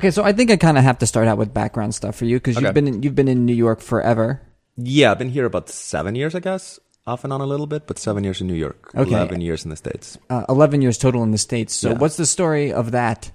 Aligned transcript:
Okay, 0.00 0.10
so 0.10 0.24
I 0.24 0.32
think 0.32 0.50
I 0.50 0.56
kind 0.56 0.78
of 0.78 0.84
have 0.84 0.96
to 1.00 1.06
start 1.06 1.28
out 1.28 1.36
with 1.36 1.52
background 1.52 1.94
stuff 1.94 2.16
for 2.16 2.24
you 2.24 2.38
because 2.38 2.56
Okay. 2.56 2.64
you've 2.64 2.72
been 2.74 2.88
in, 2.88 3.02
you've 3.02 3.14
been 3.14 3.28
in 3.28 3.44
New 3.44 3.52
York 3.54 3.80
forever. 3.82 4.40
Yeah, 4.78 5.10
I've 5.10 5.18
been 5.18 5.28
here 5.28 5.44
about 5.44 5.68
seven 5.68 6.14
years, 6.14 6.34
I 6.34 6.40
guess. 6.40 6.80
Off 7.06 7.22
and 7.22 7.34
on 7.34 7.42
a 7.42 7.46
little 7.46 7.66
bit, 7.66 7.86
but 7.86 7.98
seven 7.98 8.24
years 8.24 8.40
in 8.40 8.46
New 8.46 8.54
York. 8.54 8.92
Okay. 8.94 9.10
Eleven 9.10 9.42
years 9.42 9.62
in 9.64 9.68
the 9.68 9.76
States. 9.76 10.16
Uh, 10.30 10.44
Eleven 10.48 10.80
years 10.80 10.96
total 10.96 11.22
in 11.22 11.32
the 11.32 11.38
states. 11.38 11.74
So 11.74 11.90
Yeah. 11.90 11.98
what's 11.98 12.16
the 12.16 12.24
story 12.24 12.72
of 12.72 12.92
that? 12.92 13.30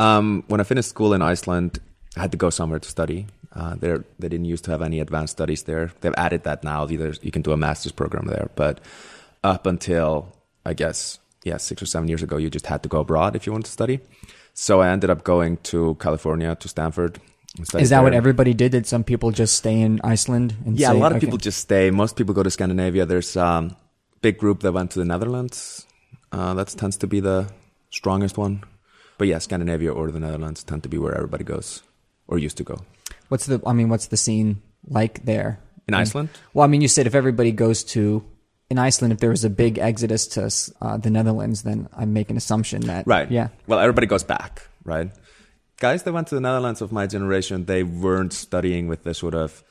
Um, 0.00 0.44
when 0.48 0.60
I 0.60 0.64
finished 0.64 0.88
school 0.88 1.12
in 1.12 1.20
Iceland, 1.20 1.78
I 2.16 2.20
had 2.20 2.30
to 2.32 2.38
go 2.38 2.48
somewhere 2.48 2.78
to 2.78 2.88
study. 2.88 3.26
Uh, 3.54 3.74
there, 3.78 4.04
they 4.18 4.28
didn't 4.30 4.46
used 4.46 4.64
to 4.64 4.70
have 4.70 4.80
any 4.80 5.00
advanced 5.00 5.32
studies 5.32 5.64
there. 5.64 5.92
They've 6.00 6.14
added 6.16 6.44
that 6.44 6.64
now. 6.64 6.86
Either 6.88 7.12
you 7.20 7.30
can 7.30 7.42
do 7.42 7.52
a 7.52 7.56
master's 7.58 7.92
program 7.92 8.26
there, 8.26 8.48
but 8.56 8.80
up 9.44 9.66
until 9.66 10.32
I 10.64 10.72
guess 10.72 11.18
yeah 11.44 11.58
six 11.58 11.82
or 11.82 11.86
seven 11.86 12.08
years 12.08 12.22
ago, 12.22 12.38
you 12.38 12.48
just 12.48 12.66
had 12.66 12.82
to 12.82 12.88
go 12.88 13.00
abroad 13.00 13.36
if 13.36 13.44
you 13.46 13.52
wanted 13.52 13.66
to 13.66 13.72
study. 13.72 14.00
So 14.58 14.80
I 14.80 14.88
ended 14.88 15.10
up 15.10 15.22
going 15.22 15.58
to 15.64 15.96
California 16.00 16.56
to 16.56 16.66
Stanford. 16.66 17.20
Is 17.78 17.90
that 17.90 18.02
what 18.02 18.14
everybody 18.14 18.54
did? 18.54 18.72
Did 18.72 18.86
some 18.86 19.04
people 19.04 19.30
just 19.30 19.54
stay 19.54 19.78
in 19.80 20.00
Iceland? 20.02 20.56
And 20.64 20.78
Yeah, 20.78 20.90
say, 20.90 20.96
a 20.96 20.98
lot 20.98 21.12
of 21.12 21.18
okay. 21.18 21.26
people 21.26 21.36
just 21.36 21.60
stay. 21.60 21.90
Most 21.90 22.16
people 22.16 22.32
go 22.32 22.42
to 22.42 22.50
Scandinavia. 22.50 23.04
There's 23.04 23.36
a 23.36 23.44
um, 23.44 23.76
big 24.22 24.38
group 24.38 24.60
that 24.60 24.72
went 24.72 24.90
to 24.92 24.98
the 24.98 25.04
Netherlands. 25.04 25.84
Uh, 26.32 26.54
that 26.54 26.68
tends 26.68 26.96
to 26.98 27.06
be 27.06 27.20
the 27.20 27.52
strongest 27.90 28.38
one. 28.38 28.64
But 29.18 29.28
yeah, 29.28 29.38
Scandinavia 29.38 29.92
or 29.92 30.10
the 30.10 30.20
Netherlands 30.20 30.64
tend 30.64 30.82
to 30.84 30.88
be 30.88 30.96
where 30.96 31.14
everybody 31.14 31.44
goes 31.44 31.82
or 32.26 32.38
used 32.38 32.56
to 32.56 32.64
go. 32.64 32.80
What's 33.28 33.44
the? 33.44 33.60
I 33.66 33.74
mean, 33.74 33.90
what's 33.90 34.06
the 34.06 34.16
scene 34.16 34.62
like 34.88 35.24
there 35.24 35.60
In 35.86 35.92
Iceland? 35.92 36.30
Well, 36.54 36.64
I 36.64 36.68
mean, 36.68 36.80
you 36.80 36.88
said 36.88 37.06
if 37.06 37.14
everybody 37.14 37.52
goes 37.52 37.84
to 37.92 38.24
in 38.68 38.78
Iceland, 38.78 39.12
if 39.12 39.20
there 39.20 39.30
was 39.30 39.44
a 39.44 39.50
big 39.50 39.78
exodus 39.78 40.26
to 40.28 40.50
uh, 40.80 40.96
the 40.96 41.10
Netherlands, 41.10 41.62
then 41.62 41.88
I 41.96 42.04
make 42.04 42.30
an 42.30 42.36
assumption 42.36 42.82
that 42.82 43.06
Right. 43.06 43.30
Yeah. 43.30 43.48
Well, 43.66 43.78
everybody 43.78 44.06
goes 44.06 44.24
back, 44.24 44.68
right? 44.84 45.10
Guys 45.78 46.02
that 46.02 46.12
went 46.12 46.28
to 46.28 46.34
the 46.34 46.40
Netherlands 46.40 46.80
of 46.80 46.90
my 46.90 47.06
generation, 47.06 47.66
they 47.66 47.82
weren't 47.82 48.32
studying 48.32 48.88
with 48.88 49.04
the 49.04 49.14
sort 49.14 49.34
of 49.34 49.62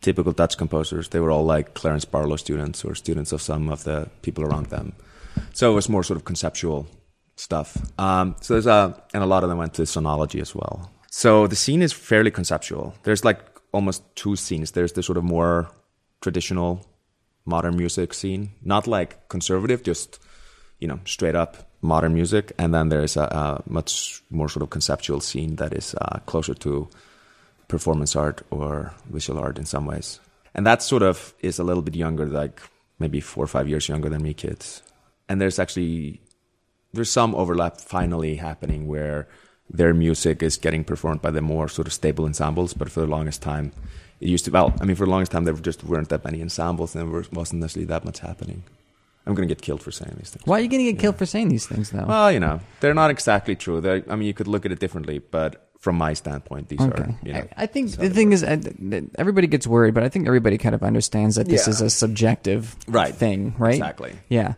typical 0.00 0.32
Dutch 0.32 0.56
composers. 0.58 1.08
They 1.08 1.20
were 1.20 1.30
all 1.30 1.44
like 1.44 1.74
Clarence 1.74 2.04
Barlow 2.04 2.36
students 2.36 2.84
or 2.84 2.94
students 2.94 3.32
of 3.32 3.40
some 3.40 3.70
of 3.70 3.84
the 3.84 4.08
people 4.22 4.44
around 4.44 4.66
them. 4.66 4.92
So 5.52 5.72
it 5.72 5.74
was 5.74 5.88
more 5.88 6.04
sort 6.04 6.18
of 6.18 6.24
conceptual 6.24 6.86
stuff. 7.36 7.76
Um, 7.98 8.36
so 8.40 8.54
there's 8.54 8.66
a, 8.66 9.02
and 9.14 9.22
a 9.22 9.26
lot 9.26 9.42
of 9.42 9.48
them 9.48 9.58
went 9.58 9.74
to 9.74 9.82
sonology 9.82 10.40
as 10.40 10.54
well. 10.54 10.90
So 11.10 11.46
the 11.46 11.56
scene 11.56 11.82
is 11.82 11.92
fairly 11.92 12.30
conceptual. 12.30 12.94
There's 13.04 13.24
like 13.24 13.40
almost 13.72 14.02
two 14.14 14.36
scenes. 14.36 14.72
There's 14.72 14.92
the 14.92 15.02
sort 15.02 15.16
of 15.16 15.24
more 15.24 15.70
traditional 16.20 16.84
modern 17.44 17.76
music 17.76 18.14
scene, 18.14 18.50
not 18.62 18.86
like 18.86 19.28
conservative, 19.28 19.82
just 19.82 20.18
you 20.78 20.88
know 20.88 21.00
straight 21.04 21.34
up 21.34 21.68
modern 21.82 22.14
music, 22.14 22.52
and 22.58 22.74
then 22.74 22.88
there's 22.88 23.16
a, 23.16 23.22
a 23.22 23.62
much 23.66 24.22
more 24.30 24.48
sort 24.48 24.62
of 24.62 24.70
conceptual 24.70 25.20
scene 25.20 25.56
that 25.56 25.72
is 25.74 25.94
uh, 26.00 26.18
closer 26.26 26.54
to 26.54 26.88
performance 27.68 28.16
art 28.16 28.42
or 28.50 28.94
visual 29.10 29.38
art 29.38 29.58
in 29.58 29.64
some 29.64 29.86
ways, 29.86 30.20
and 30.54 30.66
that 30.66 30.82
sort 30.82 31.02
of 31.02 31.34
is 31.40 31.58
a 31.58 31.64
little 31.64 31.82
bit 31.82 31.94
younger, 31.94 32.26
like 32.26 32.60
maybe 32.98 33.20
four 33.20 33.44
or 33.44 33.48
five 33.48 33.68
years 33.68 33.88
younger 33.88 34.08
than 34.08 34.22
me, 34.22 34.34
kids. 34.34 34.82
And 35.28 35.40
there's 35.40 35.58
actually 35.58 36.20
there's 36.92 37.10
some 37.10 37.34
overlap 37.34 37.80
finally 37.80 38.36
happening 38.36 38.86
where 38.86 39.28
their 39.68 39.94
music 39.94 40.42
is 40.42 40.56
getting 40.56 40.84
performed 40.84 41.22
by 41.22 41.30
the 41.30 41.40
more 41.40 41.68
sort 41.68 41.86
of 41.86 41.92
stable 41.92 42.24
ensembles, 42.24 42.74
but 42.74 42.90
for 42.90 43.00
the 43.00 43.06
longest 43.06 43.42
time, 43.42 43.72
it 44.20 44.28
used 44.28 44.44
to. 44.46 44.50
Well, 44.50 44.74
I 44.80 44.84
mean, 44.84 44.96
for 44.96 45.04
the 45.04 45.10
longest 45.10 45.32
time, 45.32 45.44
there 45.44 45.54
just 45.54 45.84
weren't 45.84 46.08
that 46.10 46.24
many 46.24 46.40
ensembles, 46.42 46.94
and 46.94 47.02
there 47.08 47.18
was- 47.18 47.30
wasn't 47.32 47.60
necessarily 47.60 47.86
that 47.86 48.04
much 48.04 48.20
happening. 48.20 48.62
I'm 49.26 49.34
gonna 49.34 49.46
get 49.46 49.62
killed 49.62 49.82
for 49.82 49.90
saying 49.90 50.16
these 50.18 50.30
things. 50.30 50.46
Why 50.46 50.58
are 50.58 50.60
you 50.60 50.68
going 50.68 50.84
to 50.84 50.92
get 50.92 51.00
killed 51.00 51.16
for 51.16 51.24
saying 51.24 51.48
these 51.48 51.66
things, 51.66 51.90
though? 51.90 52.04
Well, 52.06 52.30
you 52.30 52.38
know, 52.40 52.60
they're 52.80 52.92
not 52.92 53.10
exactly 53.10 53.56
true. 53.56 53.80
They're, 53.80 54.02
I 54.10 54.16
mean, 54.16 54.26
you 54.28 54.34
could 54.34 54.46
look 54.46 54.66
at 54.66 54.72
it 54.72 54.80
differently, 54.80 55.18
but 55.18 55.70
from 55.80 55.96
my 55.96 56.12
standpoint, 56.12 56.68
these 56.68 56.80
Okay. 56.80 57.02
are. 57.02 57.18
You 57.22 57.32
know, 57.32 57.38
I, 57.56 57.62
I 57.62 57.66
think 57.66 57.92
the 57.92 58.10
thing 58.10 58.28
work. 58.30 58.34
is, 58.34 59.10
everybody 59.16 59.46
gets 59.46 59.66
worried, 59.66 59.94
but 59.94 60.02
I 60.02 60.10
think 60.10 60.26
everybody 60.26 60.58
kind 60.58 60.74
of 60.74 60.82
understands 60.82 61.36
that 61.36 61.48
this 61.48 61.66
Yeah. 61.66 61.70
is 61.70 61.80
a 61.80 61.88
subjective 61.88 62.76
Right. 62.86 63.14
thing, 63.14 63.54
right? 63.58 63.74
Exactly. 63.74 64.12
Yeah. 64.28 64.54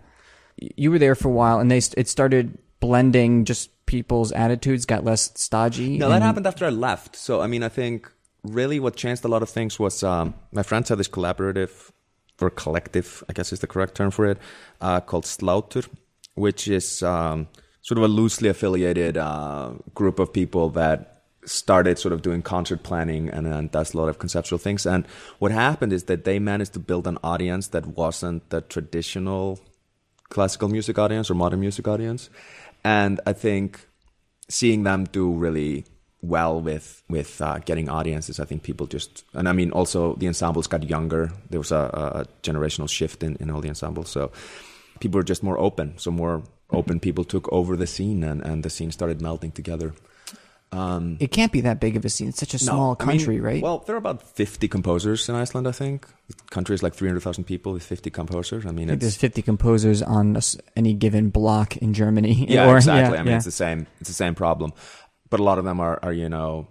You 0.57 0.91
were 0.91 0.99
there 0.99 1.15
for 1.15 1.29
a 1.29 1.33
while, 1.33 1.61
and 1.61 1.71
they 1.71 1.79
it 1.97 2.09
started 2.09 2.59
blending. 2.81 3.45
Just 3.45 3.71
people's 3.87 4.33
attitudes 4.33 4.85
got 4.85 5.05
less 5.05 5.31
stodgy. 5.37 5.97
No, 5.99 6.09
that 6.09 6.23
happened 6.23 6.47
after 6.47 6.65
I 6.67 6.71
left. 6.71 7.15
So, 7.15 7.41
I 7.41 7.47
mean, 7.47 7.63
I 7.63 7.69
think 7.69 8.11
really 8.53 8.81
what 8.81 8.97
changed 8.97 9.25
a 9.25 9.29
lot 9.29 9.43
of 9.43 9.49
things 9.49 9.79
was 9.79 10.03
um, 10.03 10.35
my 10.53 10.63
friends 10.63 10.89
had 10.89 10.99
this 10.99 11.09
collaborative 11.09 11.91
or 12.41 12.51
collective, 12.51 13.25
I 13.29 13.33
guess 13.33 13.53
is 13.53 13.61
the 13.61 13.67
correct 13.67 13.95
term 13.95 14.11
for 14.11 14.27
it, 14.27 14.39
uh, 14.81 15.01
called 15.01 15.27
Slaughter, 15.27 15.83
which 16.35 16.69
is 16.69 17.03
um, 17.03 17.49
sort 17.83 17.99
of 17.99 18.05
a 18.05 18.09
loosely 18.09 18.49
affiliated 18.49 19.17
uh, 19.17 19.73
group 19.95 20.19
of 20.19 20.33
people 20.33 20.71
that 20.71 21.23
started 21.45 21.99
sort 21.99 22.13
of 22.13 22.23
doing 22.23 22.43
concert 22.43 22.83
planning 22.83 23.29
and 23.31 23.47
then 23.47 23.69
does 23.69 23.95
a 23.95 23.97
lot 23.97 24.09
of 24.09 24.19
conceptual 24.19 24.59
things. 24.59 24.85
And 24.85 25.07
what 25.39 25.53
happened 25.53 25.93
is 25.93 26.05
that 26.05 26.25
they 26.25 26.39
managed 26.39 26.73
to 26.73 26.81
build 26.81 27.07
an 27.07 27.19
audience 27.23 27.69
that 27.69 27.87
wasn't 27.87 28.51
the 28.51 28.61
traditional 28.61 29.61
classical 30.29 30.69
music 30.69 30.99
audience 30.99 31.31
or 31.31 31.35
modern 31.35 31.61
music 31.61 31.87
audience. 31.87 32.29
And 32.85 33.21
I 33.27 33.33
think 33.33 33.87
seeing 34.49 34.83
them 34.83 35.05
do 35.05 35.33
really 35.33 35.85
well 36.29 36.61
with 36.61 37.03
with 37.09 37.41
uh, 37.41 37.59
getting 37.65 37.89
audiences, 37.89 38.41
I 38.41 38.45
think 38.45 38.63
people 38.63 38.87
just 38.87 39.25
and 39.35 39.49
I 39.49 39.53
mean 39.53 39.71
also 39.73 40.15
the 40.17 40.27
ensembles 40.27 40.67
got 40.67 40.83
younger. 40.89 41.31
There 41.51 41.61
was 41.61 41.73
a, 41.73 41.77
a 42.21 42.27
generational 42.43 42.89
shift 42.89 43.23
in, 43.23 43.37
in 43.41 43.51
all 43.51 43.61
the 43.61 43.69
ensembles, 43.69 44.09
so 44.11 44.31
people 45.01 45.19
were 45.19 45.25
just 45.25 45.43
more 45.43 45.59
open. 45.59 45.95
So 45.99 46.11
more 46.11 46.43
open 46.71 47.01
people 47.01 47.25
took 47.25 47.51
over 47.53 47.77
the 47.77 47.87
scene, 47.87 48.25
and, 48.25 48.43
and 48.43 48.63
the 48.63 48.71
scene 48.71 48.91
started 48.91 49.21
melting 49.21 49.53
together. 49.53 49.93
Um, 50.73 51.17
It 51.21 51.31
can't 51.31 51.53
be 51.53 51.61
that 51.63 51.79
big 51.81 51.97
of 51.97 52.05
a 52.05 52.09
scene. 52.09 52.29
It's 52.29 52.41
such 52.41 52.55
a 52.55 52.57
no, 52.67 52.73
small 52.73 52.97
I 52.99 53.05
mean, 53.05 53.19
country, 53.19 53.41
right? 53.41 53.63
Well, 53.63 53.85
there 53.87 53.95
are 53.95 53.99
about 53.99 54.21
50 54.23 54.67
composers 54.69 55.29
in 55.29 55.37
Iceland, 55.37 55.69
I 55.69 55.73
think. 55.73 56.07
The 56.29 56.35
country 56.51 56.75
is 56.75 56.83
like 56.83 56.93
300,000 56.95 57.45
people 57.45 57.73
with 57.73 57.85
50 57.85 58.11
composers. 58.11 58.67
I 58.67 58.73
mean, 58.73 58.91
I 58.91 58.95
it's, 58.95 59.01
there's 59.03 59.17
50 59.17 59.43
composers 59.43 60.03
on 60.03 60.37
any 60.75 60.93
given 60.93 61.31
block 61.31 61.77
in 61.77 61.95
Germany. 61.95 62.47
yeah, 62.49 62.67
Or- 62.69 62.77
exactly. 62.77 63.15
yeah, 63.15 63.21
I 63.21 63.23
mean, 63.23 63.31
yeah. 63.31 63.37
it's 63.37 63.45
the 63.45 63.53
same. 63.53 63.87
It's 64.01 64.09
the 64.09 64.15
same 64.15 64.35
problem, 64.35 64.73
but 65.31 65.41
a 65.41 65.43
lot 65.43 65.59
of 65.59 65.65
them 65.65 65.81
are, 65.81 65.99
are 66.03 66.13
you 66.13 66.29
know, 66.29 66.69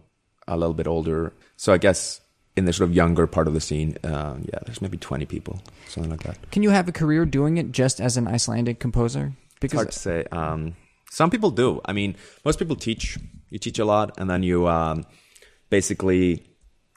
a 0.48 0.58
little 0.58 0.74
bit 0.74 0.88
older. 0.88 1.34
So 1.58 1.74
I 1.74 1.78
guess 1.78 2.22
in 2.56 2.66
the 2.66 2.74
sort 2.74 2.90
of 2.90 2.96
younger 2.96 3.28
part 3.28 3.48
of 3.48 3.54
the 3.54 3.62
scene, 3.62 3.98
uh, 4.04 4.36
yeah, 4.42 4.60
there's 4.66 4.82
maybe 4.82 4.98
20 4.98 5.26
people, 5.26 5.62
something 5.88 6.12
like 6.12 6.24
that. 6.24 6.52
Can 6.52 6.64
you 6.64 6.70
have 6.70 6.88
a 6.88 6.92
career 6.92 7.26
doing 7.26 7.58
it 7.58 7.72
just 7.72 8.00
as 8.00 8.18
an 8.18 8.28
Icelandic 8.28 8.80
composer? 8.80 9.34
It's 9.62 9.74
hard 9.74 9.92
to 9.92 10.00
say. 10.00 10.26
Um, 10.32 10.76
some 11.10 11.30
people 11.30 11.52
do. 11.52 11.82
I 11.86 11.94
mean, 11.94 12.16
most 12.44 12.60
people 12.60 12.76
teach. 12.76 13.18
You 13.50 13.60
teach 13.60 13.80
a 13.80 13.86
lot, 13.86 14.18
and 14.18 14.30
then 14.30 14.44
you 14.44 14.68
um, 14.68 15.06
basically 15.70 16.44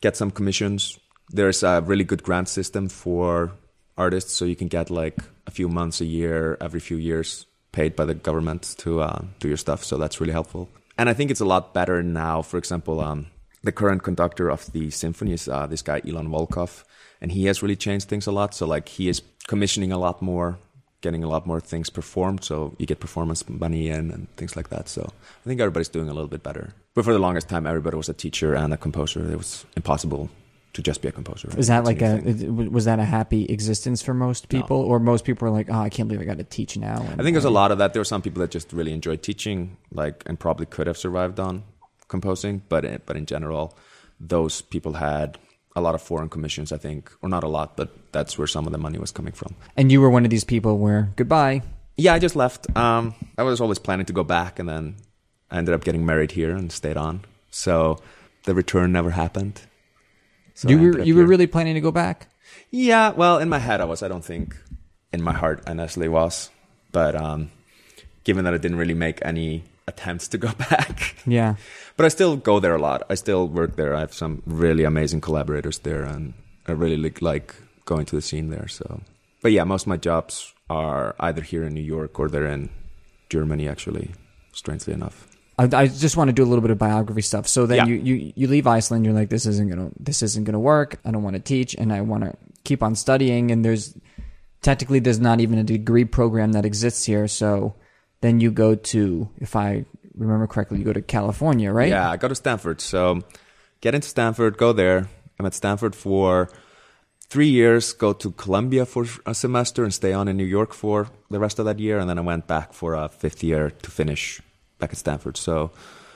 get 0.01 0.17
some 0.17 0.31
commissions. 0.31 0.99
There's 1.31 1.63
a 1.63 1.83
really 1.83 2.05
good 2.05 2.23
grant 2.23 2.49
system 2.49 2.89
for 2.89 3.53
artists, 3.97 4.33
so 4.35 4.45
you 4.45 4.57
can 4.57 4.69
get 4.69 4.91
like 4.91 5.19
a 5.47 5.51
few 5.51 5.69
months 5.69 6.01
a 6.01 6.05
year, 6.05 6.57
every 6.61 6.81
few 6.81 6.97
years, 6.97 7.47
paid 7.73 7.97
by 7.97 8.05
the 8.05 8.15
government 8.15 8.75
to 8.79 9.01
uh, 9.01 9.23
do 9.41 9.49
your 9.49 9.57
stuff. 9.57 9.85
So 9.85 9.97
that's 9.97 10.21
really 10.21 10.33
helpful. 10.33 10.69
And 10.99 11.09
I 11.09 11.15
think 11.15 11.31
it's 11.31 11.41
a 11.41 11.45
lot 11.45 11.73
better 11.73 12.03
now. 12.03 12.43
For 12.43 12.59
example, 12.59 13.01
um, 13.01 13.29
the 13.63 13.71
current 13.71 14.03
conductor 14.03 14.51
of 14.51 14.71
the 14.73 14.91
symphony 14.91 15.33
is 15.33 15.49
uh, 15.49 15.67
this 15.69 15.81
guy 15.81 16.01
Ilan 16.01 16.29
Volkov, 16.29 16.83
and 17.21 17.31
he 17.31 17.47
has 17.47 17.63
really 17.63 17.77
changed 17.77 18.09
things 18.09 18.27
a 18.27 18.33
lot. 18.33 18.53
So 18.53 18.67
like 18.67 18.89
he 18.89 19.09
is 19.09 19.23
commissioning 19.47 19.93
a 19.93 19.99
lot 19.99 20.21
more, 20.21 20.59
getting 21.01 21.23
a 21.23 21.29
lot 21.29 21.47
more 21.47 21.61
things 21.61 21.89
performed. 21.89 22.43
So 22.43 22.75
you 22.79 22.87
get 22.87 22.99
performance 22.99 23.49
money 23.49 23.89
in 23.89 24.11
and 24.11 24.27
things 24.37 24.57
like 24.57 24.71
that. 24.71 24.89
So 24.89 25.03
I 25.13 25.45
think 25.49 25.61
everybody's 25.61 25.89
doing 25.89 26.09
a 26.09 26.13
little 26.13 26.29
bit 26.29 26.43
better. 26.43 26.75
But 26.95 27.05
for 27.05 27.13
the 27.13 27.21
longest 27.21 27.49
time, 27.49 27.65
everybody 27.65 27.97
was 27.97 28.09
a 28.09 28.15
teacher 28.15 28.55
and 28.55 28.75
a 28.75 28.77
composer. 28.77 29.31
It 29.31 29.39
was 29.39 29.65
impossible 29.77 30.31
to 30.79 30.83
just 30.83 31.03
be 31.03 31.09
a 31.09 31.13
composer. 31.13 31.51
Is 31.59 31.67
that 31.67 31.83
like 31.83 32.01
a 32.03 32.07
Anything. 32.23 32.61
is- 32.67 32.71
was 32.71 32.85
that 32.85 33.01
a 33.01 33.05
happy 33.05 33.47
existence 33.47 34.01
for 34.01 34.15
most 34.15 34.49
people, 34.49 34.77
or 34.77 35.01
most 35.01 35.25
people 35.25 35.49
are 35.49 35.51
like, 35.51 35.69
oh, 35.69 35.81
I 35.81 35.89
can't 35.89 36.09
believe 36.09 36.23
I 36.23 36.25
got 36.25 36.39
to 36.39 36.45
teach 36.45 36.77
now? 36.77 36.99
And, 37.03 37.21
I 37.21 37.25
think 37.25 37.35
there's 37.35 37.45
a 37.45 37.51
lot 37.51 37.73
of 37.73 37.79
that. 37.79 37.93
There 37.95 38.01
were 38.01 38.05
some 38.05 38.23
people 38.23 38.41
that 38.43 38.53
just 38.53 38.73
really 38.73 38.93
enjoyed 38.93 39.21
teaching, 39.21 39.77
like, 39.91 40.23
and 40.27 40.39
probably 40.39 40.67
could 40.67 40.87
have 40.87 40.97
survived 40.97 41.41
on 41.41 41.65
composing. 42.07 42.63
But 42.69 42.85
in, 42.85 43.01
but 43.07 43.17
in 43.17 43.27
general, 43.27 43.77
those 44.21 44.63
people 44.63 44.93
had 44.93 45.37
a 45.75 45.81
lot 45.81 45.97
of 45.97 46.01
foreign 46.03 46.29
commissions. 46.29 46.71
I 46.71 46.77
think, 46.79 47.11
or 47.23 47.29
not 47.29 47.43
a 47.43 47.49
lot, 47.49 47.77
but 47.77 47.91
that's 48.13 48.39
where 48.39 48.47
some 48.47 48.65
of 48.67 48.73
the 48.73 48.79
money 48.79 48.99
was 48.99 49.11
coming 49.11 49.33
from. 49.33 49.57
And 49.77 49.91
you 49.91 50.01
were 50.01 50.11
one 50.11 50.25
of 50.25 50.31
these 50.31 50.45
people 50.45 50.79
where 50.79 51.11
goodbye. 51.17 51.63
Yeah, 51.97 52.15
I 52.15 52.21
just 52.21 52.37
left. 52.37 52.69
Um, 52.77 53.15
I 53.37 53.43
was 53.43 53.61
always 53.61 53.81
planning 53.81 54.07
to 54.07 54.13
go 54.13 54.23
back, 54.23 54.61
and 54.61 54.69
then 54.69 54.95
I 55.51 55.59
ended 55.59 55.75
up 55.75 55.83
getting 55.83 56.07
married 56.07 56.31
here 56.31 56.55
and 56.55 56.71
stayed 56.71 56.97
on. 56.97 57.23
So 57.51 57.99
the 58.45 58.55
return 58.55 58.93
never 58.93 59.11
happened. 59.11 59.63
So 60.59 60.69
you 60.69 60.79
were 60.81 60.99
you 61.07 61.15
were 61.15 61.25
really 61.25 61.47
planning 61.47 61.75
to 61.75 61.81
go 61.81 61.93
back. 61.93 62.27
Yeah, 62.71 63.13
well, 63.13 63.39
in 63.39 63.49
my 63.49 63.61
head 63.61 63.81
I 63.81 63.85
was. 63.85 64.03
I 64.03 64.09
don't 64.09 64.25
think 64.25 64.57
in 65.13 65.23
my 65.23 65.33
heart 65.33 65.63
I 65.69 65.73
necessarily 65.73 66.09
was. 66.09 66.51
But 66.91 67.15
um, 67.15 67.51
given 68.25 68.45
that 68.45 68.55
I 68.55 68.59
didn't 68.59 68.79
really 68.79 68.95
make 68.99 69.19
any 69.23 69.63
attempts 69.87 70.27
to 70.29 70.39
go 70.39 70.51
back, 70.71 71.15
Yeah. 71.27 71.55
but 71.97 72.07
I 72.07 72.09
still 72.09 72.35
go 72.37 72.59
there 72.59 72.75
a 72.75 72.81
lot. 72.81 73.05
I 73.09 73.15
still 73.15 73.47
work 73.47 73.77
there. 73.77 73.95
I 73.95 74.01
have 74.01 74.13
some 74.13 74.43
really 74.47 74.83
amazing 74.85 75.21
collaborators 75.21 75.79
there, 75.81 76.03
and 76.03 76.35
I 76.67 76.73
really 76.73 76.97
like, 76.97 77.23
like 77.23 77.55
going 77.85 78.05
to 78.07 78.17
the 78.17 78.23
scene 78.23 78.51
there. 78.51 78.67
So, 78.69 79.01
but 79.43 79.53
yeah, 79.53 79.63
most 79.65 79.83
of 79.83 79.89
my 79.89 79.97
jobs 79.97 80.53
are 80.69 81.15
either 81.21 81.43
here 81.43 81.63
in 81.63 81.73
New 81.73 81.87
York 81.97 82.19
or 82.19 82.29
they're 82.29 82.51
in 82.51 82.71
Germany. 83.31 83.69
Actually, 83.69 84.11
strangely 84.53 84.93
enough. 84.93 85.28
I, 85.59 85.69
I 85.73 85.87
just 85.89 86.17
want 86.17 86.29
to 86.29 86.33
do 86.33 86.45
a 86.45 86.49
little 86.49 86.63
bit 86.63 86.71
of 86.71 86.79
biography 86.79 87.23
stuff. 87.23 87.49
So 87.49 87.67
then 87.67 87.79
Yeah. 87.79 87.87
you, 87.87 87.95
you 87.97 88.33
you 88.37 88.47
leave 88.49 88.67
Iceland. 88.67 89.05
You're 89.05 89.15
like, 89.15 89.29
this 89.29 89.45
isn't 89.47 89.69
gonna 89.69 89.91
this 89.99 90.23
isn't 90.23 90.45
gonna 90.45 90.61
work. 90.61 91.01
I 91.05 91.11
don't 91.11 91.23
want 91.23 91.35
to 91.35 91.41
teach, 91.43 91.75
and 91.75 91.93
I 91.93 92.01
want 92.03 92.25
to 92.25 92.35
keep 92.65 92.83
on 92.83 92.95
studying. 92.95 93.51
And 93.51 93.65
there's 93.65 93.97
technically 94.63 95.01
there's 95.01 95.21
not 95.21 95.41
even 95.41 95.59
a 95.59 95.65
degree 95.65 96.05
program 96.05 96.53
that 96.53 96.65
exists 96.65 97.05
here. 97.05 97.27
So 97.29 97.75
then 98.21 98.41
you 98.41 98.51
go 98.51 98.75
to, 98.75 99.29
if 99.39 99.55
I 99.57 99.85
remember 100.17 100.47
correctly, 100.47 100.79
you 100.79 100.85
go 100.85 100.93
to 100.93 101.03
California, 101.03 101.73
right? 101.73 101.89
Yeah, 101.89 102.11
I 102.11 102.17
go 102.17 102.29
to 102.29 102.35
Stanford. 102.35 102.81
So 102.81 103.21
get 103.81 103.95
into 103.95 104.09
Stanford, 104.09 104.59
go 104.59 104.73
there. 104.73 105.09
I'm 105.39 105.47
at 105.47 105.55
Stanford 105.55 105.95
for 105.95 106.49
three 107.29 107.49
years, 107.49 107.93
go 107.93 108.13
to 108.13 108.33
Columbia 108.33 108.85
for 108.87 109.07
a 109.27 109.35
semester 109.35 109.85
and 109.85 109.95
stay 109.95 110.13
on 110.13 110.27
in 110.29 110.37
New 110.37 110.45
York 110.45 110.73
for 110.75 111.09
the 111.31 111.39
rest 111.39 111.59
of 111.61 111.65
that 111.67 111.79
year. 111.79 111.99
And 111.99 112.09
then 112.11 112.19
I 112.19 112.23
went 112.23 112.47
back 112.49 112.73
for 112.73 112.95
a 112.95 113.09
fifth 113.09 113.45
year 113.45 113.71
to 113.71 113.91
finish 113.91 114.41
back 114.79 114.91
at 114.93 114.99
Stanford. 114.99 115.37
So 115.37 115.71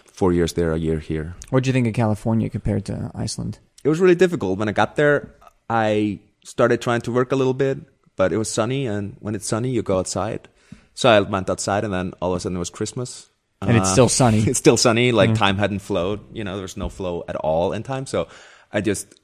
four 0.07 0.33
years 0.33 0.53
there, 0.55 0.73
a 0.73 0.79
year 0.79 0.99
here. 0.99 1.35
What 1.51 1.65
do 1.65 1.69
you 1.69 1.73
think 1.73 1.87
of 1.87 1.95
California 1.95 2.49
compared 2.51 2.85
to 2.87 3.11
Iceland? 3.15 3.59
It 3.85 3.89
was 3.89 4.01
really 4.01 4.15
difficult. 4.15 4.59
When 4.59 4.69
I 4.69 4.73
got 4.73 4.97
there, 4.97 5.35
I 5.69 6.19
started 6.45 6.81
trying 6.81 7.01
to 7.03 7.13
work 7.13 7.33
a 7.33 7.37
little 7.37 7.55
bit, 7.55 7.79
but 8.17 8.33
it 8.33 8.37
was 8.37 8.51
sunny. 8.51 8.87
And 8.87 9.17
when 9.21 9.35
it's 9.35 9.47
sunny, 9.47 9.71
you 9.71 9.83
go 9.83 9.99
outside. 9.99 10.49
So 10.95 11.09
I 11.09 11.21
went 11.21 11.49
outside 11.49 11.85
and 11.85 11.93
then 11.93 12.13
all 12.21 12.33
of 12.33 12.37
a 12.37 12.41
sudden 12.41 12.57
it 12.57 12.59
was 12.59 12.71
Christmas. 12.71 13.29
And 13.61 13.77
it's 13.77 13.89
Uh, 13.89 13.93
still 13.93 14.09
sunny. 14.09 14.39
it's 14.47 14.59
still 14.59 14.77
sunny. 14.77 15.13
Like 15.13 15.35
time 15.35 15.57
hadn't 15.57 15.81
flowed. 15.81 16.21
You 16.33 16.45
know, 16.45 16.55
there 16.55 16.63
was 16.63 16.77
no 16.77 16.89
flow 16.89 17.25
at 17.29 17.37
all 17.37 17.73
in 17.73 17.83
time. 17.83 18.07
So 18.07 18.29
I 18.73 18.81
just 18.81 19.15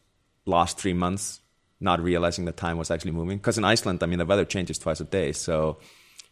lost 0.46 0.78
three 0.78 0.94
months 0.94 1.40
not 1.80 2.00
realizing 2.00 2.44
that 2.46 2.56
time 2.56 2.78
was 2.78 2.90
actually 2.90 3.12
moving. 3.12 3.38
Because 3.38 3.58
in 3.58 3.64
Iceland, 3.64 4.02
I 4.02 4.06
mean, 4.06 4.18
the 4.18 4.24
weather 4.26 4.44
changes 4.44 4.78
twice 4.78 5.00
a 5.00 5.04
day. 5.04 5.32
So 5.32 5.78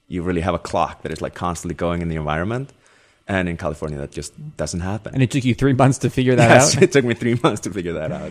you 0.08 0.22
really 0.22 0.40
have 0.40 0.54
a 0.54 0.58
clock 0.58 1.02
that 1.02 1.12
is 1.12 1.20
like 1.20 1.34
constantly 1.34 1.74
going 1.74 2.00
in 2.02 2.08
the 2.08 2.16
environment. 2.16 2.72
And 3.28 3.48
in 3.48 3.56
California, 3.56 3.98
that 3.98 4.12
just 4.12 4.32
doesn't 4.56 4.80
happen. 4.80 5.12
And 5.14 5.22
it 5.22 5.30
took 5.32 5.44
you 5.44 5.54
three 5.54 5.72
months 5.72 5.98
to 5.98 6.10
figure 6.10 6.36
that 6.36 6.48
yes, 6.60 6.76
out. 6.76 6.82
it 6.82 6.92
took 6.92 7.04
me 7.04 7.14
three 7.14 7.38
months 7.42 7.60
to 7.62 7.70
figure 7.70 7.94
that 7.94 8.12
out. 8.12 8.30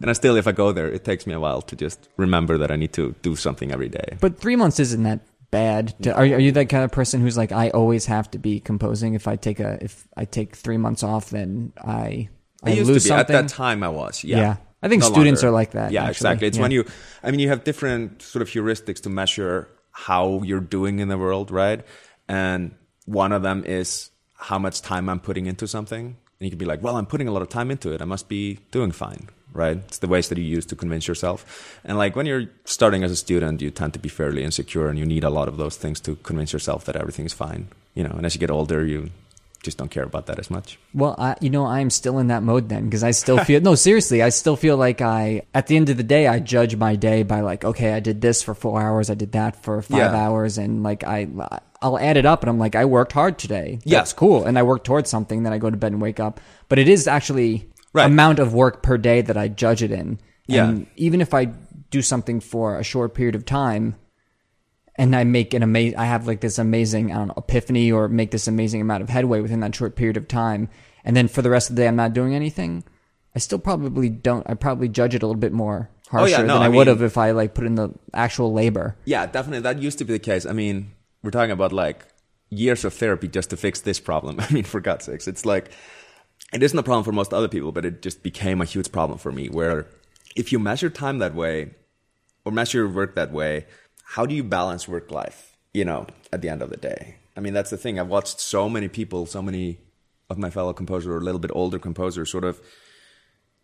And 0.00 0.10
I 0.10 0.12
still, 0.14 0.36
if 0.36 0.48
I 0.48 0.52
go 0.52 0.72
there, 0.72 0.88
it 0.90 1.04
takes 1.04 1.26
me 1.26 1.34
a 1.34 1.38
while 1.38 1.62
to 1.62 1.76
just 1.76 2.08
remember 2.16 2.58
that 2.58 2.72
I 2.72 2.76
need 2.76 2.92
to 2.94 3.14
do 3.22 3.36
something 3.36 3.70
every 3.70 3.88
day. 3.88 4.16
But 4.20 4.38
three 4.40 4.56
months 4.56 4.80
isn't 4.80 5.04
that 5.04 5.20
bad. 5.52 5.94
To, 6.02 6.12
are, 6.14 6.22
are 6.22 6.40
you 6.40 6.50
that 6.52 6.68
kind 6.68 6.82
of 6.82 6.90
person 6.90 7.20
who's 7.20 7.36
like, 7.36 7.52
I 7.52 7.70
always 7.70 8.06
have 8.06 8.28
to 8.32 8.38
be 8.38 8.58
composing? 8.58 9.14
If 9.14 9.28
I 9.28 9.36
take 9.36 9.60
a, 9.60 9.78
if 9.80 10.08
I 10.16 10.24
take 10.24 10.56
three 10.56 10.78
months 10.78 11.04
off, 11.04 11.30
then 11.30 11.72
I, 11.80 12.28
I, 12.64 12.70
I 12.70 12.70
used 12.72 12.88
lose 12.90 13.04
to 13.04 13.06
be 13.06 13.08
something. 13.10 13.36
at 13.36 13.42
that 13.42 13.48
time. 13.54 13.84
I 13.84 13.88
was, 13.90 14.24
yeah. 14.24 14.38
Yeah. 14.38 14.56
I 14.82 14.88
think 14.88 15.02
No 15.02 15.10
students 15.12 15.42
longer. 15.44 15.50
are 15.54 15.58
like 15.60 15.70
that, 15.72 15.92
Yeah, 15.92 16.00
actually. 16.06 16.12
exactly. 16.30 16.48
It's 16.48 16.56
Yeah. 16.56 16.62
when 16.62 16.72
you, 16.72 16.84
I 17.22 17.30
mean, 17.30 17.38
you 17.38 17.48
have 17.50 17.62
different 17.62 18.20
sort 18.22 18.42
of 18.42 18.48
heuristics 18.48 19.00
to 19.02 19.10
measure 19.10 19.68
how 19.92 20.42
you're 20.42 20.58
doing 20.58 20.98
in 20.98 21.06
the 21.06 21.16
world, 21.18 21.52
right? 21.52 21.84
And 22.28 22.74
one 23.06 23.32
of 23.32 23.42
them 23.42 23.64
is 23.64 24.10
how 24.36 24.58
much 24.58 24.82
time 24.82 25.08
I'm 25.08 25.20
putting 25.20 25.46
into 25.46 25.66
something. 25.68 26.04
And 26.06 26.16
you 26.46 26.50
can 26.50 26.58
be 26.58 26.64
like, 26.64 26.82
well, 26.82 26.96
I'm 26.96 27.06
putting 27.06 27.28
a 27.28 27.32
lot 27.32 27.42
of 27.42 27.48
time 27.48 27.70
into 27.70 27.92
it. 27.92 28.02
I 28.02 28.04
must 28.04 28.28
be 28.28 28.58
doing 28.72 28.90
fine, 28.90 29.28
right? 29.52 29.76
It's 29.76 29.98
the 29.98 30.08
ways 30.08 30.28
that 30.28 30.38
you 30.38 30.44
use 30.44 30.66
to 30.66 30.76
convince 30.76 31.06
yourself. 31.06 31.78
And 31.84 31.96
like 31.96 32.16
when 32.16 32.26
you're 32.26 32.46
starting 32.64 33.04
as 33.04 33.12
a 33.12 33.16
student, 33.16 33.62
you 33.62 33.70
tend 33.70 33.92
to 33.92 34.00
be 34.00 34.08
fairly 34.08 34.42
insecure 34.42 34.88
and 34.88 34.98
you 34.98 35.06
need 35.06 35.22
a 35.22 35.30
lot 35.30 35.46
of 35.46 35.56
those 35.56 35.76
things 35.76 36.00
to 36.00 36.16
convince 36.16 36.52
yourself 36.52 36.84
that 36.86 36.96
everything's 36.96 37.32
fine, 37.32 37.68
you 37.94 38.02
know. 38.02 38.10
And 38.10 38.26
as 38.26 38.34
you 38.34 38.40
get 38.40 38.50
older, 38.50 38.84
you 38.84 39.10
just 39.62 39.78
don't 39.78 39.92
care 39.92 40.02
about 40.02 40.26
that 40.26 40.40
as 40.40 40.50
much. 40.50 40.76
Well, 40.92 41.14
I, 41.16 41.36
you 41.40 41.48
know, 41.48 41.64
I'm 41.66 41.90
still 41.90 42.18
in 42.18 42.26
that 42.26 42.42
mode 42.42 42.68
then 42.68 42.86
because 42.86 43.04
I 43.04 43.12
still 43.12 43.38
feel 43.44 43.60
no, 43.60 43.76
seriously, 43.76 44.20
I 44.20 44.30
still 44.30 44.56
feel 44.56 44.76
like 44.76 45.00
I 45.00 45.42
at 45.54 45.68
the 45.68 45.76
end 45.76 45.88
of 45.90 45.96
the 45.96 46.02
day 46.02 46.26
I 46.26 46.40
judge 46.40 46.74
my 46.74 46.96
day 46.96 47.22
by 47.22 47.42
like, 47.42 47.64
okay, 47.64 47.92
I 47.92 48.00
did 48.00 48.20
this 48.20 48.42
for 48.42 48.54
four 48.54 48.82
hours, 48.82 49.08
I 49.10 49.14
did 49.14 49.30
that 49.32 49.62
for 49.62 49.80
five 49.80 50.12
Yeah. 50.12 50.16
hours, 50.16 50.58
and 50.58 50.82
like 50.82 51.04
I 51.04 51.28
I'll 51.82 51.98
add 51.98 52.16
it 52.16 52.24
up 52.26 52.42
and 52.42 52.50
I'm 52.50 52.58
like, 52.58 52.74
I 52.74 52.84
worked 52.84 53.12
hard 53.12 53.38
today. 53.38 53.78
Yeah. 53.84 53.98
That's 53.98 54.12
cool, 54.12 54.44
and 54.44 54.58
I 54.58 54.62
worked 54.62 54.86
towards 54.86 55.10
something. 55.10 55.42
Then 55.42 55.52
I 55.52 55.58
go 55.58 55.70
to 55.70 55.76
bed 55.76 55.92
and 55.92 56.00
wake 56.00 56.20
up, 56.20 56.40
but 56.68 56.78
it 56.78 56.88
is 56.88 57.06
actually 57.08 57.68
Right. 57.94 58.06
amount 58.06 58.38
of 58.38 58.54
work 58.54 58.82
per 58.82 58.96
day 58.96 59.20
that 59.20 59.36
I 59.36 59.48
judge 59.48 59.82
it 59.82 59.90
in. 59.92 60.18
Yeah. 60.46 60.68
And 60.68 60.86
even 60.96 61.20
if 61.20 61.34
I 61.34 61.46
do 61.90 62.00
something 62.00 62.40
for 62.40 62.78
a 62.78 62.82
short 62.82 63.12
period 63.14 63.34
of 63.34 63.44
time, 63.44 63.96
and 64.96 65.14
I 65.16 65.24
make 65.24 65.52
an 65.54 65.62
amazing, 65.62 65.98
I 65.98 66.04
have 66.06 66.26
like 66.26 66.40
this 66.40 66.58
amazing, 66.58 67.12
I 67.12 67.16
don't 67.16 67.28
know, 67.28 67.34
epiphany 67.36 67.90
or 67.92 68.08
make 68.08 68.30
this 68.30 68.46
amazing 68.48 68.80
amount 68.80 69.02
of 69.02 69.08
headway 69.08 69.40
within 69.40 69.60
that 69.60 69.74
short 69.74 69.96
period 69.96 70.16
of 70.16 70.28
time. 70.28 70.68
And 71.04 71.16
then 71.16 71.28
for 71.28 71.42
the 71.42 71.50
rest 71.50 71.70
of 71.70 71.76
the 71.76 71.82
day, 71.82 71.88
I'm 71.88 71.96
not 71.96 72.12
doing 72.12 72.34
anything. 72.34 72.84
I 73.34 73.38
still 73.38 73.58
probably 73.58 74.08
don't, 74.10 74.48
I 74.48 74.54
probably 74.54 74.88
judge 74.88 75.14
it 75.14 75.22
a 75.22 75.26
little 75.26 75.40
bit 75.40 75.52
more 75.52 75.90
harsher 76.08 76.24
Oh, 76.24 76.28
yeah, 76.28 76.42
no, 76.46 76.54
than 76.54 76.62
I, 76.62 76.66
I 76.66 76.68
would 76.68 76.86
have 76.86 77.02
if 77.02 77.16
I 77.16 77.30
like 77.30 77.54
put 77.54 77.64
in 77.64 77.74
the 77.74 77.90
actual 78.12 78.52
labor. 78.52 78.96
Yeah, 79.06 79.26
definitely. 79.26 79.60
That 79.60 79.80
used 79.80 79.98
to 79.98 80.04
be 80.04 80.12
the 80.12 80.18
case. 80.18 80.44
I 80.44 80.52
mean, 80.52 80.92
we're 81.22 81.30
talking 81.30 81.50
about 81.50 81.72
like 81.72 82.06
years 82.50 82.84
of 82.84 82.94
therapy 82.94 83.28
just 83.28 83.50
to 83.50 83.56
fix 83.56 83.80
this 83.80 84.00
problem. 84.00 84.36
I 84.40 84.52
mean, 84.52 84.64
for 84.64 84.80
God's 84.80 85.06
sakes, 85.06 85.28
it's 85.28 85.44
like 85.44 85.70
it 86.52 86.62
isn't 86.62 86.78
a 86.78 86.82
problem 86.82 87.04
for 87.04 87.12
most 87.12 87.32
other 87.32 87.48
people, 87.48 87.72
but 87.72 87.84
it 87.84 88.02
just 88.02 88.22
became 88.22 88.60
a 88.60 88.64
huge 88.64 88.92
problem 88.92 89.18
for 89.18 89.32
me. 89.32 89.48
Where 89.48 89.86
if 90.36 90.52
you 90.52 90.58
measure 90.58 90.90
time 90.90 91.18
that 91.18 91.34
way 91.34 91.70
or 92.44 92.52
measure 92.52 92.78
your 92.78 92.88
work 92.88 93.14
that 93.14 93.32
way, 93.32 93.66
how 94.04 94.26
do 94.26 94.34
you 94.34 94.44
balance 94.44 94.86
work 94.86 95.10
life? 95.10 95.56
You 95.72 95.84
know, 95.84 96.06
at 96.32 96.42
the 96.42 96.48
end 96.48 96.60
of 96.62 96.70
the 96.70 96.76
day. 96.76 97.16
I 97.34 97.40
mean, 97.40 97.54
that's 97.54 97.70
the 97.70 97.78
thing. 97.78 97.98
I've 97.98 98.08
watched 98.08 98.40
so 98.40 98.68
many 98.68 98.88
people, 98.88 99.24
so 99.24 99.40
many 99.40 99.78
of 100.28 100.36
my 100.36 100.50
fellow 100.50 100.74
composers 100.74 101.08
or 101.08 101.16
a 101.16 101.20
little 101.20 101.38
bit 101.38 101.50
older 101.54 101.78
composers, 101.78 102.30
sort 102.30 102.44
of 102.44 102.60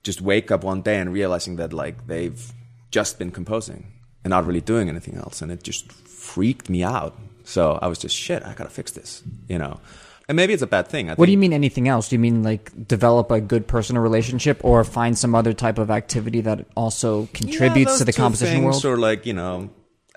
just 0.03 0.23
wake 0.23 0.51
up 0.51 0.65
one 0.65 0.81
day 0.81 0.99
and 0.99 1.13
realizing 1.13 1.57
that 1.57 1.73
like 1.73 2.07
they've 2.07 2.53
just 2.91 3.19
been 3.19 3.31
composing 3.31 3.93
and 4.25 4.31
not 4.31 4.47
really 4.47 4.61
doing 4.61 4.89
anything 4.89 5.17
else 5.17 5.43
and 5.43 5.53
it 5.53 5.63
just 5.63 5.93
freaked 5.93 6.71
me 6.71 6.83
out 6.83 7.19
so 7.49 7.79
i 7.81 7.87
was 7.87 7.99
just 7.99 8.15
shit 8.15 8.43
i 8.45 8.53
gotta 8.55 8.71
fix 8.71 8.93
this 8.93 9.23
you 9.49 9.59
know? 9.59 9.81
And 10.29 10.37
maybe 10.37 10.53
it's 10.53 10.63
a 10.63 10.67
bad 10.67 10.89
thing. 10.89 11.09
I 11.09 11.15
What 11.15 11.25
do 11.25 11.33
you 11.33 11.39
mean 11.39 11.55
anything 11.55 11.89
else? 11.89 12.11
Do 12.11 12.15
you 12.17 12.21
mean 12.21 12.43
like 12.43 12.71
develop 12.87 13.31
a 13.31 13.41
good 13.41 13.67
personal 13.67 14.03
relationship 14.03 14.63
or 14.63 14.85
find 14.85 15.17
some 15.17 15.35
other 15.35 15.55
type 15.55 15.79
of 15.79 15.91
activity 15.91 16.43
that 16.43 16.67
also 16.77 17.31
contributes 17.33 17.93
Yeah, 17.93 17.99
to 18.01 18.05
the 18.05 18.13
composition 18.13 18.63
world? 18.63 18.85
or 18.85 18.99
like 18.99 19.25
you 19.25 19.33
know 19.33 19.71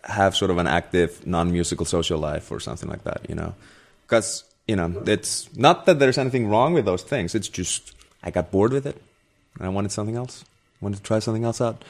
have 0.03 0.35
sort 0.35 0.51
of 0.51 0.57
an 0.57 0.67
active 0.67 1.25
non-musical 1.25 1.85
social 1.85 2.19
life 2.19 2.51
or 2.51 2.59
something 2.59 2.89
like 2.89 3.03
that 3.05 3.21
you 3.29 3.35
know? 3.35 3.55
Because 4.03 4.43
you 4.67 4.75
know 4.75 5.01
it's 5.07 5.47
not 5.55 5.85
that 5.85 5.99
there's 5.99 6.17
anything 6.17 6.49
wrong 6.49 6.73
with 6.73 6.83
those 6.83 7.03
things. 7.03 7.33
It's 7.33 7.47
just 7.47 7.95
i 8.21 8.29
got 8.31 8.51
bored 8.51 8.73
with 8.73 8.85
it 8.85 9.01
and 9.57 9.65
i 9.65 9.69
wanted 9.69 9.93
something 9.93 10.17
else. 10.17 10.43
I 10.81 10.85
wanted 10.85 10.97
to 10.97 11.03
try 11.03 11.19
something 11.19 11.45
else 11.45 11.61
out 11.61 11.85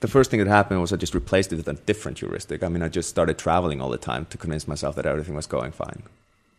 the 0.00 0.08
first 0.08 0.30
thing 0.30 0.40
that 0.40 0.48
happened 0.48 0.80
was 0.80 0.92
i 0.92 0.96
just 0.96 1.14
replaced 1.14 1.52
it 1.52 1.56
with 1.56 1.68
a 1.68 1.74
different 1.74 2.18
heuristic. 2.18 2.62
I 2.62 2.68
mean 2.68 2.82
i 2.82 2.88
just 2.88 3.08
started 3.08 3.38
traveling 3.38 3.80
all 3.80 3.90
the 3.90 3.98
time 3.98 4.26
to 4.26 4.38
convince 4.38 4.66
myself 4.68 4.96
that 4.96 5.06
everything 5.06 5.34
was 5.34 5.46
going 5.46 5.72
fine. 5.72 6.02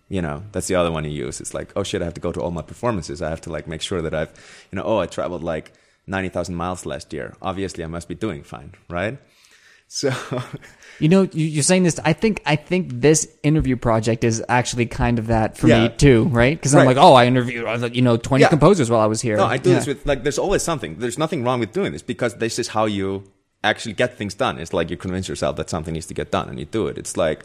You 0.10 0.21
know 0.21 0.43
that's 0.51 0.67
the 0.67 0.75
other 0.75 0.91
one 0.91 1.03
you 1.03 1.12
use. 1.12 1.41
It's 1.41 1.53
like 1.53 1.71
oh 1.75 1.83
shit 1.83 2.01
i 2.01 2.05
have 2.05 2.13
to 2.13 2.21
go 2.21 2.31
to 2.31 2.41
all 2.41 2.51
my 2.51 2.62
performances. 2.62 3.21
I 3.21 3.29
have 3.29 3.41
to 3.41 3.51
like 3.51 3.67
make 3.67 3.81
sure 3.81 4.01
that 4.01 4.13
i've 4.13 4.31
you 4.71 4.75
know 4.77 4.83
oh 4.83 5.00
i 5.00 5.05
traveled 5.05 5.43
like 5.43 5.74
90000 6.07 6.55
miles 6.55 6.86
last 6.86 7.13
year. 7.13 7.36
Obviously 7.41 7.83
i 7.83 7.88
must 7.88 8.07
be 8.07 8.15
doing 8.15 8.43
fine 8.43 8.74
right 8.89 9.17
so 9.93 10.10
You 11.00 11.10
know, 11.10 11.24
you- 11.33 11.45
you're 11.48 11.63
saying 11.63 11.83
this. 11.83 12.00
I 12.05 12.13
think 12.13 12.41
I 12.45 12.55
think 12.55 13.01
this 13.01 13.27
interview 13.43 13.75
project 13.75 14.24
is 14.24 14.41
actually 14.48 14.86
kind 14.86 15.19
of 15.19 15.27
that 15.27 15.57
for 15.57 15.67
me 15.67 15.89
too, 15.98 16.25
right? 16.31 16.55
Because 16.57 16.74
I'm 16.75 16.86
like, 16.86 16.98
oh, 16.98 17.13
I 17.13 17.25
interviewed 17.25 17.65
you 17.95 18.01
know 18.01 18.15
20 18.17 18.41
Yeah. 18.43 18.50
composers 18.50 18.89
while 18.89 19.01
I 19.01 19.07
was 19.07 19.19
here. 19.21 19.36
no 19.38 19.45
i 19.45 19.57
do 19.57 19.69
Yeah. 19.71 19.75
this 19.77 19.88
with 19.88 20.05
like 20.05 20.24
there's 20.24 20.38
always 20.39 20.62
something 20.63 20.91
there's 21.00 21.17
nothing 21.17 21.43
wrong 21.43 21.60
with 21.60 21.71
doing 21.74 21.91
this 21.91 22.03
because 22.13 22.36
this 22.36 22.57
is 22.60 22.67
how 22.69 22.86
you 22.86 23.24
actually 23.63 23.93
get 24.03 24.17
things 24.17 24.33
done 24.45 24.55
it's 24.63 24.74
like 24.74 24.89
you 24.91 24.98
convince 24.98 25.27
yourself 25.31 25.55
that 25.57 25.69
something 25.69 25.93
needs 25.93 26.05
to 26.12 26.13
get 26.21 26.29
done 26.38 26.48
and 26.50 26.57
you 26.62 26.65
do 26.79 26.83
it 26.88 26.98
it's 27.01 27.15
like 27.25 27.39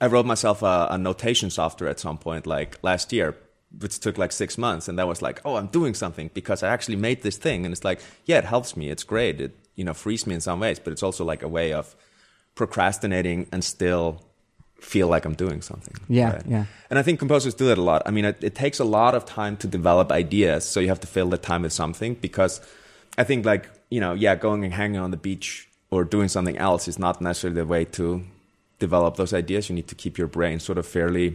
i 0.00 0.06
wrote 0.12 0.26
myself 0.34 0.62
a, 0.62 0.76
a 0.90 0.98
notation 1.10 1.48
software 1.50 1.90
at 1.94 1.98
some 2.06 2.16
point 2.26 2.46
like 2.46 2.70
last 2.82 3.12
year 3.12 3.28
which 3.82 3.98
took 4.04 4.16
like 4.22 4.32
six 4.32 4.56
months 4.66 4.88
and 4.88 4.98
that 4.98 5.06
was 5.12 5.20
like 5.26 5.40
oh 5.44 5.56
i'm 5.58 5.66
doing 5.78 5.94
something 5.94 6.30
because 6.34 6.62
i 6.62 6.68
actually 6.76 6.96
made 7.08 7.18
this 7.22 7.36
thing 7.46 7.64
and 7.64 7.72
it's 7.74 7.84
like 7.90 8.00
yeah 8.30 8.38
it 8.38 8.44
helps 8.54 8.70
me 8.78 8.84
it's 8.94 9.04
great 9.04 9.40
it 9.40 9.52
you 9.80 9.84
know 9.88 9.94
frees 10.04 10.22
me 10.28 10.34
in 10.38 10.42
some 10.48 10.58
ways 10.64 10.78
but 10.82 10.90
it's 10.94 11.04
also 11.08 11.22
like 11.32 11.42
a 11.48 11.50
way 11.58 11.68
of 11.80 11.86
procrastinating 12.54 13.38
and 13.52 13.60
still 13.64 14.06
feel 14.92 15.08
like 15.14 15.24
i'm 15.28 15.34
doing 15.44 15.60
something 15.70 15.94
Yeah, 16.08 16.40
yeah. 16.54 16.64
and 16.90 16.98
I 16.98 17.02
think 17.06 17.18
composers 17.18 17.54
do 17.62 17.66
that 17.70 17.78
a 17.78 17.86
lot. 17.90 18.00
I 18.08 18.10
mean, 18.16 18.24
it, 18.32 18.38
it 18.48 18.54
takes 18.64 18.78
a 18.80 18.84
lot 18.98 19.12
of 19.18 19.22
time 19.40 19.54
to 19.62 19.66
develop 19.78 20.06
ideas, 20.24 20.62
so 20.70 20.80
you 20.80 20.88
have 20.88 21.00
to 21.06 21.06
fill 21.16 21.28
the 21.36 21.38
time 21.50 21.62
with 21.66 21.74
something 21.82 22.12
because 22.26 22.54
I 23.20 23.24
think, 23.28 23.44
like, 23.52 23.64
you 23.94 24.00
know, 24.04 24.12
yeah, 24.24 24.34
going 24.46 24.64
and 24.64 24.72
hanging 24.72 25.00
on 25.06 25.10
the 25.10 25.22
beach 25.28 25.68
or 25.90 26.00
doing 26.04 26.28
something 26.28 26.56
else 26.68 26.88
is 26.88 26.98
not 26.98 27.20
necessarily 27.20 27.60
the 27.62 27.66
way 27.74 27.84
to 27.98 28.06
develop 28.78 29.12
those 29.16 29.32
ideas. 29.42 29.68
You 29.68 29.74
need 29.74 29.88
to 29.88 29.94
keep 30.02 30.14
your 30.20 30.30
brain 30.36 30.60
sort 30.60 30.78
of 30.78 30.86
fairly 30.86 31.26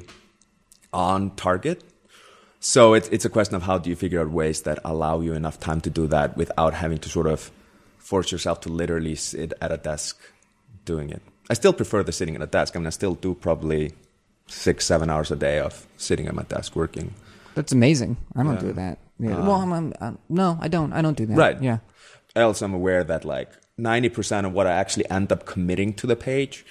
on 0.92 1.20
target. 1.36 1.78
So 2.60 2.96
it's, 2.98 3.10
it's 3.10 3.25
a 3.25 3.30
question 3.30 3.56
of 3.56 3.64
how 3.70 3.78
do 3.78 3.90
you 3.92 3.96
figure 3.96 4.22
out 4.22 4.30
ways 4.32 4.62
that 4.64 4.80
allow 4.84 5.22
you 5.22 5.34
enough 5.34 5.60
time 5.60 5.82
to 5.82 5.90
do 5.90 6.08
that 6.08 6.36
without 6.36 6.74
having 6.74 6.98
to 7.06 7.10
sort 7.10 7.28
of 7.28 7.52
force 8.05 8.31
yourself 8.31 8.62
to 8.62 8.69
literally 8.69 9.15
sit 9.15 9.51
at 9.62 9.71
a 9.71 9.77
desk 9.77 10.19
doing 10.85 11.09
it. 11.09 11.21
I 11.50 11.55
still 11.55 11.74
prefer 11.74 12.03
the 12.03 12.12
sitting 12.12 12.35
at 12.35 12.41
a 12.41 12.45
desk. 12.47 12.75
I 12.75 12.79
mean, 12.79 12.88
I 12.88 12.91
still 12.91 13.15
do 13.15 13.33
probably 13.33 13.93
six, 14.47 14.85
seven 14.85 15.09
hours 15.09 15.31
a 15.31 15.35
day 15.35 15.59
of 15.59 15.88
sitting 15.97 16.27
at 16.27 16.35
my 16.35 16.43
desk 16.43 16.75
working. 16.75 17.13
That's 17.55 17.71
amazing. 17.71 18.17
I 18.35 18.43
don't 18.43 18.55
Yeah. 18.55 18.59
do 18.59 18.74
that. 18.74 19.00
Yeah. 19.19 19.31
Uh-huh. 19.31 19.47
well, 19.47 19.62
I'm, 19.62 19.74
I'm, 19.74 19.93
i 20.01 20.13
no, 20.29 20.57
I 20.62 20.67
don't. 20.67 20.93
I 20.93 21.01
don't 21.01 21.17
do 21.17 21.25
that. 21.25 21.38
Right. 21.38 21.62
Yeah. 21.62 21.79
Else, 22.35 22.62
I'm 22.62 22.74
aware 22.74 23.03
that 23.03 23.25
like 23.25 23.50
90% 23.79 24.45
of 24.45 24.53
what 24.53 24.67
I 24.67 24.74
actually 24.74 25.09
end 25.09 25.31
up 25.31 25.45
committing 25.45 25.93
to 25.95 26.07
the 26.07 26.15
page 26.15 26.65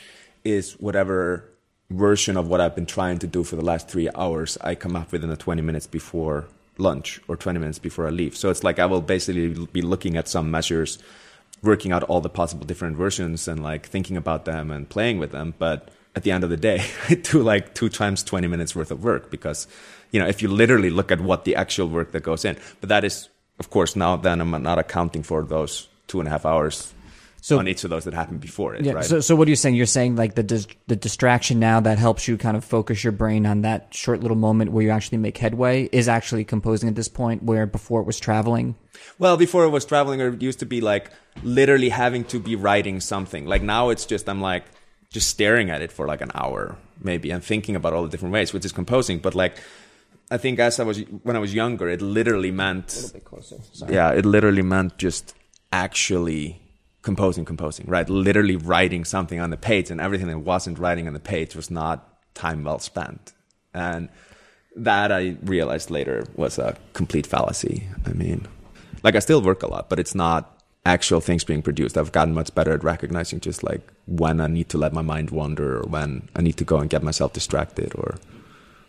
is 0.44 0.72
whatever 0.74 1.50
version 1.90 2.36
of 2.36 2.48
what 2.48 2.60
I've 2.60 2.74
been 2.76 2.86
trying 2.86 3.18
to 3.18 3.26
do 3.26 3.42
for 3.44 3.56
the 3.56 3.64
last 3.64 3.88
three 3.88 4.08
hours, 4.14 4.56
I 4.60 4.74
come 4.74 4.94
up 4.94 5.10
with 5.10 5.24
in 5.24 5.30
the 5.30 5.36
20 5.36 5.62
minutes 5.62 5.86
before 5.86 6.46
lunch 6.78 7.20
or 7.28 7.36
20 7.36 7.58
minutes 7.58 7.78
before 7.78 8.06
I 8.06 8.10
leave. 8.10 8.36
So 8.36 8.50
it's 8.50 8.62
like 8.64 8.78
I 8.78 8.86
will 8.86 9.00
basically 9.00 9.48
be 9.72 9.82
looking 9.82 10.16
at 10.16 10.28
some 10.28 10.50
measures, 10.50 10.98
working 11.64 11.92
out 11.92 12.02
all 12.04 12.21
the 12.21 12.28
possible 12.28 12.66
different 12.66 12.97
versions 12.97 13.49
and 13.49 13.62
like 13.62 13.87
thinking 13.87 14.16
about 14.16 14.44
them 14.44 14.71
and 14.71 14.88
playing 14.88 15.18
with 15.18 15.33
them. 15.33 15.54
But 15.59 15.90
at 16.14 16.23
the 16.23 16.30
end 16.30 16.44
of 16.44 16.50
the 16.50 16.56
day, 16.56 16.85
I 17.09 17.14
do 17.14 17.42
like 17.42 17.75
two 17.75 17.88
times 17.88 18.23
20 18.23 18.47
minutes 18.47 18.76
worth 18.76 18.90
of 18.90 19.02
work 19.02 19.30
because, 19.30 19.66
you 20.11 20.21
know, 20.21 20.26
if 20.26 20.42
you 20.42 20.49
literally 20.49 20.90
look 20.90 21.11
at 21.11 21.21
what 21.21 21.44
the 21.44 21.56
actual 21.56 21.88
work 21.88 22.12
that 22.12 22.23
goes 22.23 22.44
in, 22.44 22.56
but 22.80 22.88
that 22.88 23.04
is, 23.04 23.28
of 23.59 23.71
course, 23.71 23.97
now 23.97 24.16
then 24.16 24.40
I'm 24.40 24.62
not 24.62 24.78
accounting 24.78 25.23
for 25.23 25.42
those 25.42 25.88
two 26.06 26.21
and 26.21 26.28
a 26.28 26.30
half 26.30 26.44
hours 26.44 26.92
so, 27.44 27.59
on 27.59 27.68
each 27.68 27.85
of 27.85 27.90
those 27.90 28.04
that 28.04 28.14
happened 28.14 28.40
before 28.40 28.75
it. 28.75 28.87
Yeah. 28.87 28.92
Right? 28.92 29.04
So, 29.04 29.21
so 29.21 29.37
what 29.37 29.47
are 29.47 29.50
you 29.50 29.56
saying? 29.56 29.75
You're 29.75 29.85
saying 29.85 30.16
like 30.16 30.35
the 30.35 30.42
dis- 30.42 30.66
the 30.87 30.97
distraction 30.97 31.61
now 31.61 31.78
that 31.80 31.99
helps 31.99 32.26
you 32.26 32.38
kind 32.38 32.56
of 32.56 32.64
focus 32.64 33.04
your 33.04 33.12
brain 33.12 33.44
on 33.44 33.61
that 33.62 33.92
short 33.92 34.21
little 34.21 34.37
moment 34.37 34.73
where 34.73 34.83
you 34.83 34.88
actually 34.88 35.18
make 35.18 35.37
headway 35.37 35.85
is 35.92 36.09
actually 36.09 36.44
composing 36.44 36.88
at 36.88 36.94
this 36.94 37.09
point, 37.09 37.42
where 37.42 37.66
before 37.66 38.00
it 38.00 38.06
was 38.06 38.18
traveling. 38.18 38.76
Well, 39.18 39.37
before 39.37 39.64
it 39.64 39.70
was 39.70 39.84
traveling, 39.84 40.20
it 40.20 40.42
used 40.42 40.58
to 40.61 40.66
be 40.66 40.80
like 40.80 41.11
literally 41.42 41.88
having 41.88 42.25
to 42.25 42.38
be 42.38 42.56
writing 42.56 43.00
something. 43.00 43.46
Like 43.46 43.62
now, 43.62 43.90
it's 43.90 44.06
just 44.06 44.28
I'm 44.28 44.40
like 44.40 44.64
just 45.11 45.28
staring 45.28 45.70
at 45.70 45.80
it 45.80 45.92
for 45.92 46.06
like 46.06 46.20
an 46.20 46.32
hour 46.34 46.76
maybe 47.00 47.30
and 47.30 47.42
thinking 47.42 47.76
about 47.76 47.92
all 47.92 48.02
the 48.02 48.08
different 48.08 48.32
ways, 48.32 48.52
which 48.52 48.64
is 48.64 48.73
composing. 48.73 49.18
But 49.18 49.34
like 49.34 49.56
I 50.30 50.38
think 50.38 50.58
as 50.58 50.80
I 50.80 50.84
was 50.84 51.00
when 51.23 51.37
I 51.37 51.38
was 51.38 51.54
younger, 51.54 51.88
it 51.88 52.00
literally 52.00 52.50
meant 52.50 52.92
a 52.92 52.96
little 52.96 53.12
bit 53.12 53.25
closer. 53.25 53.56
Sorry. 53.73 53.94
Yeah, 53.94 54.11
it 54.11 54.25
literally 54.25 54.62
meant 54.62 54.99
just 54.99 55.34
actually 55.73 56.61
composing, 57.02 57.44
composing, 57.44 57.87
right? 57.87 58.08
Literally 58.08 58.56
writing 58.56 59.04
something 59.04 59.38
on 59.38 59.50
the 59.50 59.56
page, 59.56 59.90
and 59.90 60.00
everything 60.00 60.28
that 60.28 60.38
wasn't 60.38 60.78
writing 60.78 61.06
on 61.06 61.12
the 61.12 61.20
page 61.20 61.54
was 61.54 61.70
not 61.70 62.08
time 62.34 62.64
well 62.64 62.78
spent. 62.78 63.32
And 63.75 64.08
that 64.76 65.12
I 65.12 65.37
realized 65.42 65.90
later 65.90 66.26
was 66.34 66.58
a 66.58 66.76
complete 66.94 67.26
fallacy. 67.26 67.88
I 68.06 68.12
mean, 68.12 68.49
like 69.04 69.14
I 69.14 69.20
still 69.20 69.40
work 69.40 69.62
a 69.62 69.68
lot, 69.68 69.88
but 69.88 70.00
it's 70.00 70.14
not 70.14 70.61
actual 70.84 71.20
things 71.20 71.44
being 71.44 71.62
produced. 71.62 71.96
I've 71.96 72.11
gotten 72.11 72.34
much 72.34 72.52
better 72.54 72.73
at 72.73 72.82
recognizing 72.82 73.38
just 73.40 73.62
like 73.62 73.80
when 74.06 74.40
I 74.40 74.49
need 74.49 74.68
to 74.70 74.78
let 74.78 74.92
my 74.92 75.02
mind 75.02 75.30
wander 75.30 75.78
or 75.78 75.82
when 75.82 76.28
I 76.34 76.42
need 76.42 76.56
to 76.56 76.64
go 76.64 76.78
and 76.78 76.90
get 76.90 77.02
myself 77.02 77.32
distracted 77.32 77.92
or 77.94 78.16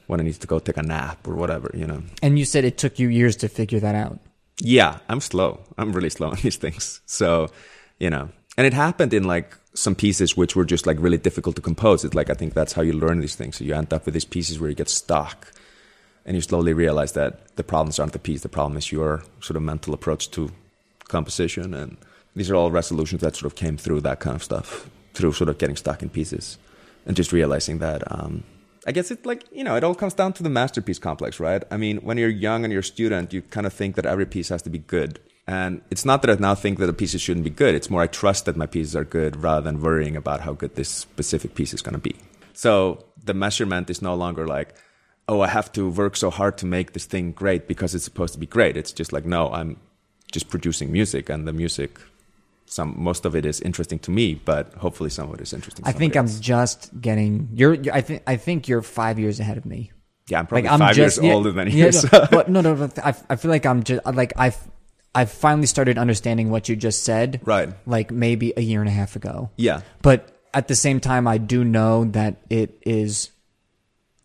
when 0.07 0.19
I 0.19 0.23
need 0.23 0.35
to 0.35 0.47
go 0.47 0.57
take 0.59 0.77
a 0.77 0.83
nap 0.83 1.27
or 1.27 1.35
whatever, 1.35 1.69
you 1.75 1.85
know. 1.85 2.01
And 2.23 2.39
you 2.39 2.45
said 2.45 2.65
it 2.65 2.77
took 2.79 2.97
you 2.97 3.09
years 3.09 3.35
to 3.37 3.47
figure 3.47 3.79
that 3.79 3.95
out. 3.95 4.19
Yeah, 4.59 4.99
I'm 5.07 5.21
slow. 5.21 5.59
I'm 5.77 5.93
really 5.93 6.09
slow 6.09 6.29
on 6.31 6.37
these 6.41 6.57
things. 6.57 7.01
So 7.05 7.49
you 7.99 8.09
know 8.09 8.29
and 8.57 8.65
it 8.65 8.73
happened 8.73 9.13
in 9.13 9.23
like 9.23 9.57
some 9.73 9.95
pieces 9.95 10.37
which 10.37 10.55
were 10.55 10.65
just 10.65 10.87
like 10.87 10.97
really 10.99 11.17
difficult 11.17 11.55
to 11.55 11.61
compose 11.61 12.03
it's 12.03 12.15
like 12.15 12.29
i 12.29 12.33
think 12.33 12.53
that's 12.53 12.73
how 12.73 12.81
you 12.81 12.93
learn 12.93 13.19
these 13.19 13.35
things 13.35 13.57
so 13.57 13.63
you 13.63 13.73
end 13.73 13.93
up 13.93 14.05
with 14.05 14.13
these 14.13 14.25
pieces 14.25 14.59
where 14.59 14.69
you 14.69 14.75
get 14.75 14.89
stuck 14.89 15.51
and 16.25 16.35
you 16.35 16.41
slowly 16.41 16.73
realize 16.73 17.13
that 17.13 17.55
the 17.55 17.63
problems 17.63 17.99
aren't 17.99 18.13
the 18.13 18.19
piece 18.19 18.41
the 18.41 18.49
problem 18.49 18.77
is 18.77 18.91
your 18.91 19.23
sort 19.41 19.57
of 19.57 19.63
mental 19.63 19.93
approach 19.93 20.31
to 20.31 20.51
composition 21.07 21.73
and 21.73 21.97
these 22.35 22.49
are 22.51 22.55
all 22.55 22.71
resolutions 22.71 23.21
that 23.21 23.35
sort 23.35 23.51
of 23.51 23.55
came 23.55 23.77
through 23.77 24.01
that 24.01 24.19
kind 24.19 24.35
of 24.35 24.43
stuff 24.43 24.89
through 25.13 25.31
sort 25.31 25.49
of 25.49 25.57
getting 25.57 25.75
stuck 25.75 26.01
in 26.01 26.09
pieces 26.09 26.57
and 27.05 27.15
just 27.15 27.31
realizing 27.31 27.77
that 27.79 28.03
um, 28.11 28.43
I 28.87 28.91
guess 28.91 29.09
it 29.11 29.25
like 29.25 29.43
you 29.51 29.63
know 29.63 29.75
it 29.75 29.83
all 29.83 29.95
comes 29.95 30.13
down 30.13 30.33
to 30.33 30.43
the 30.43 30.49
masterpiece 30.49 30.99
complex, 30.99 31.39
right? 31.39 31.63
I 31.71 31.77
mean, 31.77 31.97
when 31.97 32.17
you're 32.17 32.29
young 32.29 32.63
and 32.63 32.71
you're 32.71 32.81
a 32.81 32.83
student, 32.83 33.33
you 33.33 33.41
kind 33.41 33.65
of 33.65 33.73
think 33.73 33.95
that 33.95 34.05
every 34.05 34.27
piece 34.27 34.49
has 34.49 34.61
to 34.63 34.69
be 34.69 34.77
good, 34.77 35.19
and 35.47 35.81
it's 35.89 36.05
not 36.05 36.21
that 36.21 36.31
I 36.31 36.35
now 36.39 36.55
think 36.55 36.77
that 36.79 36.85
the 36.85 36.93
pieces 36.93 37.21
shouldn't 37.21 37.43
be 37.43 37.49
good. 37.49 37.73
It's 37.73 37.89
more 37.89 38.01
I 38.01 38.07
trust 38.07 38.45
that 38.45 38.55
my 38.55 38.67
pieces 38.67 38.95
are 38.95 39.03
good 39.03 39.37
rather 39.37 39.61
than 39.61 39.81
worrying 39.81 40.15
about 40.15 40.41
how 40.41 40.53
good 40.53 40.75
this 40.75 40.89
specific 40.89 41.55
piece 41.55 41.73
is 41.73 41.81
going 41.81 41.93
to 41.93 41.99
be. 41.99 42.15
So 42.53 43.05
the 43.23 43.33
measurement 43.33 43.89
is 43.89 44.01
no 44.01 44.15
longer 44.15 44.47
like, 44.47 44.75
oh, 45.27 45.41
I 45.41 45.47
have 45.47 45.71
to 45.73 45.89
work 45.89 46.15
so 46.15 46.29
hard 46.29 46.57
to 46.59 46.65
make 46.65 46.93
this 46.93 47.05
thing 47.05 47.31
great 47.31 47.67
because 47.67 47.95
it's 47.95 48.05
supposed 48.05 48.33
to 48.33 48.39
be 48.39 48.45
great. 48.45 48.77
It's 48.77 48.91
just 48.91 49.11
like, 49.11 49.25
no, 49.25 49.51
I'm 49.51 49.77
just 50.31 50.49
producing 50.49 50.91
music 50.91 51.29
and 51.29 51.47
the 51.47 51.53
music 51.53 51.99
some 52.67 52.95
most 52.97 53.25
of 53.25 53.35
it 53.35 53.45
is 53.45 53.61
interesting 53.61 53.99
to 53.99 54.11
me, 54.11 54.33
but 54.33 54.73
hopefully 54.73 55.09
some 55.09 55.29
of 55.29 55.35
it 55.35 55.41
is 55.41 55.53
interesting. 55.53 55.83
To 55.83 55.89
me. 55.89 55.95
I 55.95 55.97
think 55.97 56.15
else. 56.15 56.35
I'm 56.35 56.41
just 56.41 56.99
getting 56.99 57.49
you're. 57.53 57.77
I 57.93 58.01
think 58.01 58.23
I 58.25 58.37
think 58.37 58.67
you're 58.67 58.81
five 58.81 59.19
years 59.19 59.39
ahead 59.39 59.57
of 59.57 59.65
me. 59.65 59.91
Yeah, 60.27 60.39
I'm 60.39 60.47
probably 60.47 60.63
like, 60.63 60.79
5 60.79 60.81
I'm 60.81 60.95
just, 60.95 61.17
years 61.17 61.27
yeah, 61.27 61.33
older 61.33 61.51
than 61.51 61.69
you. 61.69 61.85
Yeah, 61.85 61.91
no, 62.11 62.27
but 62.31 62.49
no, 62.49 62.61
no, 62.61 62.89
I, 63.03 63.13
I 63.29 63.35
feel 63.35 63.51
like 63.51 63.67
I'm 63.67 63.83
just 63.83 64.03
like 64.07 64.33
I've 64.35 64.57
I've 65.15 65.31
finally 65.31 65.67
started 65.67 65.97
understanding 65.97 66.49
what 66.49 66.67
you 66.67 66.75
just 66.75 67.03
said. 67.03 67.41
Right. 67.45 67.69
Like 67.85 68.11
maybe 68.11 68.53
a 68.57 68.61
year 68.61 68.81
and 68.81 68.89
a 68.89 68.91
half 68.91 69.15
ago. 69.15 69.49
Yeah. 69.55 69.81
But 70.01 70.35
at 70.53 70.67
the 70.67 70.75
same 70.75 70.99
time, 70.99 71.27
I 71.27 71.37
do 71.37 71.63
know 71.63 72.05
that 72.05 72.41
it 72.49 72.77
is, 72.85 73.29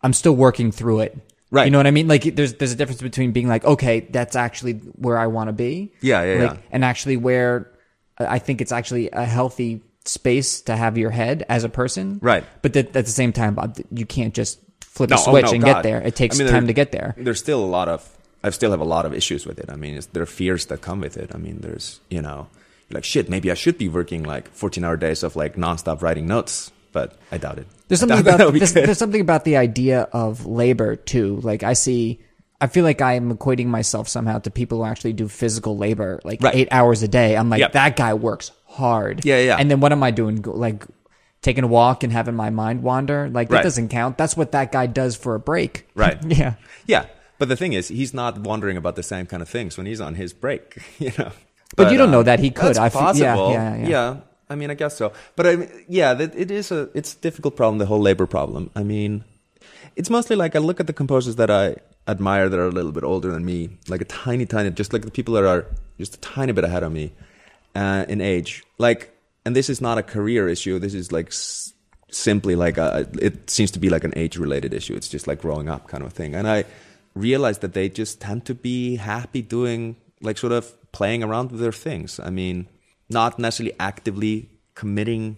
I'm 0.03 0.13
still 0.13 0.35
working 0.35 0.71
through 0.71 1.01
it. 1.01 1.17
Right. 1.49 1.65
You 1.65 1.71
know 1.71 1.79
what 1.79 1.87
I 1.87 1.91
mean? 1.91 2.07
Like 2.07 2.23
there's, 2.23 2.53
there's 2.53 2.71
a 2.71 2.75
difference 2.75 3.01
between 3.01 3.33
being 3.33 3.47
like, 3.47 3.65
okay, 3.65 3.99
that's 3.99 4.35
actually 4.35 4.73
where 4.73 5.17
I 5.17 5.27
want 5.27 5.49
to 5.49 5.53
be. 5.53 5.91
Yeah. 6.01 6.23
Yeah. 6.23 6.43
Like, 6.45 6.57
yeah. 6.57 6.63
And 6.71 6.85
actually 6.85 7.17
where 7.17 7.69
uh, 8.17 8.25
I 8.29 8.39
think 8.39 8.61
it's 8.61 8.71
actually 8.71 9.09
a 9.11 9.25
healthy 9.25 9.81
space 10.05 10.61
to 10.61 10.75
have 10.75 10.97
your 10.97 11.11
head 11.11 11.45
as 11.49 11.63
a 11.63 11.69
person. 11.69 12.19
Right. 12.21 12.45
But 12.61 12.75
at 12.75 12.93
the 12.93 13.05
same 13.05 13.33
time, 13.33 13.59
uh, 13.59 13.67
you 13.91 14.05
can't 14.05 14.33
just 14.33 14.59
flip 14.81 15.09
no, 15.09 15.17
a 15.17 15.19
oh, 15.19 15.31
switch 15.31 15.45
oh 15.45 15.49
no, 15.49 15.53
and 15.55 15.63
God. 15.63 15.73
get 15.73 15.83
there. 15.83 16.01
It 16.01 16.15
takes 16.15 16.39
I 16.39 16.43
mean, 16.43 16.53
time 16.53 16.67
to 16.67 16.73
get 16.73 16.91
there. 16.91 17.15
There's 17.17 17.39
still 17.39 17.63
a 17.63 17.67
lot 17.67 17.89
of 17.89 18.09
I 18.43 18.49
still 18.49 18.71
have 18.71 18.79
a 18.79 18.85
lot 18.85 19.05
of 19.05 19.13
issues 19.13 19.45
with 19.45 19.59
it. 19.59 19.69
I 19.69 19.75
mean, 19.75 19.99
there 20.13 20.23
are 20.23 20.27
fears 20.27 20.65
that 20.67 20.81
come 20.81 21.01
with 21.01 21.17
it. 21.17 21.31
I 21.33 21.37
mean, 21.37 21.59
there's, 21.59 21.99
you 22.09 22.21
know, 22.21 22.47
like, 22.89 23.03
shit, 23.03 23.29
maybe 23.29 23.51
I 23.51 23.53
should 23.53 23.77
be 23.77 23.87
working 23.87 24.23
like 24.23 24.49
14 24.49 24.83
hour 24.83 24.97
days 24.97 25.23
of 25.23 25.35
like 25.35 25.55
nonstop 25.55 26.01
writing 26.01 26.27
notes, 26.27 26.71
but 26.91 27.17
I 27.31 27.37
doubt 27.37 27.59
it. 27.59 27.67
There's 27.91 27.99
something 27.99 28.19
about, 28.19 28.53
there's, 28.53 28.71
there's 28.71 28.97
something 28.97 29.19
about 29.19 29.43
the 29.43 29.57
idea 29.57 30.03
of 30.13 30.45
labor 30.45 30.95
too. 30.95 31.41
Like 31.41 31.61
I 31.61 31.73
see, 31.73 32.21
I 32.61 32.67
feel 32.67 32.85
like 32.85 33.01
I'm 33.01 33.37
equating 33.37 33.65
myself 33.65 34.07
somehow 34.07 34.39
to 34.39 34.49
people 34.49 34.77
who 34.77 34.85
actually 34.85 35.11
do 35.11 35.27
physical 35.27 35.75
labor, 35.75 36.21
like 36.23 36.41
right. 36.41 36.55
eight 36.55 36.67
hours 36.71 37.03
a 37.03 37.09
day. 37.09 37.35
I'm 37.35 37.49
like, 37.49 37.59
yep. 37.59 37.73
that 37.73 37.97
guy 37.97 38.13
works 38.13 38.53
hard. 38.65 39.25
Yeah, 39.25 39.41
yeah. 39.41 39.57
And 39.59 39.69
then 39.69 39.81
what 39.81 39.91
am 39.91 40.03
I 40.03 40.11
doing? 40.11 40.41
Like 40.41 40.85
taking 41.41 41.65
a 41.65 41.67
walk 41.67 42.03
and 42.03 42.13
having 42.13 42.33
my 42.33 42.49
mind 42.49 42.81
wander? 42.81 43.27
Like 43.27 43.49
that 43.49 43.55
right. 43.55 43.63
doesn't 43.63 43.89
count. 43.89 44.17
That's 44.17 44.37
what 44.37 44.53
that 44.53 44.71
guy 44.71 44.85
does 44.87 45.17
for 45.17 45.35
a 45.35 45.39
break. 45.39 45.89
Right. 45.95 46.17
yeah. 46.23 46.53
Yeah. 46.87 47.07
But 47.39 47.49
the 47.49 47.57
thing 47.57 47.73
is, 47.73 47.89
he's 47.89 48.13
not 48.13 48.39
wondering 48.39 48.77
about 48.77 48.95
the 48.95 49.03
same 49.03 49.25
kind 49.25 49.41
of 49.41 49.49
things 49.49 49.75
when 49.75 49.85
he's 49.85 49.99
on 49.99 50.15
his 50.15 50.31
break, 50.31 50.77
you 50.97 51.11
know. 51.17 51.33
But, 51.75 51.83
but 51.83 51.91
you 51.91 51.97
don't 51.97 52.07
um, 52.07 52.11
know 52.11 52.23
that 52.23 52.39
he 52.39 52.51
could. 52.51 52.75
That's 52.75 52.79
I 52.79 52.87
possible. 52.87 53.51
Yeah, 53.51 53.75
yeah, 53.75 53.81
yeah. 53.81 53.87
yeah, 53.89 54.17
I 54.51 54.55
mean, 54.55 54.69
I 54.69 54.75
guess 54.75 54.97
so. 54.97 55.13
But 55.35 55.47
I 55.47 55.55
mean, 55.55 55.69
yeah, 55.87 56.19
it 56.19 56.51
is 56.51 56.71
a 56.71 56.89
it's 56.93 57.13
a 57.13 57.17
difficult 57.17 57.55
problem. 57.55 57.79
The 57.79 57.85
whole 57.85 58.01
labor 58.01 58.27
problem. 58.27 58.69
I 58.75 58.83
mean, 58.83 59.23
it's 59.95 60.09
mostly 60.09 60.35
like 60.35 60.55
I 60.55 60.59
look 60.59 60.79
at 60.79 60.87
the 60.87 60.93
composers 60.93 61.37
that 61.37 61.49
I 61.49 61.75
admire 62.07 62.49
that 62.49 62.59
are 62.59 62.67
a 62.67 62.71
little 62.71 62.91
bit 62.91 63.03
older 63.03 63.31
than 63.31 63.45
me, 63.45 63.69
like 63.87 64.01
a 64.01 64.05
tiny, 64.05 64.45
tiny, 64.45 64.69
just 64.71 64.93
like 64.93 65.03
the 65.03 65.11
people 65.11 65.33
that 65.35 65.45
are 65.45 65.65
just 65.97 66.15
a 66.15 66.19
tiny 66.19 66.51
bit 66.51 66.63
ahead 66.63 66.83
of 66.83 66.91
me 66.91 67.11
uh, 67.75 68.05
in 68.09 68.21
age. 68.21 68.63
Like, 68.77 69.15
and 69.45 69.55
this 69.55 69.69
is 69.69 69.81
not 69.81 69.97
a 69.97 70.03
career 70.03 70.47
issue. 70.49 70.79
This 70.79 70.93
is 70.93 71.11
like 71.11 71.27
s- 71.27 71.73
simply 72.09 72.55
like 72.55 72.77
a. 72.77 73.07
It 73.21 73.49
seems 73.49 73.71
to 73.71 73.79
be 73.79 73.89
like 73.89 74.03
an 74.03 74.13
age 74.15 74.37
related 74.37 74.73
issue. 74.73 74.95
It's 74.95 75.09
just 75.09 75.27
like 75.27 75.41
growing 75.41 75.69
up 75.69 75.87
kind 75.87 76.03
of 76.03 76.13
thing. 76.13 76.35
And 76.35 76.47
I 76.47 76.65
realize 77.15 77.59
that 77.59 77.73
they 77.73 77.89
just 77.89 78.21
tend 78.21 78.45
to 78.45 78.55
be 78.55 78.95
happy 78.95 79.41
doing 79.41 79.95
like 80.21 80.37
sort 80.37 80.53
of 80.53 80.73
playing 80.91 81.23
around 81.23 81.51
with 81.51 81.59
their 81.59 81.71
things. 81.71 82.19
I 82.19 82.29
mean, 82.29 82.67
not 83.11 83.39
necessarily 83.39 83.75
actively 83.79 84.49
committing 84.75 85.37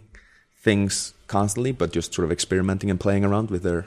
things 0.61 1.13
constantly, 1.27 1.71
but 1.71 1.91
just 1.91 2.13
sort 2.13 2.25
of 2.25 2.31
experimenting 2.31 2.89
and 2.89 2.99
playing 2.99 3.25
around 3.25 3.49
with 3.49 3.63
their 3.63 3.85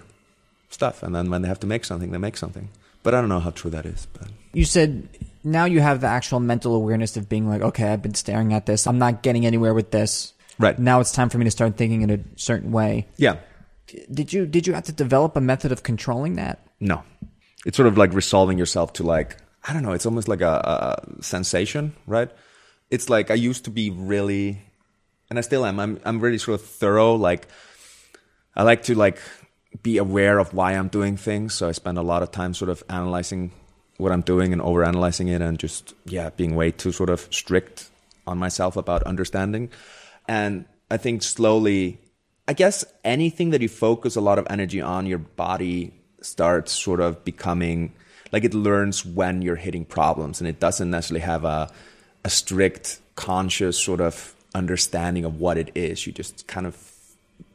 stuff. 0.70 1.02
And 1.02 1.14
then 1.14 1.30
when 1.30 1.42
they 1.42 1.48
have 1.48 1.60
to 1.60 1.66
make 1.66 1.84
something, 1.84 2.10
they 2.10 2.18
make 2.18 2.36
something. 2.36 2.68
But 3.02 3.14
I 3.14 3.20
don't 3.20 3.28
know 3.28 3.40
how 3.40 3.50
true 3.50 3.70
that 3.70 3.86
is. 3.86 4.06
But 4.12 4.28
you 4.52 4.64
said 4.64 5.08
now 5.44 5.64
you 5.64 5.80
have 5.80 6.00
the 6.00 6.08
actual 6.08 6.40
mental 6.40 6.74
awareness 6.74 7.16
of 7.16 7.28
being 7.28 7.48
like, 7.48 7.62
okay, 7.62 7.88
I've 7.88 8.02
been 8.02 8.14
staring 8.14 8.52
at 8.52 8.66
this. 8.66 8.86
I'm 8.86 8.98
not 8.98 9.22
getting 9.22 9.46
anywhere 9.46 9.74
with 9.74 9.92
this. 9.92 10.32
Right. 10.58 10.78
Now 10.78 11.00
it's 11.00 11.12
time 11.12 11.28
for 11.28 11.38
me 11.38 11.44
to 11.44 11.50
start 11.50 11.76
thinking 11.76 12.02
in 12.02 12.10
a 12.10 12.18
certain 12.36 12.72
way. 12.72 13.06
Yeah. 13.16 13.36
Did 14.12 14.32
you 14.32 14.46
did 14.46 14.66
you 14.66 14.72
have 14.72 14.84
to 14.84 14.92
develop 14.92 15.36
a 15.36 15.40
method 15.40 15.70
of 15.70 15.84
controlling 15.84 16.34
that? 16.34 16.66
No 16.80 17.04
it's 17.66 17.76
sort 17.76 17.88
of 17.88 17.98
like 17.98 18.14
resolving 18.14 18.56
yourself 18.56 18.94
to 18.94 19.02
like 19.02 19.36
I 19.68 19.72
don't 19.72 19.82
know. 19.82 19.92
It's 19.92 20.06
almost 20.06 20.28
like 20.28 20.42
a, 20.42 21.02
a 21.18 21.22
sensation, 21.22 21.94
right? 22.06 22.30
It's 22.90 23.08
like 23.08 23.30
I 23.30 23.34
used 23.34 23.64
to 23.64 23.70
be 23.70 23.90
really, 23.90 24.60
and 25.28 25.38
I 25.38 25.42
still 25.42 25.66
am. 25.66 25.80
I'm 25.80 26.00
I'm 26.04 26.20
really 26.20 26.38
sort 26.38 26.60
of 26.60 26.66
thorough. 26.66 27.14
Like 27.14 27.48
I 28.54 28.62
like 28.62 28.84
to 28.84 28.94
like 28.94 29.18
be 29.82 29.98
aware 29.98 30.38
of 30.38 30.54
why 30.54 30.72
I'm 30.72 30.88
doing 30.88 31.16
things. 31.16 31.54
So 31.54 31.68
I 31.68 31.72
spend 31.72 31.98
a 31.98 32.02
lot 32.02 32.22
of 32.22 32.30
time 32.30 32.54
sort 32.54 32.70
of 32.70 32.82
analyzing 32.88 33.52
what 33.98 34.12
I'm 34.12 34.20
doing 34.20 34.52
and 34.52 34.62
over 34.62 34.84
analyzing 34.84 35.28
it, 35.28 35.42
and 35.42 35.58
just 35.58 35.94
yeah, 36.04 36.30
being 36.30 36.54
way 36.54 36.70
too 36.70 36.92
sort 36.92 37.10
of 37.10 37.26
strict 37.30 37.90
on 38.26 38.38
myself 38.38 38.76
about 38.76 39.02
understanding. 39.04 39.70
And 40.28 40.64
I 40.90 40.96
think 40.96 41.22
slowly, 41.22 41.98
I 42.48 42.52
guess 42.52 42.84
anything 43.04 43.50
that 43.50 43.62
you 43.62 43.68
focus 43.68 44.16
a 44.16 44.20
lot 44.20 44.38
of 44.38 44.46
energy 44.50 44.80
on, 44.80 45.06
your 45.06 45.18
body 45.18 45.92
starts 46.20 46.72
sort 46.72 47.00
of 47.00 47.24
becoming 47.24 47.92
like 48.32 48.44
it 48.44 48.54
learns 48.54 49.04
when 49.04 49.42
you're 49.42 49.56
hitting 49.56 49.84
problems 49.84 50.40
and 50.40 50.48
it 50.48 50.58
doesn't 50.60 50.90
necessarily 50.90 51.24
have 51.24 51.44
a, 51.44 51.70
a 52.26 52.30
strict 52.30 52.98
conscious 53.14 53.76
sort 53.88 54.00
of 54.00 54.34
understanding 54.54 55.24
of 55.28 55.32
what 55.44 55.56
it 55.62 55.70
is 55.74 56.06
you 56.06 56.12
just 56.12 56.46
kind 56.54 56.66
of 56.66 56.74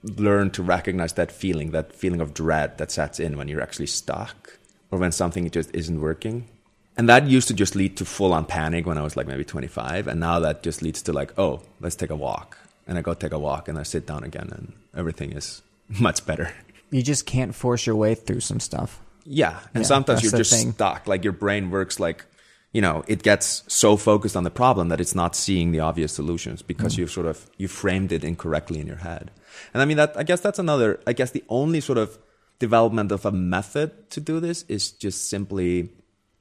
learn 0.03 0.49
to 0.51 0.63
recognize 0.63 1.13
that 1.13 1.31
feeling, 1.31 1.71
that 1.71 1.93
feeling 1.93 2.21
of 2.21 2.33
dread 2.33 2.77
that 2.77 2.91
sets 2.91 3.19
in 3.19 3.37
when 3.37 3.47
you're 3.47 3.61
actually 3.61 3.85
stuck 3.87 4.57
or 4.89 4.99
when 4.99 5.11
something 5.11 5.49
just 5.49 5.69
isn't 5.75 5.99
working. 6.01 6.47
And 6.97 7.07
that 7.09 7.27
used 7.27 7.47
to 7.49 7.53
just 7.53 7.75
lead 7.75 7.97
to 7.97 8.05
full 8.05 8.33
on 8.33 8.45
panic 8.45 8.85
when 8.85 8.97
I 8.97 9.03
was 9.03 9.15
like 9.15 9.27
maybe 9.27 9.43
25. 9.43 10.07
And 10.07 10.19
now 10.19 10.39
that 10.39 10.63
just 10.63 10.81
leads 10.81 11.01
to 11.03 11.13
like, 11.13 11.37
oh, 11.37 11.61
let's 11.79 11.95
take 11.95 12.09
a 12.09 12.15
walk. 12.15 12.57
And 12.87 12.97
I 12.97 13.01
go 13.01 13.13
take 13.13 13.31
a 13.31 13.39
walk 13.39 13.67
and 13.67 13.77
I 13.77 13.83
sit 13.83 14.05
down 14.07 14.23
again 14.23 14.49
and 14.51 14.73
everything 14.95 15.31
is 15.33 15.61
much 15.99 16.25
better. 16.25 16.51
You 16.89 17.01
just 17.01 17.25
can't 17.25 17.55
force 17.55 17.85
your 17.85 17.95
way 17.95 18.15
through 18.15 18.41
some 18.41 18.59
stuff. 18.59 18.99
Yeah. 19.23 19.59
And 19.73 19.83
Yeah, 19.83 19.87
sometimes 19.87 20.23
you're 20.23 20.31
just 20.31 20.51
thing. 20.51 20.73
stuck. 20.73 21.07
Like 21.07 21.23
your 21.23 21.33
brain 21.33 21.69
works 21.71 21.99
like, 21.99 22.25
you 22.71 22.81
know, 22.81 23.03
it 23.07 23.21
gets 23.23 23.63
so 23.67 23.97
focused 23.97 24.35
on 24.35 24.43
the 24.43 24.49
problem 24.51 24.89
that 24.89 25.01
it's 25.01 25.15
not 25.15 25.35
seeing 25.35 25.71
the 25.71 25.79
obvious 25.79 26.13
solutions 26.13 26.61
Mm. 26.61 26.67
because 26.67 26.97
you've 26.97 27.11
sort 27.11 27.27
of, 27.27 27.49
you 27.57 27.67
framed 27.67 28.11
it 28.11 28.23
incorrectly 28.23 28.79
in 28.79 28.87
your 28.87 28.97
head. 28.97 29.31
And 29.73 29.81
I 29.81 29.85
mean, 29.85 29.97
that, 29.97 30.15
I 30.17 30.23
guess 30.23 30.39
that's 30.41 30.59
another, 30.59 30.99
I 31.05 31.13
guess 31.13 31.31
the 31.31 31.43
only 31.49 31.81
sort 31.81 31.97
of 31.97 32.17
development 32.59 33.11
of 33.11 33.25
a 33.25 33.31
method 33.31 34.09
to 34.11 34.21
do 34.21 34.39
this 34.39 34.63
is 34.69 34.91
just 34.91 35.29
simply 35.29 35.89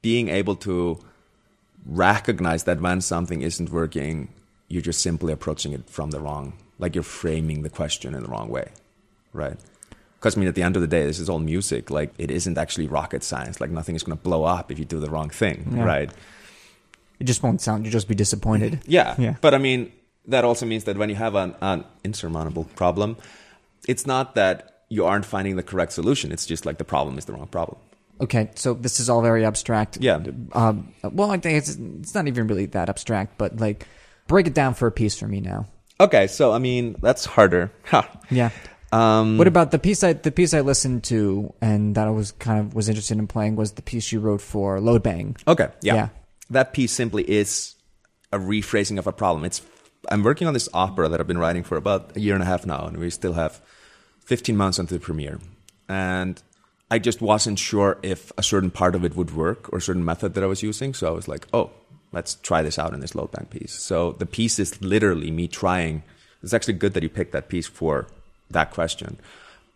being 0.03 0.29
able 0.29 0.55
to 0.57 0.99
recognize 1.87 2.65
that 2.65 2.81
when 2.81 3.01
something 3.01 3.43
isn't 3.43 3.71
working, 3.71 4.29
you're 4.69 4.83
just 4.83 5.03
simply 5.03 5.33
approaching 5.33 5.73
it 5.73 5.89
from 5.91 6.11
the 6.11 6.21
wrong, 6.21 6.53
like 6.79 6.95
you're 6.95 7.03
framing 7.03 7.63
the 7.63 7.71
question 7.71 8.15
in 8.15 8.23
the 8.23 8.29
wrong 8.29 8.49
way, 8.49 8.69
right? 9.33 9.59
Because 10.21 10.37
I 10.37 10.41
mean, 10.41 10.49
at 10.49 10.55
the 10.55 10.63
end 10.63 10.77
of 10.77 10.83
the 10.83 10.89
day, 10.89 11.07
this 11.07 11.19
is 11.19 11.29
all 11.31 11.39
music. 11.39 11.91
Like 11.91 12.13
it 12.19 12.31
isn't 12.31 12.59
actually 12.59 12.87
rocket 12.89 13.25
science. 13.25 13.59
Like 13.61 13.71
nothing 13.71 13.97
is 13.97 14.03
going 14.03 14.17
to 14.17 14.23
blow 14.23 14.45
up 14.45 14.71
if 14.71 14.79
you 14.79 14.85
do 14.85 15.01
the 15.01 15.09
wrong 15.11 15.31
thing, 15.31 15.73
Yeah. 15.75 15.85
right? 15.85 16.11
It 17.19 17.25
just 17.25 17.43
won't 17.43 17.61
sound. 17.61 17.85
You'll 17.85 17.93
just 17.93 18.09
be 18.09 18.15
disappointed. 18.15 18.81
Yeah. 18.87 19.15
Yeah. 19.19 19.37
But 19.41 19.55
I 19.55 19.59
mean, 19.59 19.93
that 20.27 20.45
also 20.45 20.67
means 20.67 20.85
that 20.85 20.97
when 20.99 21.09
you 21.09 21.17
have 21.17 21.35
an, 21.35 21.55
an 21.63 21.85
insurmountable 22.05 22.65
problem, 22.77 23.17
it's 23.89 24.07
not 24.07 24.35
that 24.35 24.83
you 24.91 25.07
aren't 25.07 25.25
finding 25.25 25.57
the 25.57 25.63
correct 25.63 25.93
solution. 25.93 26.33
It's 26.33 26.45
just 26.47 26.67
like 26.67 26.77
the 26.79 26.85
problem 26.85 27.17
is 27.19 27.25
the 27.25 27.33
wrong 27.33 27.47
problem. 27.47 27.79
Okay, 28.21 28.51
so 28.55 28.75
this 28.75 29.01
is 29.01 29.09
all 29.09 29.23
very 29.23 29.47
abstract. 29.47 29.97
Yeah. 30.01 30.21
Um, 30.53 30.93
well, 31.03 31.31
I 31.31 31.39
think 31.39 31.57
it's 31.57 31.71
it's 32.01 32.15
not 32.15 32.29
even 32.29 32.47
really 32.47 32.67
that 32.67 32.91
abstract, 32.91 33.39
but 33.39 33.59
like 33.59 33.87
break 34.27 34.47
it 34.47 34.53
down 34.53 34.75
for 34.75 34.87
a 34.87 34.93
piece 34.93 35.19
for 35.19 35.27
me 35.27 35.41
now. 35.41 35.67
Okay. 35.99 36.27
So, 36.27 36.53
I 36.53 36.59
mean, 36.59 36.97
that's 37.01 37.25
harder. 37.25 37.71
Ha. 37.87 38.09
Yeah. 38.31 38.51
Um, 38.93 39.39
What 39.39 39.47
about 39.47 39.71
the 39.71 39.79
piece 39.79 40.03
I 40.03 40.15
the 40.15 40.33
piece 40.33 40.53
I 40.53 40.61
listened 40.61 41.05
to 41.05 41.55
and 41.61 41.95
that 41.95 42.09
I 42.09 42.11
was 42.11 42.33
kind 42.33 42.59
of 42.59 42.75
was 42.75 42.89
interested 42.89 43.19
in 43.19 43.27
playing 43.27 43.57
was 43.57 43.73
the 43.73 43.83
piece 43.83 44.11
you 44.11 44.21
wrote 44.21 44.41
for 44.41 44.79
loadbang. 44.79 45.37
Okay, 45.47 45.69
yeah. 45.83 45.95
Yeah. 45.95 46.09
That 46.51 46.73
piece 46.73 46.93
simply 46.93 47.23
is 47.31 47.77
a 48.33 48.39
rephrasing 48.39 48.99
of 48.99 49.07
a 49.07 49.13
problem. 49.13 49.45
It's 49.45 49.63
I'm 50.09 50.23
working 50.23 50.49
on 50.49 50.55
this 50.55 50.69
opera 50.75 51.09
that 51.09 51.21
I've 51.21 51.27
been 51.27 51.39
writing 51.39 51.63
for 51.63 51.77
about 51.77 52.17
a 52.17 52.21
year 52.21 52.35
and 52.35 52.43
a 52.43 52.47
half 52.47 52.67
now, 52.67 52.87
and 52.87 52.97
we 52.97 53.11
still 53.11 53.35
have 53.35 53.61
15 54.25 54.57
months 54.57 54.79
until 54.79 54.99
the 54.99 55.05
premiere. 55.05 55.39
And 55.89 56.43
I 56.91 56.99
just 56.99 57.21
wasn't 57.21 57.59
sure 57.59 57.99
if 58.03 58.33
a 58.37 58.43
certain 58.43 58.71
part 58.71 58.95
of 58.95 59.05
it 59.05 59.15
would 59.15 59.35
work 59.37 59.73
or 59.73 59.79
a 59.79 59.83
certain 59.83 60.05
method 60.05 60.35
that 60.35 60.43
I 60.43 60.47
was 60.47 60.63
using. 60.63 60.95
So 60.95 61.07
I 61.07 61.11
was 61.11 61.29
like, 61.29 61.47
oh, 61.53 61.71
let's 62.13 62.35
try 62.37 62.63
this 62.63 62.79
out 62.79 62.95
in 62.95 63.01
this 63.01 63.13
loadbang 63.13 63.49
piece. 63.51 63.73
So 63.73 64.13
the 64.13 64.27
piece 64.27 64.59
is 64.59 64.81
literally 64.83 65.31
me 65.31 65.47
trying. 65.47 66.03
It's 66.43 66.55
actually 66.55 66.75
good 66.75 66.95
that 66.95 67.03
you 67.03 67.09
picked 67.09 67.33
that 67.33 67.49
piece 67.49 67.67
for 67.67 68.09
that 68.51 68.71
question. 68.71 69.19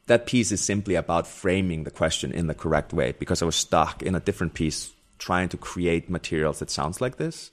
That 0.06 0.26
piece 0.26 0.52
is 0.52 0.60
simply 0.60 0.96
about 0.96 1.26
framing 1.26 1.84
the 1.84 1.90
question 1.90 2.32
in 2.32 2.46
the 2.46 2.54
correct 2.54 2.92
way 2.92 3.14
because 3.18 3.40
I 3.40 3.46
was 3.46 3.56
stuck 3.56 4.02
in 4.02 4.14
a 4.14 4.20
different 4.20 4.54
piece 4.54 4.92
trying 5.18 5.48
to 5.48 5.56
create 5.56 6.10
materials 6.10 6.58
that 6.58 6.70
sounds 6.70 7.00
like 7.00 7.16
this. 7.16 7.50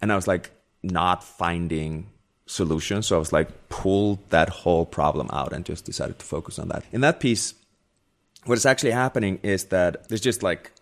And 0.00 0.12
I 0.12 0.16
was 0.16 0.28
like 0.28 0.50
not 0.82 1.24
finding 1.24 2.06
solutions. 2.46 3.06
So 3.06 3.16
I 3.16 3.18
was 3.18 3.32
like, 3.32 3.68
pull 3.68 4.20
that 4.30 4.48
whole 4.48 4.86
problem 4.86 5.28
out 5.32 5.52
and 5.52 5.64
just 5.64 5.84
decided 5.84 6.18
to 6.18 6.24
focus 6.24 6.58
on 6.58 6.68
that. 6.68 6.84
In 6.92 7.00
that 7.00 7.20
piece, 7.20 7.54
what 8.44 8.58
is 8.58 8.66
actually 8.66 8.92
happening 8.92 9.38
is 9.42 9.64
that 9.66 10.08
there's 10.08 10.20
just 10.20 10.42
like, 10.42 10.72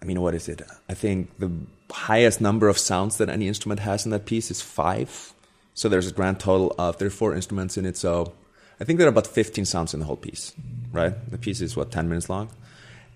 I 0.00 0.04
mean, 0.04 0.20
what 0.20 0.34
is 0.34 0.48
it? 0.48 0.62
I 0.88 0.94
think 0.94 1.38
the 1.38 1.50
highest 1.90 2.40
number 2.40 2.68
of 2.68 2.78
sounds 2.78 3.18
that 3.18 3.28
any 3.28 3.48
instrument 3.48 3.80
has 3.80 4.04
in 4.04 4.12
that 4.12 4.26
piece 4.26 4.50
is 4.50 4.60
five. 4.60 5.34
So 5.74 5.88
there's 5.88 6.06
a 6.06 6.12
grand 6.12 6.40
total 6.40 6.74
of, 6.78 6.98
there 6.98 7.08
are 7.08 7.10
four 7.10 7.34
instruments 7.34 7.76
in 7.76 7.84
it. 7.84 7.96
So 7.96 8.32
I 8.80 8.84
think 8.84 8.98
there 8.98 9.06
are 9.06 9.10
about 9.10 9.26
15 9.26 9.64
sounds 9.64 9.92
in 9.92 10.00
the 10.00 10.06
whole 10.06 10.16
piece, 10.16 10.54
right? 10.92 11.12
The 11.30 11.38
piece 11.38 11.60
is 11.60 11.76
what, 11.76 11.90
10 11.90 12.08
minutes 12.08 12.30
long? 12.30 12.50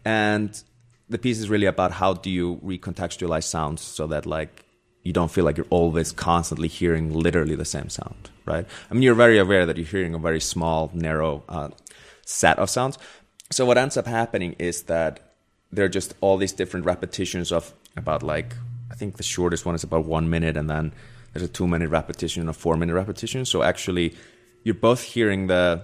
And 0.04 0.62
the 1.08 1.18
piece 1.18 1.38
is 1.38 1.48
really 1.48 1.66
about 1.66 1.92
how 1.92 2.14
do 2.14 2.30
you 2.30 2.56
recontextualize 2.56 3.44
sounds 3.44 3.80
so 3.80 4.06
that 4.08 4.26
like 4.26 4.64
you 5.02 5.12
don't 5.12 5.30
feel 5.30 5.44
like 5.44 5.56
you're 5.56 5.66
always 5.70 6.12
constantly 6.12 6.68
hearing 6.68 7.12
literally 7.12 7.54
the 7.54 7.64
same 7.64 7.88
sound, 7.88 8.30
right? 8.46 8.66
I 8.90 8.94
mean, 8.94 9.02
you're 9.02 9.14
very 9.14 9.38
aware 9.38 9.66
that 9.66 9.76
you're 9.76 9.86
hearing 9.86 10.14
a 10.14 10.18
very 10.18 10.40
small, 10.40 10.90
narrow 10.94 11.42
uh, 11.48 11.68
set 12.26 12.58
of 12.58 12.70
sounds. 12.70 12.98
So 13.50 13.66
what 13.66 13.78
ends 13.78 13.96
up 13.96 14.06
happening 14.06 14.56
is 14.58 14.84
that 14.84 15.34
there 15.70 15.84
are 15.84 15.90
just 15.90 16.14
all 16.20 16.36
these 16.36 16.52
different 16.52 16.86
repetitions 16.86 17.52
of 17.52 17.74
about 17.96 18.22
like 18.22 18.54
I 18.90 18.94
think 18.94 19.16
the 19.16 19.22
shortest 19.22 19.66
one 19.66 19.74
is 19.74 19.82
about 19.82 20.04
one 20.04 20.30
minute, 20.30 20.56
and 20.56 20.70
then 20.70 20.92
there's 21.32 21.44
a 21.44 21.48
two 21.48 21.66
minute 21.66 21.90
repetition 21.90 22.40
and 22.40 22.50
a 22.50 22.52
four 22.52 22.76
minute 22.76 22.94
repetition. 22.94 23.44
So 23.44 23.62
actually, 23.62 24.14
you're 24.64 24.74
both 24.74 25.02
hearing 25.02 25.46
the 25.46 25.82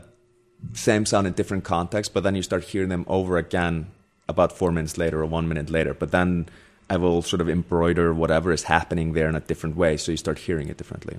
same 0.73 1.07
sound 1.07 1.27
in 1.27 1.35
different 1.35 1.65
contexts, 1.65 2.13
but 2.13 2.23
then 2.23 2.35
you 2.35 2.43
start 2.43 2.65
hearing 2.65 2.89
them 2.89 3.05
over 3.07 3.37
again 3.37 3.87
about 4.29 4.53
four 4.53 4.73
minutes 4.73 4.99
later 4.99 5.21
or 5.21 5.27
one 5.27 5.49
minute 5.49 5.71
later. 5.71 5.95
But 5.95 6.11
then 6.11 6.49
I 6.89 6.97
will 6.97 7.23
sort 7.23 7.41
of 7.41 7.49
embroider 7.49 8.13
whatever 8.13 8.53
is 8.53 8.65
happening 8.65 9.13
there 9.13 9.29
in 9.29 9.37
a 9.37 9.41
different 9.41 9.77
way. 9.77 9.97
So 9.97 10.11
you 10.11 10.17
start 10.17 10.39
hearing 10.39 10.69
it 10.69 10.77
differently. 10.77 11.19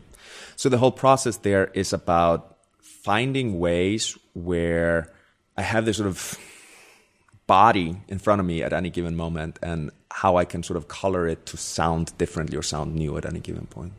So 0.55 0.69
the 0.69 0.77
whole 0.77 0.91
process 0.91 1.37
there 1.37 1.67
is 1.73 1.93
about 1.93 2.57
finding 2.79 3.59
ways 3.59 4.17
where 4.33 5.11
I 5.55 5.61
have 5.61 5.85
this 5.85 5.97
sort 5.97 6.09
of 6.09 6.37
body 7.47 7.97
in 8.07 8.19
front 8.19 8.39
of 8.39 8.45
me 8.45 8.63
at 8.63 8.73
any 8.73 8.89
given 8.89 9.15
moment 9.15 9.59
and 9.61 9.91
how 10.09 10.37
I 10.37 10.45
can 10.45 10.63
sort 10.63 10.77
of 10.77 10.87
color 10.87 11.27
it 11.27 11.45
to 11.47 11.57
sound 11.57 12.17
differently 12.17 12.57
or 12.57 12.63
sound 12.63 12.95
new 12.95 13.17
at 13.17 13.25
any 13.25 13.39
given 13.39 13.67
point. 13.67 13.93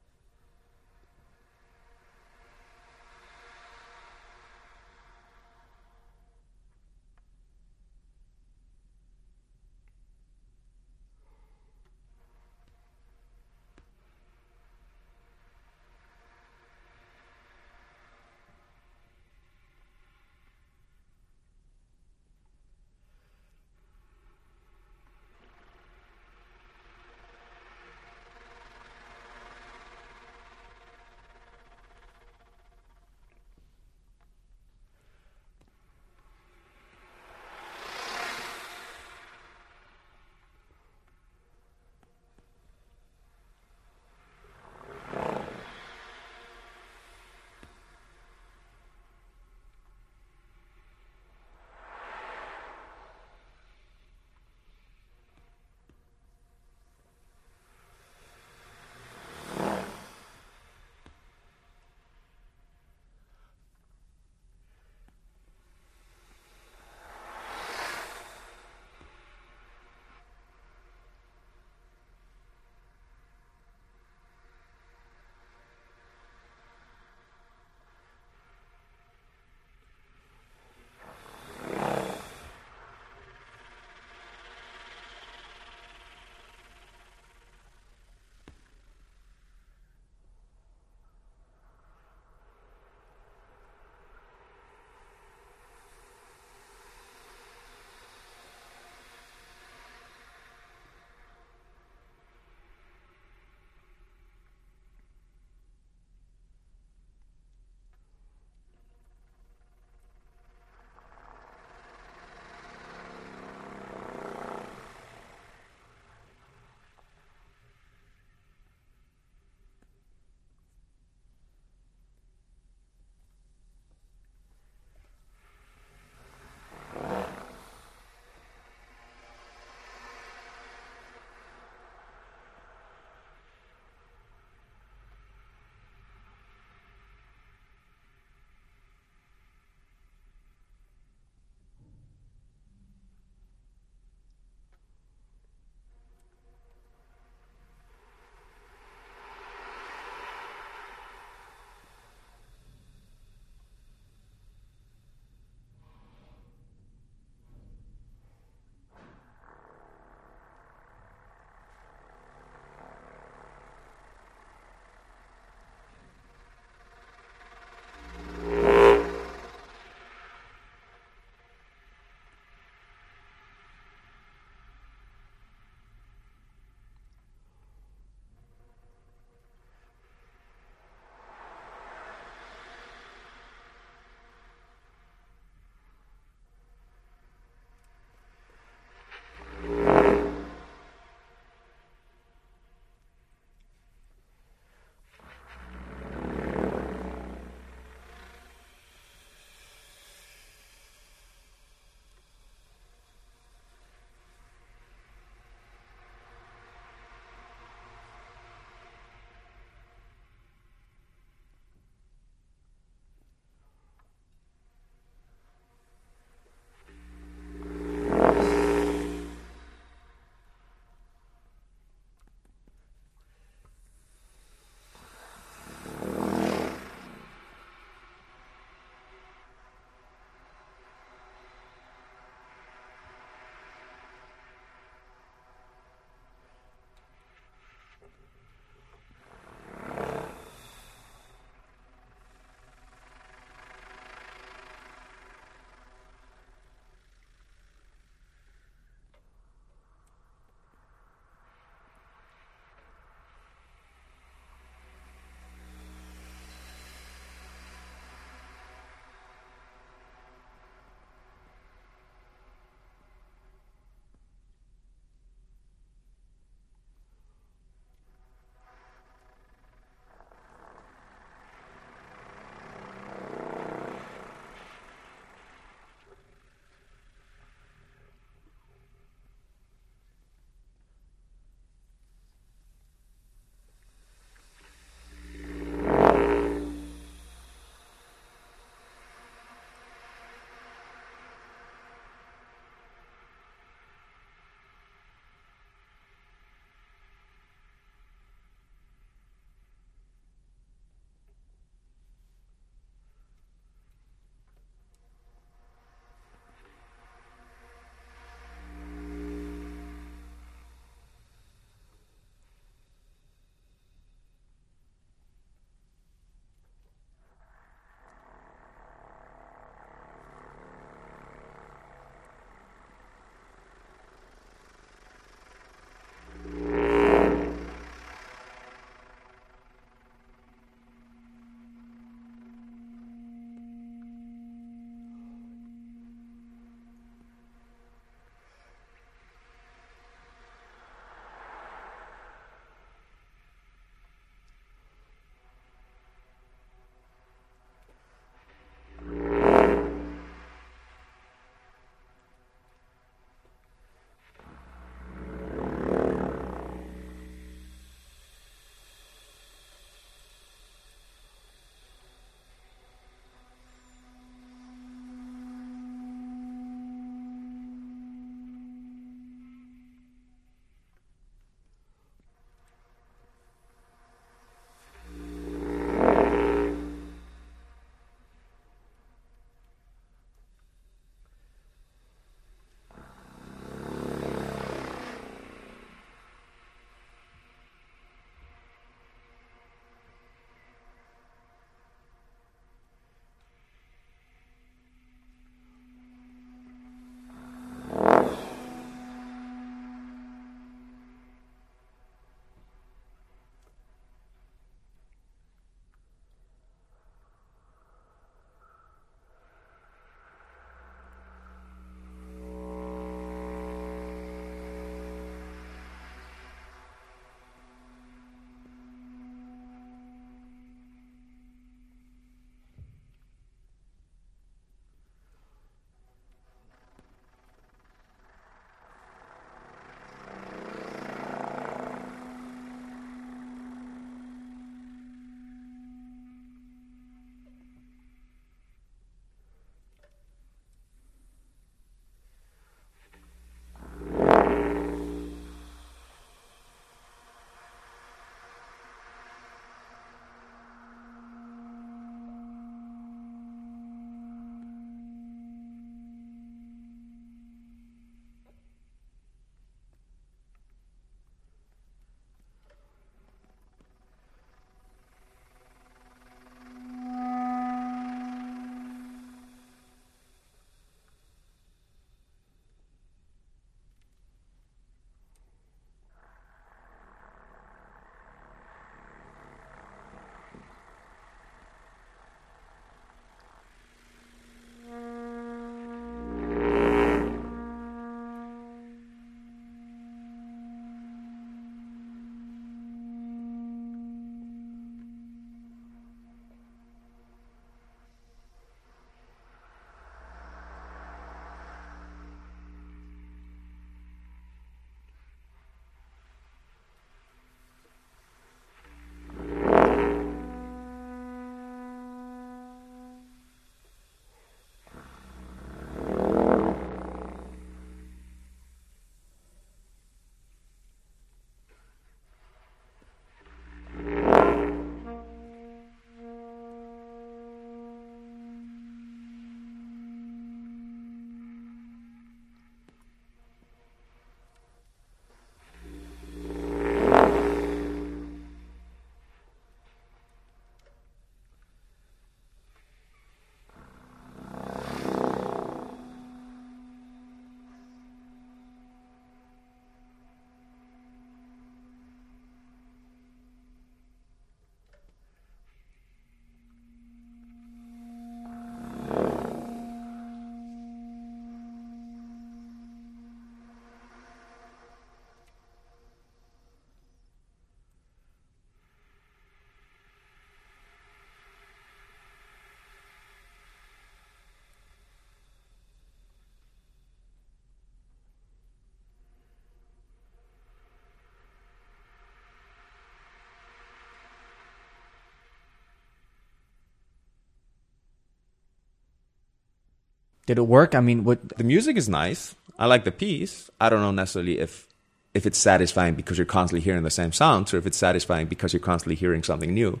Did 590.50 590.58
it 590.58 590.62
work? 590.62 590.96
I 590.96 591.00
mean, 591.00 591.22
what? 591.22 591.58
The 591.58 591.62
music 591.62 591.96
is 591.96 592.08
nice. 592.08 592.56
I 592.76 592.86
like 592.86 593.04
the 593.04 593.12
piece. 593.12 593.70
I 593.80 593.88
don't 593.88 594.00
know 594.00 594.10
necessarily 594.10 594.58
if 594.58 594.88
if 595.32 595.46
it's 595.46 595.58
satisfying 595.58 596.16
because 596.16 596.38
you're 596.38 596.44
constantly 596.44 596.80
hearing 596.80 597.04
the 597.04 597.08
same 597.08 597.30
sounds 597.30 597.72
or 597.72 597.78
if 597.78 597.86
it's 597.86 597.96
satisfying 597.96 598.48
because 598.48 598.72
you're 598.72 598.80
constantly 598.80 599.14
hearing 599.14 599.44
something 599.44 599.72
new. 599.72 600.00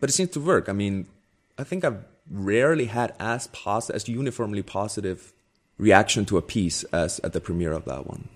But 0.00 0.10
it 0.10 0.14
seems 0.14 0.30
to 0.30 0.40
work. 0.40 0.68
I 0.68 0.72
mean, 0.72 1.06
I 1.56 1.62
think 1.62 1.84
I've 1.84 2.02
rarely 2.28 2.86
had 2.86 3.14
as 3.20 3.46
positive, 3.52 3.94
as 3.94 4.08
uniformly 4.08 4.64
positive 4.64 5.32
reaction 5.78 6.24
to 6.24 6.38
a 6.38 6.42
piece 6.42 6.82
as 6.92 7.20
at 7.20 7.32
the 7.32 7.40
premiere 7.40 7.70
of 7.70 7.84
that 7.84 8.04
one. 8.08 8.30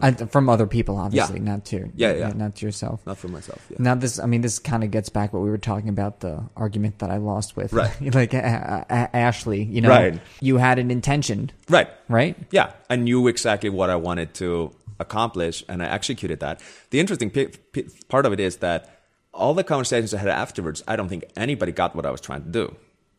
Uh, 0.00 0.10
from 0.26 0.48
other 0.48 0.66
people, 0.66 0.96
obviously, 0.96 1.38
not 1.38 1.64
to 1.66 1.88
Yeah, 1.94 2.12
yeah. 2.12 2.32
not 2.34 2.56
to 2.56 2.66
yourself. 2.66 3.00
Not 3.06 3.16
for 3.18 3.28
myself. 3.28 3.64
Yeah. 3.70 3.76
Now 3.78 3.94
this, 3.94 4.18
I 4.18 4.26
mean, 4.26 4.40
this 4.40 4.58
kind 4.58 4.82
of 4.82 4.90
gets 4.90 5.08
back 5.08 5.32
what 5.32 5.40
we 5.42 5.50
were 5.50 5.58
talking 5.58 5.88
about 5.88 6.20
the 6.20 6.42
argument 6.56 6.98
that 6.98 7.10
I 7.10 7.18
lost 7.18 7.56
with, 7.56 7.72
Right. 7.72 8.14
like 8.14 8.34
uh, 8.34 8.38
uh, 8.38 8.84
Ashley. 9.12 9.62
You 9.62 9.80
know, 9.82 9.88
Right. 9.90 10.20
you 10.40 10.56
had 10.56 10.78
an 10.80 10.90
intention, 10.90 11.50
Right. 11.68 11.88
right? 12.08 12.36
Yeah, 12.50 12.72
I 12.90 12.96
knew 12.96 13.28
exactly 13.28 13.70
what 13.70 13.88
I 13.88 13.94
wanted 13.96 14.34
to 14.34 14.72
accomplish, 14.98 15.62
and 15.68 15.80
I 15.82 15.86
executed 15.86 16.40
that. 16.40 16.60
The 16.90 16.98
interesting 16.98 17.30
p- 17.30 17.46
p- 17.72 17.86
part 18.08 18.26
of 18.26 18.32
it 18.32 18.40
is 18.40 18.56
that 18.56 18.88
all 19.32 19.54
the 19.54 19.62
conversations 19.62 20.12
I 20.12 20.18
had 20.18 20.28
afterwards, 20.28 20.82
I 20.88 20.96
don't 20.96 21.08
think 21.08 21.24
anybody 21.36 21.70
got 21.70 21.94
what 21.94 22.04
I 22.04 22.10
was 22.10 22.20
trying 22.20 22.42
to 22.42 22.50
do, 22.50 22.74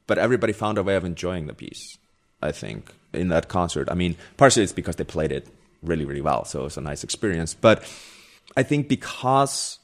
but 0.07 0.17
everybody 0.17 0.51
found 0.51 0.77
a 0.77 0.83
way 0.83 0.95
of 0.97 1.05
enjoying 1.05 1.47
the 1.47 1.53
piece. 1.53 1.97
I 2.41 2.51
think 2.51 2.93
in 3.13 3.29
that 3.29 3.47
concert. 3.49 3.89
I 3.91 3.95
mean, 3.95 4.15
partially 4.37 4.63
it's 4.63 4.73
because 4.73 4.95
they 4.97 5.03
played 5.05 5.31
it 5.31 5.47
really, 5.81 6.05
really 6.05 6.21
well, 6.21 6.45
so 6.45 6.61
it 6.61 6.63
was 6.63 6.77
a 6.77 6.81
nice 6.81 7.03
experience. 7.03 7.53
But 7.53 7.83
I 8.55 8.63
think 8.63 8.87
because 8.87 9.79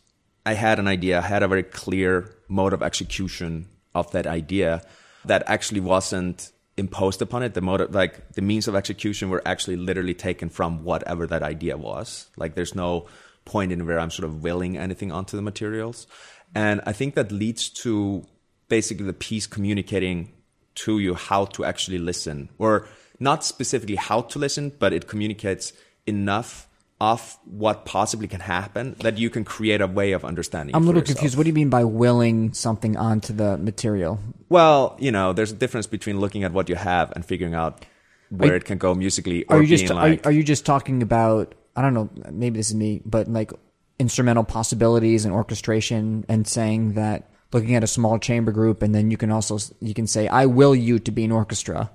I 0.46 0.54
had 0.54 0.80
an 0.80 0.88
idea, 0.88 1.20
I 1.20 1.22
had 1.22 1.44
a 1.44 1.48
very 1.48 1.64
clear 1.64 2.36
mode 2.48 2.74
of 2.74 2.84
execution 2.84 3.68
of 3.94 4.12
that 4.12 4.28
idea 4.28 4.82
that 5.26 5.44
actually 5.48 5.80
wasn't 5.80 6.52
imposed 6.78 7.22
upon 7.22 7.42
it. 7.44 7.54
The 7.54 7.62
mode, 7.62 7.82
of, 7.82 7.96
like 7.96 8.34
the 8.34 8.42
means 8.42 8.68
of 8.68 8.76
execution, 8.76 9.30
were 9.30 9.42
actually 9.46 9.78
literally 9.78 10.14
taken 10.14 10.50
from 10.50 10.84
whatever 10.84 11.26
that 11.28 11.42
idea 11.42 11.78
was. 11.78 12.30
Like 12.38 12.56
there's 12.56 12.76
no 12.76 13.08
point 13.46 13.72
in 13.72 13.86
where 13.86 14.00
I'm 14.00 14.12
sort 14.12 14.26
of 14.26 14.44
willing 14.44 14.78
anything 14.78 15.12
onto 15.12 15.38
the 15.38 15.42
materials, 15.42 16.08
and 16.54 16.82
I 16.86 16.94
think 16.94 17.16
that 17.16 17.32
leads 17.32 17.70
to 17.70 18.26
basically 18.68 19.06
the 19.06 19.14
piece 19.14 19.48
communicating 19.48 20.32
to 20.76 21.00
you 21.00 21.14
how 21.14 21.46
to 21.46 21.64
actually 21.64 22.00
listen, 22.00 22.50
or 22.58 22.88
not 23.20 23.46
specifically 23.46 23.96
how 23.96 24.22
to 24.22 24.40
listen, 24.40 24.74
but 24.78 24.94
it 24.94 25.08
communicates 25.08 25.74
enough 26.08 26.68
of 27.02 27.38
what 27.44 27.86
possibly 27.86 28.28
can 28.28 28.40
happen 28.40 28.96
that 29.00 29.18
you 29.18 29.30
can 29.30 29.44
create 29.44 29.82
a 29.82 29.88
way 29.88 30.14
of 30.14 30.24
understanding. 30.24 30.74
I'm 30.76 30.84
a 30.84 30.86
little 30.86 31.02
yourself. 31.02 31.18
confused. 31.18 31.38
What 31.38 31.44
do 31.44 31.50
you 31.50 31.54
mean 31.54 31.70
by 31.70 31.84
willing 31.84 32.54
something 32.54 32.96
onto 32.96 33.34
the 33.34 33.58
material? 33.58 34.20
Well, 34.48 34.96
you 34.98 35.12
know, 35.12 35.34
there's 35.34 35.52
a 35.52 35.56
difference 35.56 35.88
between 35.88 36.20
looking 36.20 36.44
at 36.46 36.54
what 36.54 36.70
you 36.70 36.76
have 36.76 37.12
and 37.12 37.26
figuring 37.26 37.54
out 37.54 37.86
where 38.30 38.52
you- 38.52 38.56
it 38.56 38.66
can 38.66 38.78
go 38.78 38.96
musically, 38.96 39.44
or 39.46 39.58
Are 39.58 39.62
you 39.62 39.68
just 39.78 39.94
like, 39.94 40.26
are, 40.26 40.30
are 40.30 40.32
you 40.32 40.44
just 40.44 40.66
talking 40.66 41.02
about? 41.02 41.54
I 41.76 41.82
don't 41.82 41.94
know. 41.94 42.10
Maybe 42.32 42.58
this 42.60 42.70
is 42.70 42.76
me, 42.76 43.02
but 43.06 43.28
like 43.28 43.52
instrumental 44.00 44.46
possibilities 44.46 45.26
and 45.26 45.34
orchestration, 45.34 46.26
and 46.30 46.48
saying 46.48 46.94
that 46.94 47.30
looking 47.52 47.76
at 47.76 47.84
a 47.84 47.88
small 47.88 48.20
chamber 48.20 48.54
group, 48.54 48.82
and 48.82 48.96
then 48.96 49.12
you 49.12 49.18
can 49.18 49.32
also 49.32 49.58
you 49.82 49.94
can 49.94 50.08
say, 50.08 50.30
"I 50.30 50.46
will 50.46 50.74
you 50.74 50.98
to 51.00 51.12
be 51.12 51.26
an 51.26 51.32
orchestra." 51.34 51.92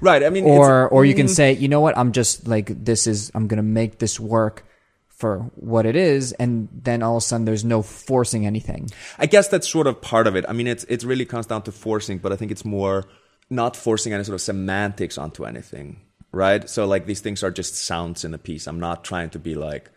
Right? 0.00 0.22
I 0.22 0.30
mean, 0.30 0.44
or 0.44 0.88
or 0.88 1.04
you 1.04 1.14
can 1.14 1.26
mm, 1.26 1.34
say, 1.34 1.52
you 1.52 1.68
know 1.68 1.80
what, 1.80 1.96
I'm 1.96 2.12
just 2.12 2.46
like 2.46 2.84
this 2.84 3.06
is 3.06 3.30
I'm 3.34 3.46
gonna 3.46 3.62
make 3.62 3.98
this 3.98 4.18
work 4.20 4.64
for 5.08 5.50
what 5.54 5.86
it 5.86 5.96
is, 5.96 6.32
and 6.32 6.68
then 6.72 7.02
all 7.02 7.16
of 7.16 7.22
a 7.22 7.26
sudden 7.26 7.46
there's 7.46 7.64
no 7.64 7.82
forcing 7.82 8.46
anything. 8.46 8.90
I 9.18 9.26
guess 9.26 9.48
that's 9.48 9.68
sort 9.68 9.86
of 9.86 10.00
part 10.02 10.26
of 10.26 10.36
it. 10.36 10.44
I 10.48 10.52
mean, 10.52 10.66
it's 10.66 10.84
it 10.84 11.02
really 11.04 11.24
comes 11.24 11.46
down 11.46 11.62
to 11.62 11.72
forcing, 11.72 12.18
but 12.18 12.32
I 12.32 12.36
think 12.36 12.50
it's 12.50 12.64
more 12.64 13.04
not 13.48 13.76
forcing 13.76 14.12
any 14.12 14.24
sort 14.24 14.34
of 14.34 14.40
semantics 14.40 15.16
onto 15.18 15.44
anything, 15.44 16.00
right? 16.32 16.68
So 16.68 16.86
like 16.86 17.06
these 17.06 17.20
things 17.20 17.42
are 17.42 17.50
just 17.50 17.74
sounds 17.76 18.24
in 18.24 18.34
a 18.34 18.38
piece. 18.38 18.66
I'm 18.66 18.80
not 18.80 19.04
trying 19.04 19.30
to 19.30 19.38
be 19.38 19.54
like, 19.54 19.90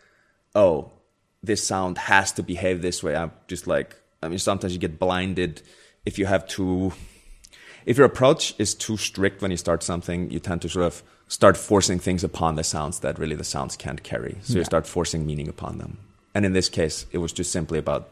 oh, 0.56 0.92
this 1.44 1.66
sound 1.66 1.98
has 1.98 2.32
to 2.34 2.44
behave 2.44 2.82
this 2.82 3.02
way. 3.04 3.16
I'm 3.16 3.32
just 3.48 3.68
like, 3.68 3.96
I 4.22 4.30
mean, 4.30 4.40
sometimes 4.40 4.74
you 4.74 4.80
get 4.80 5.00
blinded 5.00 5.62
if 6.06 6.18
you 6.20 6.26
have 6.26 6.48
to. 6.50 6.94
If 7.90 7.98
your 7.98 8.06
approach 8.06 8.54
is 8.60 8.76
too 8.86 8.98
strict 8.98 9.42
when 9.42 9.52
you 9.52 9.58
start 9.58 9.82
something, 9.84 10.30
you 10.34 10.40
tend 10.40 10.62
to 10.62 10.70
sort 10.70 10.86
of 10.86 11.02
start 11.28 11.58
forcing 11.58 12.00
things 12.00 12.24
upon 12.24 12.56
the 12.56 12.64
sounds 12.64 13.00
that 13.00 13.18
really 13.18 13.36
the 13.36 13.44
sounds 13.44 13.76
can't 13.76 14.02
carry. 14.04 14.38
So 14.44 14.58
you 14.60 14.64
start 14.64 14.86
forcing 14.88 15.26
meaning 15.26 15.48
upon 15.48 15.80
them. 15.80 15.98
And 16.36 16.46
in 16.46 16.54
this 16.54 16.70
case, 16.70 17.06
it 17.12 17.18
was 17.18 17.34
just 17.34 17.52
simply 17.52 17.80
about 17.80 18.04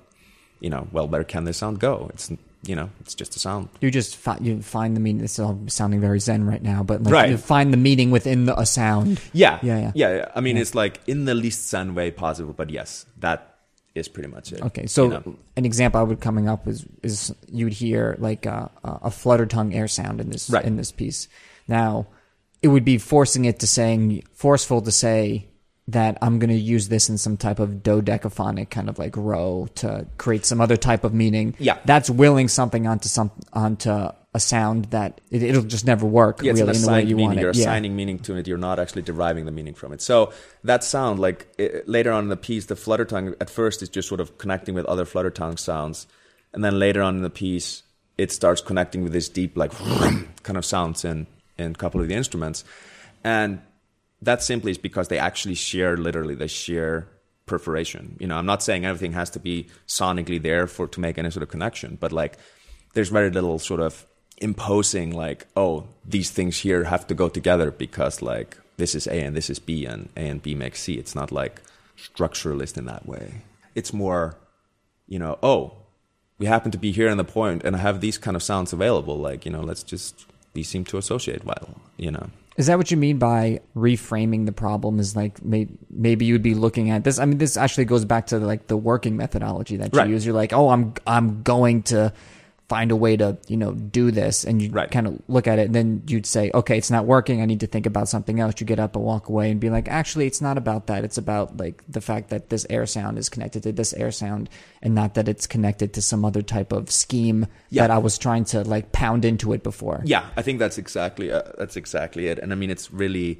you 0.59 0.71
know, 0.71 0.87
well, 0.91 1.07
where 1.07 1.23
can 1.23 1.43
this 1.45 1.57
sound 1.57 1.79
go? 1.79 2.09
It's 2.13 2.31
you 2.65 2.75
know, 2.75 2.89
it's 3.01 3.13
just 3.13 3.35
a 3.35 3.39
sound. 3.39 3.69
You 3.79 3.91
just 3.91 4.15
fi- 4.15 4.39
you 4.41 4.61
find 4.63 4.95
the 4.95 4.99
meaning. 4.99 5.21
This 5.21 5.33
is 5.33 5.39
all 5.45 5.59
sounding 5.67 6.01
very 6.01 6.19
zen 6.19 6.43
right 6.47 6.63
now, 6.63 6.81
but 6.81 7.03
like 7.03 7.13
Right. 7.13 7.29
you 7.29 7.37
find 7.37 7.71
the 7.71 7.77
meaning 7.77 8.09
within 8.09 8.45
the, 8.45 8.59
a 8.59 8.65
sound. 8.65 9.21
Yeah, 9.31 9.59
Yeah, 9.61 9.77
yeah. 9.79 9.91
yeah. 9.93 10.15
yeah. 10.15 10.31
I 10.35 10.41
mean, 10.41 10.55
Yeah. 10.55 10.63
it's 10.63 10.73
like 10.73 10.99
in 11.05 11.25
the 11.25 11.35
least 11.35 11.69
zen 11.69 11.93
way 11.93 12.09
possible, 12.09 12.53
but 12.57 12.71
yes, 12.71 13.05
that 13.19 13.56
is 13.97 14.07
pretty 14.07 14.29
much 14.29 14.51
it. 14.51 14.61
Okay, 14.61 14.85
so 14.87 15.03
you 15.03 15.09
know? 15.09 15.35
an 15.55 15.65
example 15.65 15.99
I 15.99 16.03
would 16.03 16.21
coming 16.21 16.47
up 16.47 16.67
is 16.67 16.85
is 17.03 17.33
you'd 17.51 17.73
hear 17.73 18.15
like 18.19 18.45
uh, 18.45 18.67
uh, 18.83 18.99
a, 19.03 19.07
a 19.07 19.11
flutter 19.11 19.45
tongue 19.45 19.73
air 19.73 19.87
sound 19.87 20.21
in 20.21 20.29
this 20.29 20.49
Right. 20.49 20.65
in 20.65 20.77
this 20.77 20.91
piece. 20.91 21.27
Now, 21.67 22.07
it 22.61 22.69
would 22.69 22.85
be 22.85 22.97
forcing 22.97 23.45
it 23.45 23.59
to 23.59 23.67
saying 23.67 24.23
forceful 24.33 24.81
to 24.81 24.91
say 24.91 25.47
that 25.89 26.17
I'm 26.21 26.37
going 26.37 26.49
to 26.49 26.55
use 26.55 26.89
this 26.89 27.07
in 27.07 27.17
some 27.17 27.37
type 27.37 27.59
of 27.59 27.69
dodecaphonic 27.81 28.69
kind 28.69 28.89
of 28.89 28.99
like 28.99 29.15
row 29.15 29.67
to 29.75 30.05
create 30.17 30.45
some 30.45 30.59
other 30.59 30.75
type 30.75 31.03
of 31.05 31.13
meaning. 31.13 31.55
Yeah. 31.59 31.77
that's 31.85 32.09
willing 32.09 32.49
something 32.49 32.87
onto 32.87 33.07
some 33.07 33.31
onto 33.53 34.09
a 34.37 34.39
sound 34.39 34.85
that 34.85 35.19
it, 35.29 35.43
it'll 35.43 35.63
just 35.63 35.85
never 35.85 36.05
work 36.05 36.41
yeah, 36.41 36.53
really 36.53 36.61
in 36.61 36.81
the 36.81 36.87
way 36.87 37.01
you 37.01 37.15
meaning. 37.15 37.25
want 37.25 37.39
You're 37.39 37.49
it. 37.49 37.57
Yeah. 37.57 37.63
assigning 37.63 37.95
meaning 37.95 38.19
to 38.19 38.35
it. 38.37 38.47
You're 38.47 38.57
not 38.57 38.79
actually 38.79 39.01
deriving 39.01 39.45
the 39.45 39.51
meaning 39.51 39.73
from 39.73 39.91
it. 39.91 40.01
So 40.01 40.31
that 40.63 40.83
sound, 40.83 41.19
like 41.19 41.47
i 41.59 41.81
later 41.85 42.11
on 42.13 42.23
in 42.25 42.29
the 42.29 42.37
piece, 42.37 42.67
the 42.67 42.75
flutter 42.75 43.03
tongue 43.03 43.35
at 43.41 43.49
first 43.49 43.81
is 43.81 43.89
just 43.89 44.07
sort 44.07 44.21
of 44.21 44.37
connecting 44.37 44.75
with 44.75 44.85
other 44.85 45.03
flutter 45.03 45.29
tongue 45.31 45.57
sounds, 45.57 46.07
and 46.53 46.63
then 46.63 46.79
later 46.79 47.01
on 47.01 47.17
in 47.17 47.23
the 47.23 47.29
piece, 47.29 47.83
it 48.17 48.31
starts 48.31 48.61
connecting 48.61 49.03
with 49.03 49.11
this 49.11 49.27
deep, 49.27 49.57
like 49.57 49.71
kind 50.43 50.57
of 50.57 50.63
sounds 50.65 51.03
in 51.03 51.27
in 51.57 51.71
a 51.71 51.75
couple 51.75 51.99
of 51.99 52.07
the 52.07 52.15
instruments, 52.15 52.63
and 53.23 53.59
that 54.21 54.41
simply 54.41 54.71
is 54.71 54.77
because 54.77 55.07
they 55.09 55.19
actually 55.19 55.55
share 55.55 55.97
literally 55.97 56.35
they 56.35 56.47
share 56.47 57.07
perforation. 57.45 58.17
You 58.19 58.27
know, 58.27 58.37
I'm 58.37 58.45
not 58.45 58.61
saying 58.61 58.85
everything 58.85 59.13
has 59.13 59.31
to 59.31 59.39
be 59.39 59.67
sonically 59.87 60.41
there 60.41 60.67
for 60.67 60.87
to 60.87 60.99
make 60.99 61.17
any 61.17 61.31
sort 61.31 61.43
of 61.43 61.49
connection, 61.49 61.97
but 61.99 62.11
like 62.11 62.37
there's 62.93 63.09
very 63.09 63.29
little 63.29 63.59
sort 63.59 63.79
of 63.79 64.05
imposing 64.39 65.11
like, 65.15 65.47
oh, 65.55 65.85
these 66.05 66.29
things 66.31 66.59
here 66.59 66.85
have 66.85 67.07
to 67.07 67.15
go 67.15 67.29
together 67.29 67.71
because 67.71 68.21
like 68.21 68.57
this 68.77 68.93
is 68.95 69.07
A 69.07 69.21
and 69.21 69.35
this 69.35 69.49
is 69.49 69.59
B 69.59 69.85
and 69.85 70.09
A 70.15 70.27
and 70.27 70.41
B 70.41 70.55
makes 70.55 70.81
C. 70.81 70.93
It's 70.95 71.15
not 71.15 71.31
like 71.31 71.61
structuralist 71.97 72.77
in 72.77 72.85
that 72.85 73.07
way. 73.07 73.41
It's 73.75 73.93
more, 73.93 74.37
you 75.07 75.19
know, 75.19 75.37
oh, 75.41 75.73
we 76.39 76.45
happen 76.45 76.71
to 76.71 76.77
be 76.77 76.91
here 76.91 77.07
in 77.09 77.17
the 77.17 77.23
point 77.23 77.63
and 77.63 77.75
I 77.75 77.79
have 77.79 77.99
these 78.01 78.17
kind 78.17 78.35
of 78.35 78.43
sounds 78.43 78.73
available. 78.73 79.17
Like, 79.17 79.45
you 79.45 79.51
know, 79.51 79.61
let's 79.61 79.83
just 79.83 80.25
we 80.53 80.63
seem 80.63 80.83
to 80.85 80.97
associate 80.97 81.43
well, 81.43 81.81
you 81.97 82.11
know. 82.11 82.29
Is 82.57 82.65
that 82.65 82.77
what 82.79 82.89
you 82.89 82.97
mean 82.97 83.19
by 83.19 83.61
reframing 83.75 84.47
the 84.47 84.51
problem? 84.51 84.99
Is 84.99 85.15
like 85.15 85.43
may, 85.43 85.67
maybe 85.91 86.25
you'd 86.25 86.41
be 86.41 86.55
looking 86.55 86.89
at 86.89 87.03
this. 87.03 87.19
I 87.19 87.25
mean, 87.25 87.37
this 87.37 87.55
actually 87.57 87.85
goes 87.85 88.03
back 88.05 88.27
to 88.27 88.39
like 88.39 88.65
the 88.67 88.77
working 88.77 89.15
methodology 89.15 89.77
that 89.77 89.93
you 89.93 89.99
Right. 89.99 90.09
use. 90.09 90.25
You're 90.25 90.33
like, 90.35 90.53
oh, 90.53 90.69
I'm 90.69 90.93
I'm 91.05 91.43
going 91.43 91.83
to 91.83 92.13
find 92.69 92.91
a 92.91 92.95
way 92.97 93.15
to 93.15 93.37
you 93.47 93.55
know 93.55 93.71
do 93.73 94.11
this, 94.11 94.43
and 94.43 94.61
you 94.61 94.69
Right. 94.71 94.91
kind 94.91 95.07
of 95.07 95.21
look 95.29 95.47
at 95.47 95.57
it, 95.57 95.67
and 95.67 95.75
then 95.75 96.03
you'd 96.07 96.25
say, 96.25 96.51
okay, 96.53 96.77
it's 96.77 96.91
not 96.91 97.05
working. 97.05 97.41
I 97.41 97.45
need 97.45 97.61
to 97.61 97.67
think 97.67 97.85
about 97.85 98.09
something 98.09 98.39
else. 98.41 98.55
You 98.59 98.65
get 98.65 98.77
up 98.79 98.95
and 98.97 99.05
walk 99.05 99.29
away, 99.29 99.49
and 99.51 99.59
be 99.59 99.69
like, 99.69 99.87
actually, 99.87 100.27
it's 100.27 100.41
not 100.41 100.57
about 100.57 100.87
that. 100.87 101.05
It's 101.05 101.17
about 101.17 101.55
like 101.57 101.81
the 101.87 102.01
fact 102.01 102.29
that 102.29 102.49
this 102.49 102.65
air 102.69 102.85
sound 102.85 103.17
is 103.17 103.29
connected 103.29 103.63
to 103.63 103.71
this 103.71 103.93
air 103.93 104.11
sound, 104.11 104.49
and 104.81 104.93
not 104.93 105.13
that 105.13 105.29
it's 105.29 105.47
connected 105.47 105.93
to 105.93 106.01
some 106.01 106.25
other 106.25 106.41
type 106.41 106.73
of 106.73 106.91
scheme 106.91 107.47
Yeah. 107.69 107.83
that 107.83 107.91
I 107.91 107.99
was 107.99 108.17
trying 108.17 108.43
to 108.45 108.63
like 108.63 108.91
pound 108.91 109.23
into 109.23 109.53
it 109.53 109.63
before. 109.63 110.01
Yeah, 110.03 110.25
I 110.35 110.41
think 110.41 110.59
that's 110.59 110.77
exactly 110.77 111.31
uh, 111.31 111.43
that's 111.57 111.77
exactly 111.77 112.27
it. 112.27 112.37
And 112.39 112.51
I 112.51 112.55
mean, 112.55 112.69
it's 112.69 112.91
really 112.91 113.39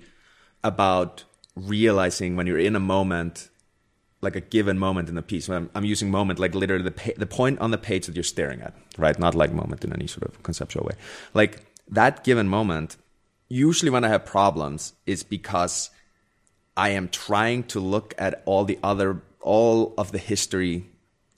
about 0.63 1.25
realizing 1.55 2.35
when 2.35 2.47
you're 2.47 2.59
in 2.59 2.75
a 2.75 2.79
moment, 2.79 3.49
like 4.27 4.35
a 4.35 4.41
given 4.41 4.77
moment 4.77 5.07
in 5.07 5.15
the 5.15 5.21
piece. 5.21 5.47
I'm, 5.49 5.69
I'm 5.73 5.85
using 5.85 6.11
moment 6.11 6.37
like 6.37 6.53
literally 6.53 6.83
the 6.83 6.97
pa- 7.03 7.17
the 7.17 7.25
point 7.25 7.59
on 7.59 7.71
the 7.71 7.77
page 7.77 8.05
that 8.07 8.15
you're 8.15 8.23
staring 8.35 8.61
at, 8.61 8.73
right? 8.97 9.17
Not 9.17 9.35
like 9.35 9.51
moment 9.53 9.85
in 9.85 9.93
any 9.93 10.07
sort 10.07 10.23
of 10.27 10.43
conceptual 10.43 10.83
way. 10.85 10.95
Like 11.33 11.53
that 11.87 12.23
given 12.23 12.47
moment. 12.47 12.97
Usually, 13.49 13.89
when 13.89 14.03
I 14.03 14.09
have 14.09 14.25
problems, 14.25 14.81
is 15.05 15.23
because 15.23 15.89
I 16.75 16.89
am 16.89 17.07
trying 17.07 17.63
to 17.73 17.79
look 17.79 18.13
at 18.17 18.43
all 18.45 18.65
the 18.65 18.77
other, 18.83 19.21
all 19.39 19.93
of 19.97 20.11
the 20.11 20.17
history 20.17 20.89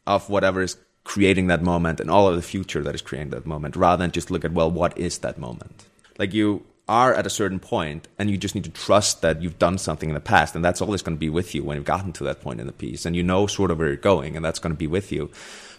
of 0.07 0.27
whatever 0.27 0.63
is 0.63 0.75
creating 1.03 1.47
that 1.47 1.61
moment 1.61 1.99
and 1.99 2.09
all 2.09 2.27
of 2.27 2.35
the 2.35 2.41
future 2.41 2.81
that 2.83 2.95
is 2.95 3.03
creating 3.03 3.29
that 3.29 3.45
moment 3.45 3.75
rather 3.75 4.01
than 4.01 4.11
just 4.11 4.31
look 4.31 4.43
at, 4.43 4.53
well, 4.53 4.71
what 4.71 4.97
is 4.97 5.19
that 5.19 5.37
moment? 5.37 5.85
Like 6.17 6.33
you 6.33 6.65
are 6.89 7.13
at 7.13 7.25
a 7.25 7.29
certain 7.29 7.59
point 7.59 8.07
and 8.17 8.29
you 8.29 8.37
just 8.37 8.55
need 8.55 8.63
to 8.63 8.69
trust 8.71 9.21
that 9.21 9.41
you've 9.41 9.59
done 9.59 9.77
something 9.77 10.09
in 10.09 10.15
the 10.15 10.19
past 10.19 10.55
and 10.55 10.65
that's 10.65 10.81
always 10.81 11.01
going 11.01 11.15
to 11.15 11.19
be 11.19 11.29
with 11.29 11.53
you 11.53 11.63
when 11.63 11.77
you've 11.77 11.85
gotten 11.85 12.11
to 12.11 12.23
that 12.23 12.41
point 12.41 12.59
in 12.59 12.67
the 12.67 12.73
piece 12.73 13.05
and 13.05 13.15
you 13.15 13.23
know 13.23 13.47
sort 13.47 13.71
of 13.71 13.77
where 13.77 13.87
you're 13.87 13.95
going 13.95 14.35
and 14.35 14.43
that's 14.43 14.59
going 14.59 14.73
to 14.73 14.77
be 14.77 14.87
with 14.87 15.11
you. 15.11 15.29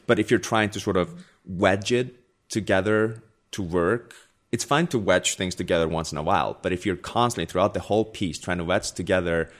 But 0.06 0.18
if 0.18 0.30
you're 0.30 0.40
trying 0.40 0.70
to 0.70 0.80
sort 0.80 0.96
of 0.96 1.26
wedge 1.44 1.92
it 1.92 2.16
together 2.48 3.22
to 3.50 3.62
work 3.62 4.14
it's 4.52 4.64
fine 4.64 4.86
to 4.88 4.98
wedge 4.98 5.34
things 5.34 5.54
together 5.54 5.86
once 5.86 6.10
in 6.10 6.18
a 6.18 6.22
while, 6.22 6.58
but 6.60 6.72
if 6.72 6.84
you're 6.84 6.96
constantly 6.96 7.46
throughout 7.46 7.74
the 7.74 7.80
whole 7.80 8.04
piece 8.04 8.38
trying 8.38 8.58
to 8.58 8.64
wedge 8.64 8.90
together 8.92 9.50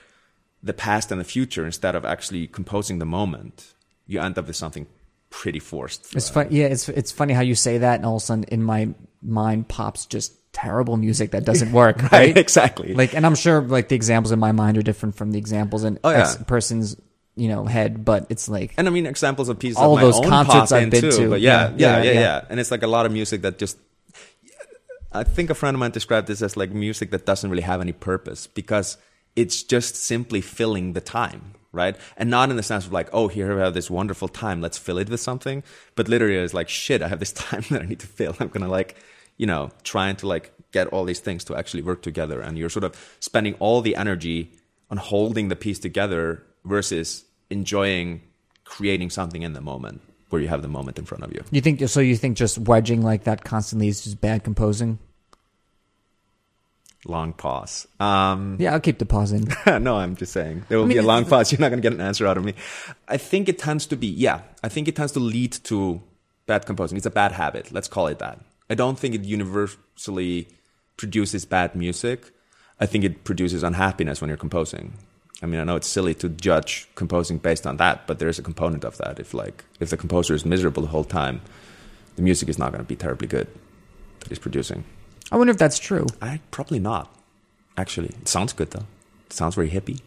the 0.61 0.73
past 0.73 1.11
and 1.11 1.19
the 1.19 1.25
future 1.25 1.65
instead 1.65 1.95
of 1.95 2.05
actually 2.05 2.47
composing 2.47 2.99
the 2.99 3.05
moment, 3.05 3.73
you 4.05 4.19
end 4.19 4.37
up 4.37 4.47
with 4.47 4.55
something 4.55 4.87
pretty 5.29 5.59
forced. 5.59 6.13
It's 6.15 6.29
fun. 6.29 6.47
Yeah, 6.51 6.65
it's 6.65 6.89
it's 6.89 7.11
funny 7.11 7.33
how 7.33 7.41
you 7.41 7.55
say 7.55 7.79
that, 7.79 7.95
and 7.95 8.05
all 8.05 8.17
of 8.17 8.21
a 8.21 8.25
sudden 8.25 8.43
in 8.45 8.61
my 8.61 8.89
mind 9.21 9.69
pops 9.69 10.05
just 10.05 10.33
terrible 10.53 10.97
music 10.97 11.31
that 11.31 11.45
doesn't 11.51 11.71
work. 11.71 12.01
right? 12.03 12.11
right? 12.11 12.37
Exactly. 12.37 12.93
Like, 12.93 13.13
and 13.13 13.25
I'm 13.25 13.35
sure 13.35 13.61
like 13.61 13.89
the 13.89 13.95
examples 13.95 14.31
in 14.31 14.39
my 14.39 14.51
mind 14.51 14.77
are 14.77 14.81
different 14.81 15.15
from 15.15 15.31
the 15.31 15.37
examples 15.39 15.83
in 15.83 15.99
Oh, 16.03 16.11
yeah. 16.11 16.35
Person's 16.47 16.95
you 17.35 17.47
know 17.47 17.65
head, 17.65 18.03
but 18.03 18.27
it's 18.29 18.49
like 18.49 18.73
And 18.77 18.87
I 18.87 18.91
mean 18.91 19.05
examples 19.05 19.47
of 19.47 19.57
pieces 19.57 19.77
All 19.77 19.93
of 19.93 19.95
my 19.95 20.01
those 20.01 20.19
concerts 20.19 20.71
I've 20.71 20.89
been 20.89 21.01
too, 21.01 21.11
to. 21.11 21.29
But 21.29 21.41
yeah, 21.41 21.69
Yeah, 21.69 21.75
yeah, 21.77 21.77
yeah, 21.77 22.03
yeah, 22.03 22.11
yeah, 22.11 22.19
yeah. 22.19 22.45
And 22.49 22.59
it's 22.59 22.71
like 22.71 22.83
a 22.83 22.87
lot 22.87 23.05
of 23.05 23.11
music 23.11 23.41
that 23.41 23.57
just. 23.57 23.77
I 25.13 25.23
think 25.23 25.49
a 25.49 25.55
friend 25.55 25.75
of 25.75 25.79
mine 25.79 25.91
described 25.91 26.27
this 26.27 26.41
as 26.41 26.55
like 26.55 26.71
music 26.71 27.11
that 27.11 27.25
doesn't 27.25 27.49
really 27.49 27.63
have 27.63 27.81
any 27.81 27.91
purpose 27.91 28.47
because 28.47 28.97
it's 29.35 29.61
just 29.63 29.95
simply 29.95 30.39
filling 30.41 30.93
the 30.93 31.01
time, 31.01 31.53
right? 31.73 31.97
And 32.15 32.29
not 32.29 32.49
in 32.49 32.55
the 32.55 32.63
sense 32.63 32.85
of 32.85 32.93
like, 32.93 33.09
oh, 33.11 33.27
here 33.27 33.53
we 33.55 33.61
have 33.61 33.73
this 33.73 33.89
wonderful 33.89 34.29
time, 34.29 34.61
let's 34.61 34.77
fill 34.77 34.97
it 34.97 35.09
with 35.09 35.19
something. 35.19 35.63
But 35.95 36.07
literally, 36.07 36.35
it's 36.37 36.53
like, 36.53 36.69
shit, 36.69 37.01
I 37.01 37.09
have 37.09 37.19
this 37.19 37.33
time 37.49 37.63
that 37.71 37.81
I 37.81 37.85
need 37.85 37.99
to 37.99 38.07
fill. 38.07 38.35
I'm 38.39 38.47
gonna 38.49 38.69
like, 38.69 38.95
you 39.41 39.47
know, 39.47 39.71
trying 39.83 40.15
to 40.15 40.27
like 40.27 40.53
get 40.71 40.85
all 40.89 41.03
these 41.03 41.19
things 41.19 41.43
to 41.45 41.55
actually 41.55 41.81
work 41.81 42.03
together, 42.03 42.39
and 42.39 42.59
you're 42.59 42.69
sort 42.69 42.83
of 42.83 42.93
spending 43.19 43.55
all 43.55 43.81
the 43.81 43.95
energy 43.95 44.51
on 44.91 44.97
holding 44.97 45.49
the 45.49 45.55
piece 45.55 45.79
together 45.79 46.43
versus 46.63 47.25
enjoying 47.49 48.21
creating 48.65 49.09
something 49.09 49.41
in 49.41 49.53
the 49.53 49.59
moment 49.59 49.99
where 50.29 50.39
you 50.39 50.47
have 50.47 50.61
the 50.61 50.67
moment 50.67 50.99
in 50.99 51.05
front 51.05 51.23
of 51.23 51.33
you. 51.33 51.43
you 51.49 51.59
think 51.59 51.81
so. 51.89 51.99
You 51.99 52.15
think 52.15 52.37
just 52.37 52.59
wedging 52.59 53.01
like 53.01 53.23
that 53.23 53.43
constantly 53.43 53.87
is 53.87 54.03
just 54.03 54.21
bad 54.21 54.43
composing? 54.43 54.99
Long 57.05 57.33
pause. 57.33 57.87
Um, 57.99 58.57
Yeah, 58.59 58.73
I'll 58.73 58.79
keep 58.79 58.99
the 58.99 59.07
pause 59.07 59.31
in. 59.31 59.47
no, 59.83 59.97
I'm 59.97 60.15
just 60.15 60.33
saying 60.33 60.65
there 60.69 60.77
will 60.77 60.85
I 60.85 60.87
mean, 60.87 60.97
be 60.97 60.99
a 60.99 61.03
long 61.03 61.25
pause. 61.25 61.51
You're 61.51 61.59
not 61.59 61.69
going 61.69 61.81
to 61.81 61.89
get 61.89 61.93
an 61.93 62.05
answer 62.05 62.27
out 62.27 62.37
of 62.37 62.45
me. 62.45 62.53
I 63.07 63.17
think 63.17 63.49
it 63.49 63.57
tends 63.57 63.87
to 63.87 63.95
be, 63.95 64.05
yeah, 64.05 64.41
I 64.63 64.69
think 64.69 64.87
it 64.87 64.95
tends 64.95 65.13
to 65.13 65.19
lead 65.19 65.53
to 65.63 65.99
bad 66.45 66.67
composing. 66.67 66.95
It's 66.95 67.07
a 67.07 67.09
bad 67.09 67.31
habit. 67.31 67.71
Let's 67.71 67.87
call 67.87 68.05
it 68.05 68.19
that. 68.19 68.39
I 68.71 68.75
don't 68.75 68.97
think 68.97 69.13
it 69.15 69.25
universally 69.25 70.47
produces 70.95 71.43
bad 71.45 71.75
music. 71.75 72.31
I 72.79 72.85
think 72.85 73.03
it 73.03 73.23
produces 73.25 73.63
unhappiness 73.63 74.21
when 74.21 74.29
you're 74.29 74.37
composing. 74.37 74.93
I 75.43 75.45
mean, 75.45 75.59
I 75.59 75.65
know 75.65 75.75
it's 75.75 75.87
silly 75.87 76.13
to 76.15 76.29
judge 76.29 76.87
composing 76.95 77.37
based 77.37 77.67
on 77.67 77.77
that, 77.77 78.07
but 78.07 78.19
there 78.19 78.29
is 78.29 78.39
a 78.39 78.43
component 78.43 78.83
of 78.85 78.97
that. 78.99 79.19
If 79.19 79.33
like 79.33 79.65
if 79.81 79.89
the 79.89 79.97
composer 79.97 80.33
is 80.33 80.45
miserable 80.45 80.83
the 80.83 80.87
whole 80.95 81.03
time, 81.03 81.41
the 82.15 82.21
music 82.21 82.47
is 82.47 82.57
not 82.57 82.71
going 82.71 82.83
to 82.83 82.87
be 82.87 82.95
terribly 82.95 83.27
good 83.27 83.47
that 84.19 84.29
he's 84.29 84.39
producing. 84.39 84.83
I 85.33 85.37
wonder 85.37 85.51
if 85.51 85.57
that's 85.57 85.79
true. 85.79 86.05
I 86.21 86.39
probably 86.51 86.79
not. 86.79 87.13
Actually, 87.77 88.09
it 88.21 88.27
sounds 88.29 88.53
good 88.53 88.71
though. 88.71 88.85
It 89.27 89.33
sounds 89.33 89.55
very 89.55 89.69
hippie. 89.69 89.99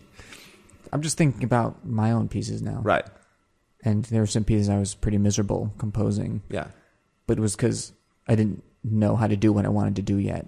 I'm 0.92 1.02
just 1.02 1.18
thinking 1.18 1.44
about 1.44 1.84
my 1.84 2.12
own 2.12 2.28
pieces 2.28 2.62
now, 2.62 2.80
Right. 2.82 3.04
and 3.84 4.04
there 4.06 4.20
were 4.22 4.26
some 4.36 4.44
pieces 4.44 4.68
I 4.70 4.78
was 4.78 4.94
pretty 4.94 5.18
miserable 5.18 5.72
composing, 5.76 6.42
Yeah. 6.48 6.68
but 7.26 7.36
it 7.36 7.40
was 7.40 7.56
because 7.56 7.92
I 8.28 8.34
didn't 8.34 8.62
know 8.82 9.16
how 9.16 9.26
to 9.26 9.36
do 9.36 9.52
what 9.52 9.64
I 9.64 9.68
wanted 9.68 9.96
to 9.96 10.02
do 10.02 10.16
yet. 10.18 10.46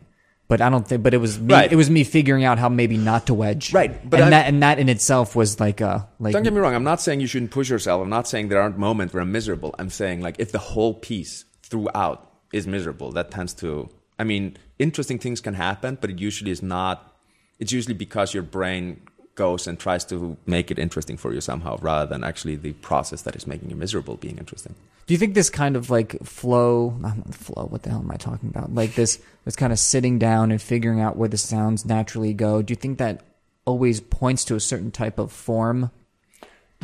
But 0.48 0.60
I 0.60 0.70
don't 0.70 0.86
think. 0.86 1.02
But 1.02 1.12
it 1.12 1.18
was 1.18 1.40
me. 1.40 1.54
Right. 1.54 1.72
It 1.72 1.76
was 1.76 1.90
me 1.90 2.04
figuring 2.04 2.44
out 2.44 2.58
how 2.58 2.68
maybe 2.68 2.96
not 2.96 3.26
to 3.26 3.34
wedge. 3.34 3.72
Right, 3.72 4.08
but 4.08 4.20
and 4.20 4.24
I'm- 4.24 4.30
that 4.30 4.46
and 4.46 4.62
that 4.62 4.78
in 4.78 4.88
itself 4.88 5.34
was 5.34 5.58
like 5.58 5.80
a 5.80 6.08
like. 6.20 6.32
Don't 6.34 6.44
get 6.44 6.52
me 6.52 6.60
wrong. 6.60 6.74
I'm 6.74 6.84
not 6.84 7.00
saying 7.00 7.20
you 7.20 7.26
shouldn't 7.26 7.50
push 7.50 7.68
yourself. 7.68 8.00
I'm 8.00 8.10
not 8.10 8.28
saying 8.28 8.48
there 8.48 8.60
aren't 8.60 8.78
moments 8.78 9.12
where 9.12 9.22
I'm 9.22 9.32
miserable. 9.32 9.74
I'm 9.78 9.90
saying 9.90 10.20
like 10.20 10.36
if 10.38 10.52
the 10.52 10.58
whole 10.60 10.94
piece 10.94 11.44
throughout 11.64 12.30
is 12.52 12.66
miserable, 12.66 13.10
that 13.12 13.32
tends 13.32 13.54
to. 13.54 13.88
I 14.20 14.24
mean, 14.24 14.56
interesting 14.78 15.18
things 15.18 15.40
can 15.40 15.54
happen, 15.54 15.98
but 16.00 16.10
it 16.10 16.20
usually 16.20 16.52
is 16.52 16.62
not. 16.62 17.12
It's 17.58 17.72
usually 17.72 17.94
because 17.94 18.32
your 18.32 18.44
brain 18.44 19.00
goes 19.36 19.66
and 19.66 19.78
tries 19.78 20.04
to 20.06 20.36
make 20.46 20.70
it 20.70 20.78
interesting 20.78 21.16
for 21.16 21.32
you 21.32 21.40
somehow, 21.40 21.78
rather 21.80 22.06
than 22.06 22.24
actually 22.24 22.56
the 22.56 22.72
process 22.72 23.22
that 23.22 23.36
is 23.36 23.46
making 23.46 23.70
you 23.70 23.76
miserable 23.76 24.16
being 24.16 24.38
interesting. 24.38 24.74
Do 25.06 25.14
you 25.14 25.18
think 25.18 25.34
this 25.34 25.50
kind 25.50 25.76
of 25.76 25.88
like 25.88 26.20
flow, 26.24 26.96
not 26.98 27.32
flow, 27.32 27.66
what 27.66 27.82
the 27.82 27.90
hell 27.90 28.00
am 28.00 28.10
I 28.10 28.16
talking 28.16 28.48
about? 28.48 28.74
Like 28.74 28.96
this, 28.96 29.20
this 29.44 29.54
kind 29.54 29.72
of 29.72 29.78
sitting 29.78 30.18
down 30.18 30.50
and 30.50 30.60
figuring 30.60 31.00
out 31.00 31.16
where 31.16 31.28
the 31.28 31.38
sounds 31.38 31.84
naturally 31.84 32.34
go. 32.34 32.60
Do 32.60 32.72
you 32.72 32.76
think 32.76 32.98
that 32.98 33.22
always 33.64 34.00
points 34.00 34.44
to 34.46 34.56
a 34.56 34.60
certain 34.60 34.90
type 34.90 35.20
of 35.20 35.30
form? 35.30 35.92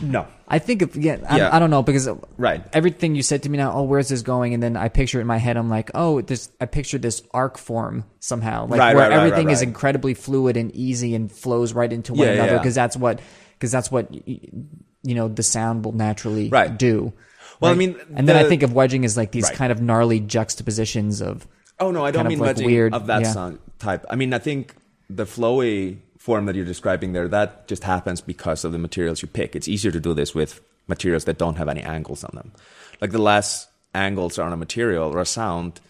No. 0.01 0.27
I 0.49 0.59
think 0.59 0.83
if, 0.83 0.97
yeah, 0.97 1.19
I, 1.29 1.37
Yeah. 1.39 1.55
I 1.55 1.59
don't 1.59 1.71
know 1.71 1.83
because 1.83 2.09
Right. 2.39 2.65
everything 2.73 3.15
you 3.15 3.23
said 3.23 3.43
to 3.45 3.49
me 3.49 3.59
now, 3.59 3.73
oh, 3.73 3.83
where's 3.83 4.09
this 4.09 4.23
going? 4.23 4.55
And 4.55 4.63
then 4.63 4.77
I 4.77 4.89
picture 4.89 5.19
it 5.19 5.23
in 5.23 5.27
my 5.27 5.37
head. 5.39 5.57
I'm 5.57 5.69
like, 5.69 5.91
oh, 5.95 6.21
this, 6.21 6.51
I 6.61 6.67
picture 6.67 6.99
this 6.99 7.23
arc 7.33 7.59
form 7.59 8.05
somehow, 8.21 8.67
like 8.67 8.81
Right, 8.81 8.95
where 8.97 9.09
right, 9.09 9.17
everything 9.17 9.47
right, 9.47 9.53
is 9.53 9.63
incredibly 9.63 10.15
fluid 10.15 10.57
and 10.57 10.75
easy 10.75 11.15
and 11.15 11.31
flows 11.31 11.73
right 11.73 11.93
into 11.93 12.15
one 12.15 12.27
Yeah, 12.27 12.35
another 12.35 12.59
because 12.59 12.75
that's 12.75 12.97
what, 12.97 13.21
because 13.55 13.71
that's 13.71 13.91
what, 13.91 14.13
you 14.27 15.15
know, 15.15 15.29
the 15.29 15.43
sound 15.43 15.85
will 15.85 15.93
naturally 15.93 16.49
Right. 16.49 16.77
do. 16.77 17.13
Well, 17.61 17.71
I 17.71 17.75
mean, 17.75 17.97
and 18.17 18.29
then 18.29 18.37
I 18.37 18.49
think 18.49 18.63
of 18.65 18.73
wedging 18.73 19.05
as 19.05 19.17
like 19.17 19.31
these 19.31 19.49
kind 19.51 19.71
of 19.71 19.81
gnarly 19.81 20.19
juxtapositions 20.21 21.21
of, 21.23 21.47
Oh 21.79 21.91
no, 21.91 22.05
I 22.05 22.11
don't 22.11 22.27
of 22.27 22.31
mean 22.31 22.39
like 22.39 22.57
wedging 22.57 22.67
weird, 22.67 22.95
of 22.95 23.07
that 23.07 23.23
yeah. 23.23 23.33
sound 23.33 23.59
type. 23.79 24.05
I 24.11 24.17
mean, 24.17 24.33
I 24.35 24.39
think 24.39 24.75
the 25.09 25.25
flowy 25.25 25.99
form 26.23 26.47
that 26.47 26.55
you're 26.55 26.65
describing 26.65 27.13
there 27.13 27.27
that 27.27 27.67
just 27.67 27.83
happens 27.83 28.21
because 28.21 28.65
of 28.65 28.71
the 28.71 28.79
materials 28.79 29.23
you 29.23 29.27
pick. 29.27 29.57
It's 29.57 29.67
easier 29.67 29.91
to 29.91 29.99
do 29.99 30.15
this 30.15 30.33
with 30.37 30.61
materials 30.87 31.25
that 31.25 31.37
don't 31.37 31.57
have 31.57 31.69
any 31.69 31.83
angles 31.83 32.23
on 32.23 32.31
them. 32.37 32.53
Like 33.01 33.11
the 33.11 33.19
less 33.21 33.67
angles 33.93 34.39
are 34.39 34.47
on 34.47 34.53
a 34.53 34.57
material 34.57 35.13
or 35.13 35.19
a 35.19 35.27
sound, 35.27 35.81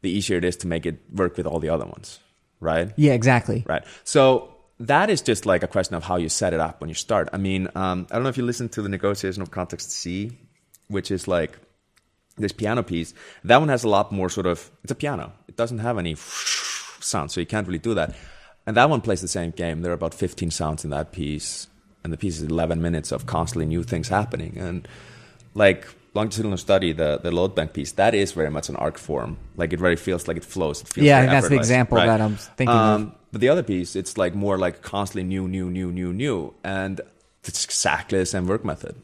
the 0.00 0.08
easier 0.08 0.38
it 0.38 0.44
is 0.44 0.56
to 0.58 0.66
make 0.66 0.86
it 0.86 0.98
work 1.12 1.36
with 1.36 1.46
all 1.46 1.60
the 1.60 1.68
other 1.68 1.84
ones, 1.84 2.20
right? 2.58 2.90
yeah, 2.96 3.12
exactly. 3.12 3.64
Right. 3.66 3.84
So 4.04 4.54
that 4.80 5.10
is 5.10 5.20
just 5.20 5.44
like 5.44 5.62
a 5.62 5.68
question 5.68 5.94
of 5.94 6.04
how 6.04 6.16
you 6.16 6.30
set 6.30 6.54
it 6.54 6.60
up 6.60 6.80
when 6.80 6.88
you 6.88 6.94
start. 6.94 7.28
I 7.34 7.36
mean, 7.36 7.68
um, 7.74 8.06
I 8.10 8.14
don't 8.14 8.22
know 8.22 8.30
if 8.30 8.38
you 8.38 8.46
listen 8.46 8.70
to 8.70 8.80
the 8.80 8.88
negotiation 8.88 9.42
of 9.42 9.50
context 9.50 9.90
C, 9.90 10.38
which 10.88 11.10
is 11.10 11.28
like 11.28 11.58
this 12.38 12.52
piano 12.52 12.82
piece. 12.82 13.12
That 13.44 13.58
one 13.58 13.68
has 13.68 13.84
a 13.84 13.90
lot 13.90 14.10
more 14.10 14.30
sort 14.30 14.46
of. 14.46 14.70
It's 14.84 14.92
a 14.92 14.94
piano. 14.94 15.34
It 15.48 15.56
doesn't 15.56 15.80
have 15.80 15.98
any 15.98 16.16
sound, 16.16 17.30
so 17.30 17.40
you 17.40 17.46
can't 17.46 17.66
really 17.66 17.78
do 17.78 17.92
that. 17.92 18.16
And 18.66 18.76
that 18.76 18.88
one 18.88 19.00
plays 19.00 19.20
the 19.20 19.28
same 19.28 19.50
game. 19.50 19.82
There 19.82 19.90
are 19.90 19.94
about 19.94 20.14
15 20.14 20.50
sounds 20.50 20.84
in 20.84 20.90
that 20.90 21.12
piece, 21.12 21.66
and 22.04 22.12
the 22.12 22.16
piece 22.16 22.36
is 22.38 22.44
11 22.44 22.80
minutes 22.80 23.12
of 23.12 23.26
constantly 23.26 23.66
new 23.66 23.82
things 23.82 24.08
happening. 24.08 24.56
And 24.58 24.86
like 25.54 25.86
longitudinal 26.14 26.58
study, 26.58 26.92
the 26.92 27.18
the 27.22 27.30
loadbang 27.30 27.72
piece, 27.72 27.92
that 27.92 28.14
is 28.14 28.32
very 28.32 28.50
much 28.50 28.68
an 28.68 28.76
arc 28.76 28.98
form. 28.98 29.36
Like 29.56 29.72
it 29.72 29.80
very 29.80 29.96
feels 29.96 30.28
like 30.28 30.36
it 30.36 30.44
flows. 30.44 30.80
It 30.82 30.88
feels 30.88 31.06
Yeah, 31.06 31.26
that's 31.26 31.48
the 31.48 31.56
example 31.56 31.98
right? 31.98 32.06
that 32.06 32.20
I'm 32.20 32.36
thinking 32.36 32.76
of. 32.76 33.00
Um, 33.00 33.12
But 33.32 33.40
the 33.40 33.48
other 33.48 33.62
piece, 33.62 33.96
it's 33.96 34.18
like 34.18 34.34
more 34.34 34.58
like 34.58 34.82
constantly 34.82 35.24
new, 35.24 35.48
new, 35.48 35.70
new, 35.70 35.90
new, 35.90 36.12
new, 36.12 36.54
and 36.62 37.00
it's 37.44 37.64
exactly 37.64 38.18
the 38.18 38.26
same 38.26 38.46
work 38.46 38.64
method 38.64 38.94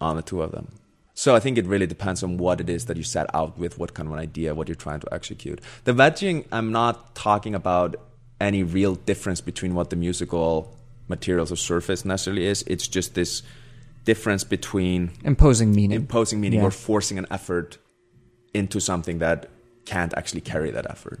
on 0.00 0.16
the 0.16 0.22
two 0.22 0.42
of 0.42 0.50
them. 0.50 0.68
So 1.14 1.36
I 1.36 1.40
think 1.40 1.58
it 1.58 1.66
really 1.66 1.86
depends 1.86 2.22
on 2.22 2.36
what 2.38 2.60
it 2.60 2.68
is 2.68 2.86
that 2.86 2.96
you 2.96 3.02
set 3.04 3.26
out 3.34 3.58
with, 3.58 3.78
what 3.78 3.94
kind 3.94 4.08
of 4.08 4.12
an 4.14 4.18
idea, 4.18 4.54
what 4.54 4.68
you're 4.68 4.74
trying 4.74 5.00
to 5.00 5.14
execute. 5.14 5.60
The 5.84 5.92
wedging, 5.94 6.46
I'm 6.50 6.72
not 6.72 7.14
talking 7.14 7.54
about 7.54 7.96
any 8.40 8.62
real 8.62 8.94
difference 8.94 9.40
between 9.40 9.74
what 9.74 9.90
the 9.90 9.96
musical 9.96 10.74
materials 11.08 11.52
or 11.52 11.56
surface 11.56 12.04
necessarily 12.04 12.46
is. 12.46 12.62
It's 12.66 12.88
just 12.88 13.14
this 13.14 13.42
difference 14.04 14.44
between 14.44 15.10
Imposing 15.24 15.72
meaning. 15.74 15.96
imposing 15.96 16.40
meaning 16.40 16.60
Yeah. 16.60 16.66
or 16.66 16.70
forcing 16.70 17.18
an 17.18 17.26
effort 17.30 17.78
into 18.54 18.80
something 18.80 19.18
that 19.18 19.48
can't 19.84 20.14
actually 20.16 20.40
carry 20.40 20.70
that 20.70 20.88
effort. 20.90 21.20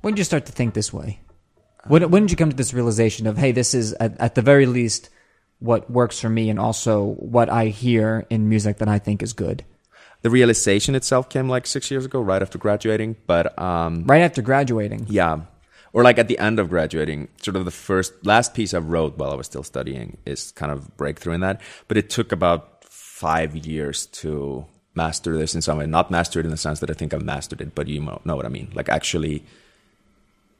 When 0.00 0.14
did 0.14 0.18
you 0.18 0.24
start 0.24 0.46
to 0.46 0.52
think 0.52 0.74
this 0.74 0.92
way? 0.92 1.20
When, 1.86 2.10
when 2.10 2.22
did 2.22 2.30
you 2.30 2.36
come 2.36 2.50
to 2.50 2.56
this 2.56 2.74
realization 2.74 3.26
of, 3.26 3.38
hey, 3.38 3.52
this 3.52 3.74
is 3.74 3.92
at, 3.94 4.18
at 4.20 4.34
the 4.34 4.42
very 4.42 4.66
least 4.66 5.10
what 5.58 5.90
works 5.90 6.20
for 6.20 6.28
me 6.28 6.50
and 6.50 6.58
also 6.58 7.02
what 7.02 7.48
I 7.48 7.66
hear 7.66 8.26
in 8.30 8.48
music 8.48 8.78
that 8.78 8.88
I 8.88 8.98
think 8.98 9.22
is 9.22 9.32
good? 9.32 9.64
The 10.22 10.30
realization 10.30 10.94
itself 10.94 11.28
came 11.28 11.48
like 11.48 11.66
six 11.66 11.90
years 11.90 12.04
ago, 12.04 12.20
right 12.20 12.42
after 12.42 12.58
graduating. 12.58 13.16
But 13.26 13.58
um, 13.58 14.04
Right 14.04 14.22
after 14.22 14.42
graduating. 14.42 15.06
yeah, 15.08 15.42
or 15.92 16.02
like 16.02 16.18
at 16.18 16.28
the 16.28 16.38
end 16.38 16.58
of 16.58 16.68
graduating, 16.68 17.28
sort 17.40 17.56
of 17.56 17.64
the 17.64 17.70
first 17.70 18.12
last 18.26 18.52
piece 18.54 18.74
I 18.74 18.78
wrote 18.78 19.16
while 19.16 19.30
I 19.30 19.36
was 19.36 19.46
still 19.46 19.62
studying 19.62 20.18
is 20.26 20.52
kind 20.52 20.70
of 20.72 20.96
breakthrough 20.96 21.34
in 21.34 21.40
that. 21.40 21.60
But 21.86 21.96
it 21.96 22.10
took 22.10 22.32
about 22.32 22.84
five 22.84 23.56
years 23.56 24.06
to 24.06 24.66
master 24.94 25.38
this 25.38 25.54
in 25.54 25.62
some 25.62 25.78
way. 25.78 25.86
Not 25.86 26.10
master 26.10 26.40
it 26.40 26.44
in 26.44 26.50
the 26.50 26.56
sense 26.56 26.80
that 26.80 26.90
I 26.90 26.94
think 26.94 27.14
I've 27.14 27.22
mastered 27.22 27.60
it, 27.60 27.74
but 27.74 27.86
you 27.88 28.00
know 28.00 28.20
know 28.24 28.36
what 28.36 28.44
I 28.46 28.48
mean. 28.50 28.70
Like 28.74 28.88
actually 28.88 29.44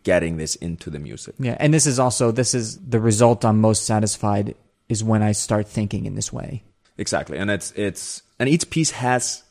getting 0.03 0.37
this 0.37 0.55
into 0.57 0.91
the 0.91 0.99
music. 0.99 1.35
Yeah, 1.39 1.57
and 1.61 1.73
this 1.73 1.87
is 1.87 1.99
also 1.99 2.31
this 2.31 2.55
is 2.55 2.79
the 2.79 3.01
result 3.01 3.45
I'm 3.45 3.61
most 3.61 3.85
satisfied 3.85 4.55
is 4.89 5.05
when 5.05 5.23
I 5.23 5.33
start 5.33 5.69
thinking 5.69 6.07
in 6.07 6.15
this 6.15 6.33
way. 6.33 6.63
Exactly, 6.97 7.39
and 7.39 7.51
it's 7.51 7.73
it's 7.77 8.23
and 8.39 8.49
each 8.49 8.71
piece 8.71 8.93
has 8.93 9.45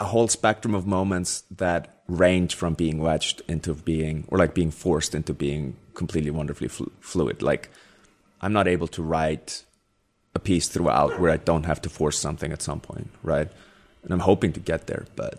a 0.00 0.04
whole 0.04 0.28
spectrum 0.28 0.74
of 0.74 0.86
moments 0.86 1.44
that 1.50 2.02
range 2.08 2.54
from 2.54 2.74
being 2.74 2.98
wedged 2.98 3.42
into 3.48 3.74
being 3.74 4.24
or 4.28 4.38
like 4.38 4.54
being 4.54 4.70
forced 4.70 5.14
into 5.14 5.32
being 5.32 5.76
completely 5.94 6.30
wonderfully 6.30 6.68
flu- 6.68 6.92
fluid. 7.00 7.42
Like 7.42 7.70
I'm 8.40 8.52
not 8.52 8.68
able 8.68 8.88
to 8.88 9.02
write 9.02 9.64
a 10.34 10.38
piece 10.38 10.68
throughout 10.68 11.20
where 11.20 11.30
I 11.30 11.36
don't 11.36 11.64
have 11.64 11.80
to 11.82 11.88
force 11.88 12.18
something 12.18 12.52
at 12.52 12.60
some 12.60 12.80
point, 12.80 13.08
right? 13.22 13.48
And 14.02 14.12
I'm 14.12 14.20
hoping 14.20 14.52
to 14.52 14.60
get 14.60 14.86
there, 14.86 15.06
but 15.16 15.38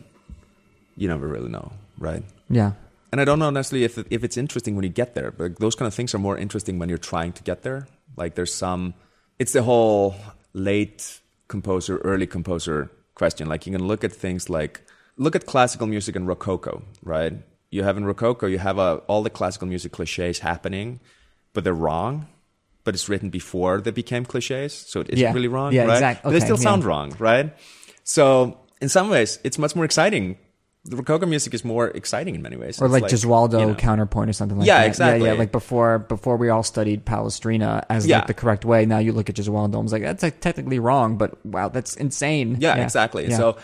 you 0.97 1.07
never 1.07 1.27
really 1.27 1.49
know, 1.49 1.73
right? 1.99 2.23
Yeah. 2.49 2.71
And 3.15 3.21
I 3.21 3.23
don't 3.23 3.39
know 3.39 3.49
necessarily 3.49 3.85
if 3.85 3.97
if 4.11 4.25
it's 4.25 4.35
interesting 4.35 4.75
when 4.75 4.83
you 4.83 4.89
get 4.89 5.15
there, 5.15 5.31
but 5.31 5.57
those 5.59 5.73
kind 5.73 5.87
of 5.87 5.93
things 5.93 6.13
are 6.13 6.19
more 6.19 6.37
interesting 6.37 6.79
when 6.79 6.89
you're 6.89 6.97
trying 7.13 7.31
to 7.31 7.43
get 7.43 7.61
there. 7.61 7.87
Like 8.17 8.35
there's 8.35 8.53
some, 8.53 8.93
it's 9.39 9.53
the 9.53 9.63
whole 9.63 10.15
late 10.51 11.21
composer, 11.47 11.97
early 11.99 12.27
composer 12.27 12.91
question. 13.13 13.47
Like 13.47 13.65
you 13.65 13.71
can 13.71 13.87
look 13.87 14.03
at 14.03 14.11
things 14.11 14.49
like 14.49 14.81
look 15.15 15.33
at 15.33 15.45
classical 15.45 15.87
music 15.87 16.17
and 16.17 16.27
Rococo, 16.27 16.83
right? 17.03 17.33
You 17.71 17.83
have 17.83 17.95
in 17.95 18.03
Rococo, 18.03 18.47
you 18.47 18.57
have 18.59 18.77
a, 18.77 18.95
all 19.07 19.23
the 19.23 19.29
classical 19.29 19.65
music 19.69 19.93
cliches 19.93 20.39
happening, 20.39 20.99
but 21.53 21.63
they're 21.63 21.73
wrong. 21.87 22.27
But 22.83 22.95
it's 22.95 23.07
written 23.07 23.29
before 23.29 23.79
they 23.79 23.91
became 23.91 24.25
cliches, 24.25 24.73
so 24.73 24.99
it 24.99 25.09
isn't 25.11 25.23
Yeah. 25.23 25.31
really 25.31 25.47
wrong, 25.47 25.71
Yeah, 25.71 25.85
right? 25.85 25.93
exact- 25.93 26.23
But 26.23 26.31
they 26.31 26.35
okay, 26.43 26.45
still 26.47 26.57
sound 26.57 26.83
wrong, 26.83 27.15
right? 27.17 27.55
So 28.03 28.57
in 28.81 28.89
some 28.89 29.07
ways, 29.09 29.39
it's 29.45 29.57
much 29.57 29.73
more 29.73 29.85
exciting. 29.85 30.35
The 30.87 30.95
Rococo 30.95 31.25
music 31.25 31.53
is 31.55 31.65
more 31.65 31.87
exciting 31.87 32.35
in 32.35 32.43
many 32.43 32.57
ways. 32.57 32.79
Or 32.79 32.85
It's 32.85 32.93
like, 32.93 33.03
Gesualdo 33.05 33.59
you 33.59 33.65
know, 33.67 33.75
counterpoint 33.75 34.29
or 34.29 34.33
something 34.33 34.59
like 34.59 34.67
Yeah, 34.67 34.81
that. 34.81 34.87
exactly. 34.87 35.25
Yeah, 35.27 35.33
yeah. 35.33 35.39
Like 35.39 35.51
before 35.51 35.97
before 35.99 36.37
we 36.37 36.49
all 36.49 36.61
studied 36.61 37.05
Palestrina 37.05 37.83
as 37.89 38.05
Yeah. 38.05 38.17
like 38.17 38.27
the 38.27 38.35
correct 38.35 38.65
way. 38.65 38.85
Now 38.85 38.99
you 38.99 39.11
look 39.11 39.27
at 39.27 39.35
Gesualdo 39.35 39.75
and 39.79 39.85
it's 39.85 39.93
like 39.93 40.03
that's 40.03 40.21
like 40.21 40.41
technically 40.41 40.77
wrong, 40.77 41.17
but 41.17 41.43
wow, 41.45 41.69
that's 41.69 41.95
insane. 41.95 42.57
Yeah, 42.59 42.75
exactly. 42.75 43.27
Yeah. 43.27 43.37
So, 43.37 43.57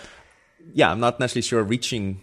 yeah, 0.73 0.89
I'm 0.91 0.99
not 0.99 1.19
necessarily 1.19 1.43
sure 1.43 1.63
reaching 1.63 2.21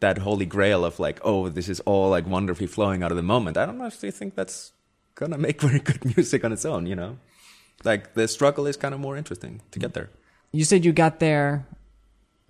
that 0.00 0.18
holy 0.18 0.46
grail 0.46 0.82
of 0.84 0.98
like, 0.98 1.20
oh, 1.24 1.48
this 1.50 1.68
is 1.68 1.80
all 1.80 2.08
like 2.08 2.26
wonderfully 2.26 2.68
flowing 2.68 3.02
out 3.02 3.10
of 3.10 3.16
the 3.18 3.22
moment. 3.22 3.58
I 3.58 3.66
don't 3.66 3.82
actually 3.82 4.12
think 4.12 4.34
that's 4.34 4.72
gonna 5.14 5.36
make 5.36 5.60
very 5.68 5.80
good 5.80 6.16
music 6.16 6.42
on 6.44 6.52
its 6.52 6.64
own. 6.64 6.86
You 6.86 6.96
know, 6.96 7.18
like 7.84 8.14
the 8.14 8.26
struggle 8.26 8.66
is 8.66 8.78
kind 8.78 8.94
of 8.94 9.00
more 9.00 9.14
interesting 9.18 9.60
to 9.72 9.78
get 9.78 9.92
there. 9.92 10.08
you 10.52 10.64
said 10.64 10.86
you 10.86 10.92
got 10.92 11.20
there 11.20 11.66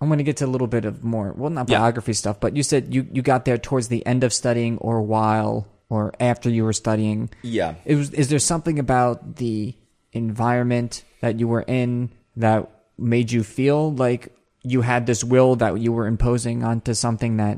I'm 0.01 0.07
going 0.07 0.17
to 0.19 0.23
get 0.23 0.37
to 0.37 0.45
a 0.45 0.47
little 0.47 0.67
bit 0.67 0.85
of 0.85 1.03
more, 1.03 1.33
well, 1.35 1.49
not 1.49 1.69
Yeah. 1.69 1.79
biography 1.79 2.13
stuff, 2.13 2.39
but 2.39 2.55
you 2.55 2.63
said 2.63 2.93
you, 2.93 3.07
you 3.11 3.21
got 3.21 3.45
there 3.45 3.57
towards 3.57 3.89
the 3.89 4.05
end 4.05 4.23
of 4.23 4.31
studying 4.33 4.77
or 4.77 5.01
while 5.01 5.67
or 5.89 6.13
after 6.19 6.49
you 6.49 6.63
were 6.63 6.73
studying. 6.73 7.29
Yeah. 7.41 7.75
It 7.85 7.95
was, 7.95 8.11
is 8.11 8.29
there 8.29 8.39
something 8.39 8.79
about 8.79 9.35
the 9.37 9.75
environment 10.13 11.03
that 11.21 11.39
you 11.39 11.47
were 11.47 11.63
in 11.67 12.11
that 12.37 12.69
made 12.97 13.31
you 13.31 13.43
feel 13.43 13.91
like 13.93 14.33
you 14.63 14.81
had 14.81 15.05
this 15.05 15.23
will 15.23 15.55
that 15.57 15.79
you 15.79 15.91
were 15.91 16.07
imposing 16.07 16.63
onto 16.63 16.93
something 16.93 17.37
that 17.37 17.57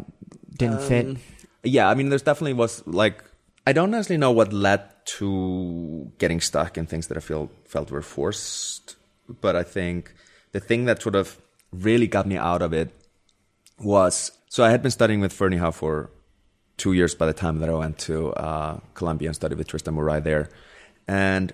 didn't 0.58 0.82
fit? 0.82 1.06
Um, 1.06 1.18
Yeah, 1.64 1.90
I 1.90 1.94
mean, 1.94 2.10
there's 2.10 2.24
definitely 2.24 2.54
was 2.54 2.82
like 2.88 3.24
I 3.68 3.74
don't 3.74 3.92
necessarily 3.92 4.20
know 4.20 4.32
what 4.32 4.52
led 4.54 4.82
to 5.20 6.12
getting 6.18 6.42
stuck 6.42 6.78
in 6.78 6.88
things 6.88 7.08
that 7.08 7.18
I 7.18 7.20
feel 7.20 7.52
felt 7.66 7.92
were 7.92 8.02
forced, 8.02 8.96
but 9.30 9.56
I 9.56 9.62
think 9.64 10.14
the 10.52 10.60
thing 10.60 10.86
that 10.86 11.02
sort 11.02 11.16
of 11.16 11.38
really 11.72 12.08
got 12.08 12.28
me 12.28 12.38
out 12.38 12.62
of 12.62 12.74
it 12.74 12.94
was 13.80 14.32
so 14.50 14.64
I 14.64 14.70
had 14.70 14.82
been 14.82 14.92
studying 14.92 15.22
with 15.22 15.34
Ferneyhough 15.34 15.74
for 15.74 16.12
two 16.78 16.94
years 16.94 17.16
by 17.16 17.26
the 17.26 17.34
time 17.34 17.60
that 17.60 17.70
I 17.70 17.74
went 17.74 17.98
to 18.00 18.34
uh, 18.34 18.80
Columbia 18.94 19.30
and 19.30 19.36
studied 19.36 19.58
with 19.58 19.68
Tristan 19.68 19.96
Murail 19.96 20.24
there, 20.24 20.50
and 21.08 21.54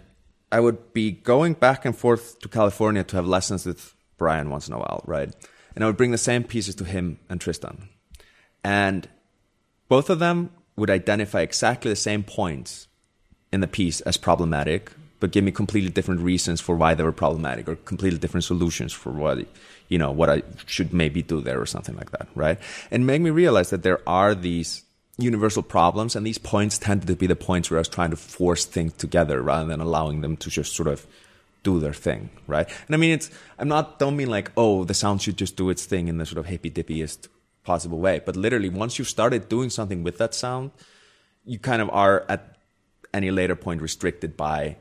I 0.51 0.59
would 0.59 0.93
be 0.93 1.11
going 1.11 1.53
back 1.53 1.85
and 1.85 1.95
forth 1.95 2.39
to 2.39 2.49
California 2.49 3.03
to 3.03 3.15
have 3.17 3.27
lessons 3.27 3.65
with 3.65 3.93
Brian 4.17 4.49
once 4.49 4.67
in 4.67 4.73
a 4.73 4.79
while, 4.79 5.03
right? 5.05 5.33
And 5.75 5.83
I 5.83 5.87
would 5.87 5.97
bring 5.97 6.11
the 6.11 6.17
same 6.17 6.43
pieces 6.43 6.73
to 6.75 6.85
him 6.85 7.19
and 7.29 7.39
Tristan, 7.39 7.89
and 8.63 9.07
both 9.87 10.09
of 10.09 10.19
them 10.19 10.49
would 10.75 10.89
identify 10.89 11.41
exactly 11.41 11.89
the 11.91 11.95
same 11.95 12.23
points 12.23 12.87
in 13.51 13.61
the 13.61 13.67
piece 13.67 14.01
as 14.01 14.17
problematic, 14.17 14.91
but 15.19 15.31
give 15.31 15.43
me 15.43 15.51
completely 15.51 15.89
different 15.89 16.21
reasons 16.21 16.61
for 16.61 16.75
why 16.75 16.93
they 16.93 17.03
were 17.03 17.11
problematic 17.11 17.67
or 17.67 17.75
completely 17.75 18.19
different 18.19 18.43
solutions 18.43 18.93
for 18.93 19.11
what, 19.11 19.45
you 19.89 19.97
know, 19.97 20.11
what 20.11 20.29
I 20.29 20.43
should 20.65 20.93
maybe 20.93 21.21
do 21.21 21.41
there 21.41 21.61
or 21.61 21.65
something 21.65 21.95
like 21.95 22.11
that, 22.11 22.27
right? 22.35 22.59
And 22.91 23.07
make 23.07 23.21
me 23.21 23.29
realize 23.29 23.69
that 23.69 23.83
there 23.83 24.01
are 24.07 24.35
these 24.35 24.83
universal 25.17 25.63
problems 25.63 26.15
and 26.15 26.25
these 26.25 26.37
points 26.37 26.77
tended 26.77 27.07
to 27.07 27.15
be 27.15 27.27
the 27.27 27.35
points 27.35 27.69
where 27.69 27.77
I 27.77 27.81
was 27.81 27.89
trying 27.89 28.11
to 28.11 28.17
force 28.17 28.65
things 28.65 28.93
together 28.93 29.41
rather 29.41 29.67
than 29.67 29.81
allowing 29.81 30.21
them 30.21 30.37
to 30.37 30.49
just 30.49 30.75
sort 30.75 30.87
of 30.87 31.07
do 31.63 31.79
their 31.79 31.93
thing, 31.93 32.29
right? 32.45 32.69
And 32.87 32.95
I 32.95 32.97
mean, 32.97 33.11
it's, 33.11 33.31
I'm 33.57 33.67
not, 33.67 33.99
don't 33.99 34.15
mean 34.15 34.29
like, 34.29 34.51
oh, 34.55 34.83
the 34.83 34.93
sound 34.93 35.21
should 35.21 35.37
just 35.37 35.57
do 35.57 35.69
its 35.69 35.85
thing 35.85 36.07
in 36.07 36.17
the 36.17 36.25
sort 36.25 36.37
of 36.37 36.45
hippy 36.45 36.69
dippiest 36.69 37.27
possible 37.63 37.99
way, 37.99 38.21
but 38.23 38.35
literally 38.35 38.69
once 38.69 38.97
you've 38.97 39.09
started 39.09 39.49
doing 39.49 39.69
something 39.69 40.03
with 40.03 40.17
that 40.19 40.33
sound, 40.33 40.71
you 41.45 41.59
kind 41.59 41.81
of 41.81 41.89
are 41.89 42.25
at 42.29 42.55
any 43.13 43.31
later 43.31 43.55
point 43.55 43.81
restricted 43.81 44.37
by 44.37 44.77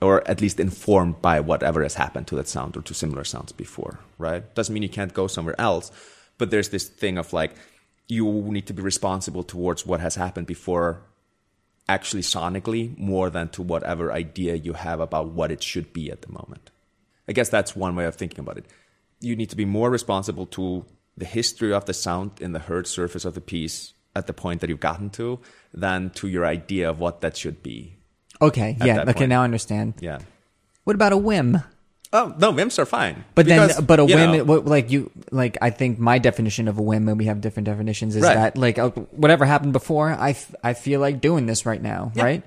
or 0.00 0.26
at 0.28 0.40
least 0.40 0.60
informed 0.60 1.22
by 1.22 1.40
whatever 1.40 1.82
has 1.82 1.94
happened 1.94 2.26
to 2.26 2.36
that 2.36 2.48
sound 2.48 2.76
or 2.76 2.82
to 2.82 2.94
similar 2.94 3.24
sounds 3.24 3.52
before, 3.52 4.00
right? 4.18 4.54
Doesn't 4.54 4.72
mean 4.72 4.82
you 4.82 4.88
can't 4.88 5.14
go 5.14 5.26
somewhere 5.26 5.58
else, 5.60 5.90
but 6.38 6.50
there's 6.50 6.68
this 6.68 6.84
thing 6.84 7.18
of 7.18 7.32
like 7.32 7.54
you 8.08 8.26
need 8.26 8.66
to 8.66 8.74
be 8.74 8.82
responsible 8.82 9.42
towards 9.42 9.86
what 9.86 10.00
has 10.00 10.14
happened 10.14 10.46
before 10.46 11.02
actually 11.88 12.22
sonically 12.22 12.96
more 12.98 13.30
than 13.30 13.48
to 13.48 13.62
whatever 13.62 14.12
idea 14.12 14.54
you 14.54 14.74
have 14.74 15.00
about 15.00 15.28
what 15.28 15.50
it 15.50 15.62
should 15.62 15.92
be 15.92 16.10
at 16.10 16.22
the 16.22 16.32
moment. 16.32 16.70
I 17.28 17.32
guess 17.32 17.48
that's 17.48 17.76
one 17.76 17.96
way 17.96 18.04
of 18.04 18.14
thinking 18.14 18.40
about 18.40 18.58
it. 18.58 18.66
You 19.20 19.36
need 19.36 19.50
to 19.50 19.56
be 19.56 19.64
more 19.64 19.90
responsible 19.90 20.46
to 20.46 20.84
the 21.16 21.24
history 21.24 21.72
of 21.72 21.86
the 21.86 21.94
sound 21.94 22.32
in 22.40 22.52
the 22.52 22.58
heard 22.58 22.86
surface 22.86 23.24
of 23.24 23.34
the 23.34 23.40
piece 23.40 23.94
at 24.14 24.26
the 24.26 24.32
point 24.32 24.60
that 24.60 24.70
you've 24.70 24.80
gotten 24.80 25.10
to 25.10 25.38
than 25.72 26.10
to 26.10 26.28
your 26.28 26.44
idea 26.44 26.88
of 26.88 27.00
what 27.00 27.20
that 27.20 27.36
should 27.36 27.62
be. 27.62 27.95
Okay, 28.40 28.76
At 28.80 28.86
yeah, 28.86 29.00
okay, 29.02 29.12
point. 29.12 29.28
now 29.30 29.40
I 29.42 29.44
understand. 29.44 29.94
Yeah. 30.00 30.18
What 30.84 30.94
about 30.94 31.12
a 31.12 31.16
whim? 31.16 31.62
Oh 32.12 32.34
no, 32.38 32.52
whims 32.52 32.78
are 32.78 32.86
fine. 32.86 33.24
But 33.34 33.46
Because, 33.46 33.76
then, 33.76 33.84
but 33.84 33.98
a 33.98 34.04
whim, 34.04 34.32
know, 34.32 34.44
what, 34.44 34.64
like 34.64 34.90
you, 34.90 35.10
like 35.32 35.58
I 35.60 35.70
think 35.70 35.98
my 35.98 36.18
definition 36.18 36.68
of 36.68 36.78
a 36.78 36.82
whim, 36.82 37.08
and 37.08 37.18
we 37.18 37.24
have 37.26 37.40
different 37.40 37.66
definitions, 37.66 38.14
is 38.14 38.22
Right. 38.22 38.34
that 38.34 38.56
like 38.56 38.78
uh, 38.78 38.90
whatever 39.10 39.44
happened 39.44 39.72
before, 39.72 40.10
I, 40.12 40.30
f- 40.30 40.54
I 40.62 40.74
feel 40.74 41.00
like 41.00 41.20
doing 41.20 41.46
this 41.46 41.66
right 41.66 41.82
now, 41.82 42.12
Yeah. 42.14 42.24
right? 42.24 42.42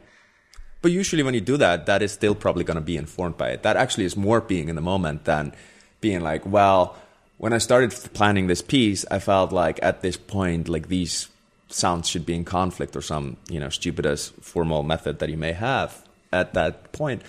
But 0.81 0.91
usually 0.91 1.23
when 1.23 1.33
you 1.33 1.41
do 1.41 1.57
that, 1.57 1.87
that 1.87 2.01
is 2.01 2.13
still 2.13 2.33
probably 2.35 2.63
going 2.63 2.75
to 2.79 2.81
be 2.81 2.95
informed 2.95 3.35
by 3.35 3.49
it. 3.49 3.63
That 3.63 3.75
actually 3.75 4.05
is 4.05 4.15
more 4.15 4.39
being 4.39 4.69
in 4.69 4.75
the 4.75 4.81
moment 4.81 5.25
than 5.25 5.51
being 5.99 6.21
like, 6.21 6.45
well, 6.45 6.95
when 7.37 7.51
I 7.51 7.57
started 7.57 7.91
planning 8.13 8.47
this 8.47 8.61
piece, 8.61 9.05
I 9.11 9.19
felt 9.19 9.51
like 9.51 9.77
at 9.83 10.01
this 10.01 10.15
point, 10.15 10.69
like 10.69 10.87
these 10.87 11.27
sounds 11.69 12.07
should 12.09 12.25
be 12.25 12.33
in 12.35 12.43
conflict 12.45 12.95
or 12.95 13.01
some, 13.01 13.37
you 13.49 13.59
know, 13.59 13.69
stupidest 13.69 14.33
formal 14.41 14.83
method 14.83 15.19
that 15.19 15.29
you 15.29 15.37
may 15.37 15.53
have 15.53 16.03
at 16.33 16.53
that 16.53 16.91
point. 16.91 17.21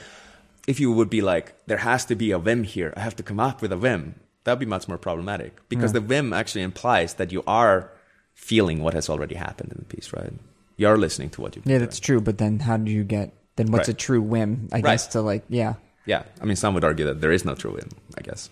If 0.66 0.80
you 0.80 0.93
would 0.93 1.11
be 1.11 1.20
like, 1.20 1.55
there 1.66 1.78
has 1.78 2.05
to 2.07 2.14
be 2.14 2.30
a 2.32 2.38
whim 2.38 2.64
here, 2.64 2.93
I 2.97 3.01
have 3.01 3.16
to 3.16 3.22
come 3.22 3.41
up 3.41 3.61
with 3.62 3.72
a 3.72 3.76
whim, 3.76 4.14
that 4.45 4.53
would 4.53 4.59
be 4.61 4.66
much 4.66 4.88
more 4.88 4.99
problematic 4.99 5.57
because 5.68 5.91
Yeah. 5.93 6.01
the 6.01 6.07
whim 6.07 6.32
actually 6.32 6.62
implies 6.62 7.14
that 7.14 7.32
you 7.32 7.43
are 7.47 7.91
feeling 8.34 8.82
what 8.82 8.95
has 8.95 9.09
already 9.11 9.34
happened 9.34 9.72
in 9.72 9.78
the 9.78 9.84
piece, 9.84 10.12
right? 10.12 10.32
You 10.76 10.88
are 10.88 10.97
listening 10.97 11.28
to 11.30 11.41
what 11.43 11.57
you've 11.57 11.66
Yeah, 11.66 11.78
that's 11.78 12.01
true. 12.01 12.20
But 12.20 12.38
then 12.38 12.61
how 12.61 12.76
do 12.78 12.91
you 12.91 13.05
get? 13.05 13.34
Then 13.57 13.70
what's 13.70 13.88
Right. 13.88 13.95
a 13.97 14.05
true 14.07 14.22
whim? 14.22 14.68
I 14.72 14.80
guess 14.80 15.09
to 15.09 15.20
like, 15.20 15.45
yeah. 15.51 15.74
Yeah, 16.07 16.22
I 16.41 16.45
mean, 16.47 16.57
some 16.57 16.72
would 16.74 16.84
argue 16.84 17.05
that 17.05 17.20
there 17.20 17.32
is 17.32 17.45
no 17.45 17.55
true 17.55 17.72
whim. 17.72 17.91
I 18.16 18.22
guess. 18.22 18.49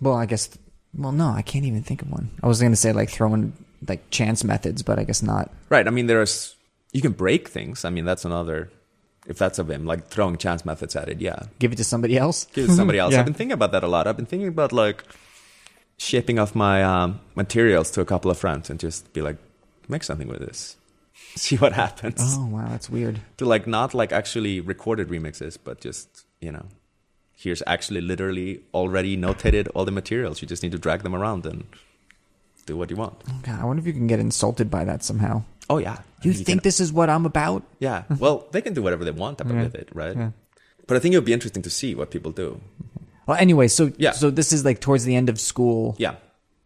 Well, 0.00 0.14
I 0.14 0.24
guess. 0.24 0.48
Well, 0.96 1.12
no, 1.12 1.28
I 1.28 1.42
can't 1.42 1.66
even 1.66 1.82
think 1.82 2.00
of 2.00 2.10
one. 2.10 2.30
I 2.42 2.46
was 2.46 2.60
going 2.60 2.72
to 2.72 2.76
say 2.76 2.92
like 2.94 3.10
throwing 3.10 3.52
like 3.86 4.10
chance 4.10 4.42
methods, 4.44 4.82
but 4.82 4.98
I 4.98 5.04
guess 5.04 5.22
not. 5.22 5.50
Right. 5.68 5.86
I 5.86 5.90
mean, 5.90 6.06
there's 6.06 6.56
you 6.92 7.00
can 7.02 7.12
break 7.12 7.48
things. 7.48 7.84
I 7.84 7.90
mean, 7.90 8.04
that's 8.04 8.24
another. 8.24 8.70
If 9.26 9.36
that's 9.36 9.58
a 9.58 9.64
whim, 9.64 9.84
like 9.84 10.08
throwing 10.08 10.38
chance 10.38 10.64
methods 10.64 10.96
at 10.96 11.08
it, 11.10 11.20
yeah, 11.20 11.42
Give 11.58 11.70
it 11.70 11.76
to 11.76 11.84
somebody 11.84 12.16
else. 12.16 12.46
give 12.46 12.64
it 12.64 12.68
to 12.68 12.72
somebody 12.74 12.98
else. 12.98 13.12
Yeah. 13.14 13.20
I've 13.20 13.26
been 13.26 13.34
thinking 13.34 13.52
about 13.52 13.72
that 13.72 13.84
a 13.84 13.86
lot. 13.88 14.06
I've 14.06 14.16
been 14.16 14.24
thinking 14.26 14.48
about 14.48 14.72
like 14.72 15.04
shipping 15.98 16.38
off 16.38 16.54
my 16.54 16.82
um, 16.82 17.20
materials 17.34 17.90
to 17.90 18.00
a 18.00 18.04
couple 18.06 18.30
of 18.30 18.38
friends 18.38 18.70
and 18.70 18.80
just 18.80 19.12
be 19.12 19.20
like, 19.20 19.36
make 19.86 20.02
something 20.02 20.28
with 20.28 20.38
this, 20.40 20.76
see 21.36 21.56
what 21.56 21.72
happens. 21.74 22.20
Oh 22.22 22.46
wow, 22.46 22.68
that's 22.68 22.88
weird. 22.88 23.20
To 23.36 23.44
like 23.44 23.66
not 23.66 23.92
like 23.92 24.12
actually 24.12 24.60
recorded 24.60 25.08
remixes, 25.08 25.58
but 25.62 25.80
just 25.80 26.24
you 26.40 26.50
know, 26.52 26.64
here's 27.36 27.62
actually 27.66 28.00
literally 28.00 28.62
already 28.72 29.16
notated 29.16 29.68
all 29.74 29.84
the 29.84 29.92
materials. 29.92 30.40
You 30.40 30.48
just 30.48 30.62
need 30.62 30.72
to 30.72 30.78
drag 30.78 31.02
them 31.02 31.14
around 31.14 31.44
and 31.44 31.64
do 32.72 32.76
what 32.76 32.90
you 32.92 32.96
want. 32.96 33.16
God, 33.42 33.60
I 33.60 33.64
wonder 33.64 33.80
if 33.80 33.86
you 33.86 33.92
can 33.92 34.06
get 34.06 34.20
insulted 34.20 34.70
by 34.70 34.84
that 34.84 35.02
somehow. 35.02 35.42
Oh 35.70 35.78
yeah, 35.78 35.98
You, 36.22 36.32
can- 36.32 36.44
think 36.44 36.62
this 36.62 36.80
is 36.80 36.92
what 36.92 37.08
I'm 37.10 37.26
about? 37.26 37.62
Yeah. 37.80 38.04
Well, 38.24 38.46
they 38.52 38.62
can 38.62 38.74
do 38.74 38.82
whatever 38.82 39.04
they 39.04 39.10
want 39.24 39.40
Yeah. 39.44 39.62
with 39.64 39.74
it, 39.74 39.88
right? 39.92 40.16
Yeah. 40.16 40.30
But 40.86 40.96
I 40.96 41.00
think 41.00 41.12
it 41.14 41.18
would 41.18 41.26
be 41.32 41.32
interesting 41.38 41.62
to 41.64 41.70
see 41.70 41.94
what 41.94 42.10
people 42.10 42.32
do. 42.32 42.60
Well, 43.26 43.36
anyway, 43.36 43.68
so 43.68 43.92
Yeah. 43.98 44.12
so 44.12 44.30
this 44.30 44.52
is 44.52 44.64
like 44.64 44.80
towards 44.80 45.04
the 45.04 45.16
end 45.20 45.28
of 45.28 45.38
school. 45.40 45.94
Yeah. 45.98 46.14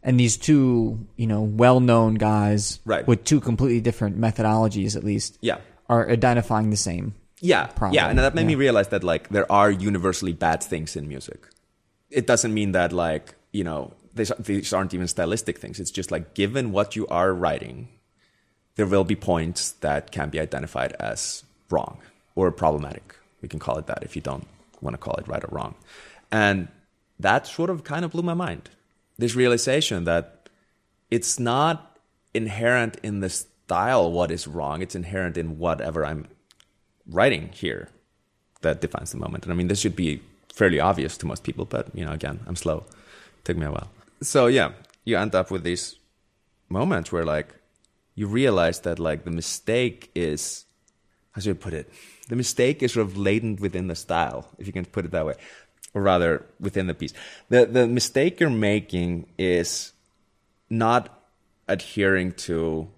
and 0.04 0.18
these 0.18 0.36
two, 0.36 0.98
you 1.14 1.28
know, 1.30 1.42
well-known 1.42 2.14
guys 2.18 2.80
Right. 2.84 3.06
with 3.06 3.22
two 3.22 3.38
completely 3.40 3.80
different 3.80 4.18
methodologies, 4.18 4.96
at 4.98 5.04
least, 5.04 5.38
Yeah. 5.40 5.58
are 5.88 6.10
identifying 6.10 6.70
the 6.74 6.76
same. 6.90 7.14
Yeah. 7.40 7.66
Problem. 7.78 7.94
Yeah. 7.94 8.10
And 8.10 8.18
that 8.18 8.34
made 8.34 8.46
me 8.52 8.56
realize 8.56 8.88
that 8.90 9.04
like 9.04 9.28
there 9.30 9.46
are 9.60 9.70
universally 9.70 10.32
bad 10.34 10.58
things 10.60 10.96
in 10.98 11.06
music. 11.06 11.46
It 12.10 12.26
doesn't 12.26 12.52
mean 12.52 12.72
that 12.72 12.90
like, 12.92 13.34
you 13.52 13.62
know, 13.62 13.92
these, 14.14 14.72
aren't 14.72 14.94
even 14.94 15.08
stylistic 15.08 15.58
things. 15.58 15.80
It's 15.80 15.90
just 15.90 16.10
like 16.10 16.34
given 16.34 16.72
what 16.72 16.96
you 16.96 17.06
are 17.08 17.32
writing, 17.32 17.88
there 18.76 18.86
will 18.86 19.04
be 19.04 19.16
points 19.16 19.72
that 19.80 20.12
can 20.12 20.30
be 20.30 20.40
identified 20.40 20.92
as 21.00 21.44
wrong 21.70 21.98
or 22.34 22.50
problematic. 22.50 23.16
We 23.40 23.48
can 23.48 23.58
call 23.58 23.78
it 23.78 23.86
that 23.86 24.02
if 24.02 24.16
you 24.16 24.22
don't 24.22 24.46
want 24.80 24.94
to 24.94 24.98
call 24.98 25.14
it 25.14 25.28
right 25.28 25.42
or 25.42 25.48
wrong. 25.50 25.74
And 26.30 26.68
that 27.18 27.46
sort 27.46 27.70
of 27.70 27.84
kind 27.84 28.04
of 28.04 28.12
blew 28.12 28.22
my 28.22 28.34
mind. 28.34 28.70
This 29.18 29.34
realization 29.34 30.04
that 30.04 30.48
it's 31.10 31.38
not 31.38 31.98
inherent 32.34 32.96
in 33.02 33.20
the 33.20 33.28
style 33.28 34.10
what 34.10 34.30
is 34.30 34.46
wrong, 34.46 34.82
it's 34.82 34.94
inherent 34.94 35.36
in 35.36 35.58
whatever 35.58 36.04
I'm 36.04 36.26
writing 37.06 37.50
here 37.52 37.88
that 38.62 38.80
defines 38.80 39.12
the 39.12 39.18
moment. 39.18 39.44
And 39.44 39.52
I 39.52 39.56
mean, 39.56 39.68
this 39.68 39.80
should 39.80 39.96
be 39.96 40.22
fairly 40.52 40.80
obvious 40.80 41.16
to 41.18 41.26
most 41.26 41.44
people, 41.44 41.64
but 41.64 41.88
you 41.94 42.04
know, 42.04 42.12
again, 42.12 42.40
I'm 42.46 42.56
slow. 42.56 42.78
It 43.38 43.44
took 43.44 43.56
me 43.56 43.66
a 43.66 43.70
while. 43.70 43.90
So 44.22 44.46
yeah, 44.46 44.72
you 45.04 45.16
end 45.18 45.34
up 45.34 45.50
with 45.50 45.64
these 45.64 45.98
moments 46.68 47.12
where 47.12 47.24
like 47.24 47.54
you 48.14 48.26
realize 48.26 48.80
that 48.80 48.98
like 48.98 49.24
the 49.24 49.30
mistake 49.30 50.10
is 50.14 50.64
how 51.32 51.40
should 51.40 51.56
I 51.56 51.58
put 51.58 51.74
it? 51.74 51.90
The 52.28 52.36
mistake 52.36 52.82
is 52.82 52.92
sort 52.92 53.06
of 53.06 53.16
latent 53.16 53.60
within 53.60 53.88
the 53.88 53.94
style, 53.94 54.46
if 54.58 54.66
you 54.66 54.72
can 54.72 54.84
put 54.84 55.04
it 55.04 55.10
that 55.10 55.26
way, 55.26 55.34
or 55.94 56.02
rather 56.02 56.46
within 56.60 56.86
the 56.86 56.94
piece. 56.94 57.12
The 57.48 57.66
the 57.66 57.86
mistake 57.86 58.40
you're 58.40 58.50
making 58.50 59.26
is 59.38 59.92
not 60.70 61.22
adhering 61.68 62.32
to 62.32 62.88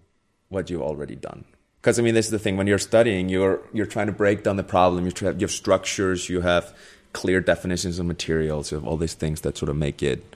what 0.48 0.70
you've 0.70 0.82
already 0.82 1.16
done. 1.16 1.44
Because 1.80 1.98
I 1.98 2.02
mean, 2.02 2.14
this 2.14 2.26
is 2.26 2.32
the 2.32 2.38
thing: 2.38 2.56
when 2.56 2.66
you're 2.66 2.78
studying, 2.78 3.28
you're 3.28 3.60
you're 3.72 3.86
trying 3.86 4.06
to 4.06 4.12
break 4.12 4.42
down 4.42 4.56
the 4.56 4.64
problem. 4.64 5.04
You 5.04 5.12
try, 5.12 5.30
you 5.30 5.40
have 5.40 5.50
structures, 5.50 6.28
you 6.28 6.40
have 6.40 6.74
clear 7.12 7.40
definitions 7.40 7.98
of 7.98 8.06
materials, 8.06 8.72
you 8.72 8.78
have 8.78 8.86
all 8.86 8.96
these 8.96 9.14
things 9.14 9.42
that 9.42 9.56
sort 9.56 9.68
of 9.68 9.76
make 9.76 10.02
it, 10.02 10.34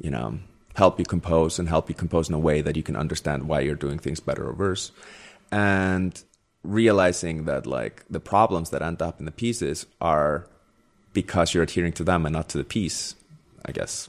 you 0.00 0.10
know, 0.10 0.38
help 0.74 0.98
you 0.98 1.04
compose 1.04 1.58
and 1.58 1.68
help 1.68 1.88
you 1.88 1.94
compose 1.94 2.28
in 2.28 2.34
a 2.34 2.38
way 2.38 2.60
that 2.60 2.76
you 2.76 2.82
can 2.82 2.96
understand 2.96 3.48
why 3.48 3.60
you're 3.60 3.74
doing 3.74 3.98
things 3.98 4.20
better 4.20 4.46
or 4.48 4.52
worse. 4.52 4.92
And 5.50 6.22
realizing 6.62 7.44
that 7.44 7.66
like 7.66 8.04
the 8.10 8.20
problems 8.20 8.70
that 8.70 8.82
end 8.82 9.00
up 9.02 9.18
in 9.18 9.24
the 9.24 9.32
pieces 9.32 9.86
are 10.00 10.48
because 11.12 11.54
you're 11.54 11.62
adhering 11.62 11.92
to 11.92 12.04
them 12.04 12.26
and 12.26 12.32
not 12.32 12.48
to 12.50 12.58
the 12.58 12.64
piece. 12.64 13.14
I 13.64 13.72
guess 13.72 14.08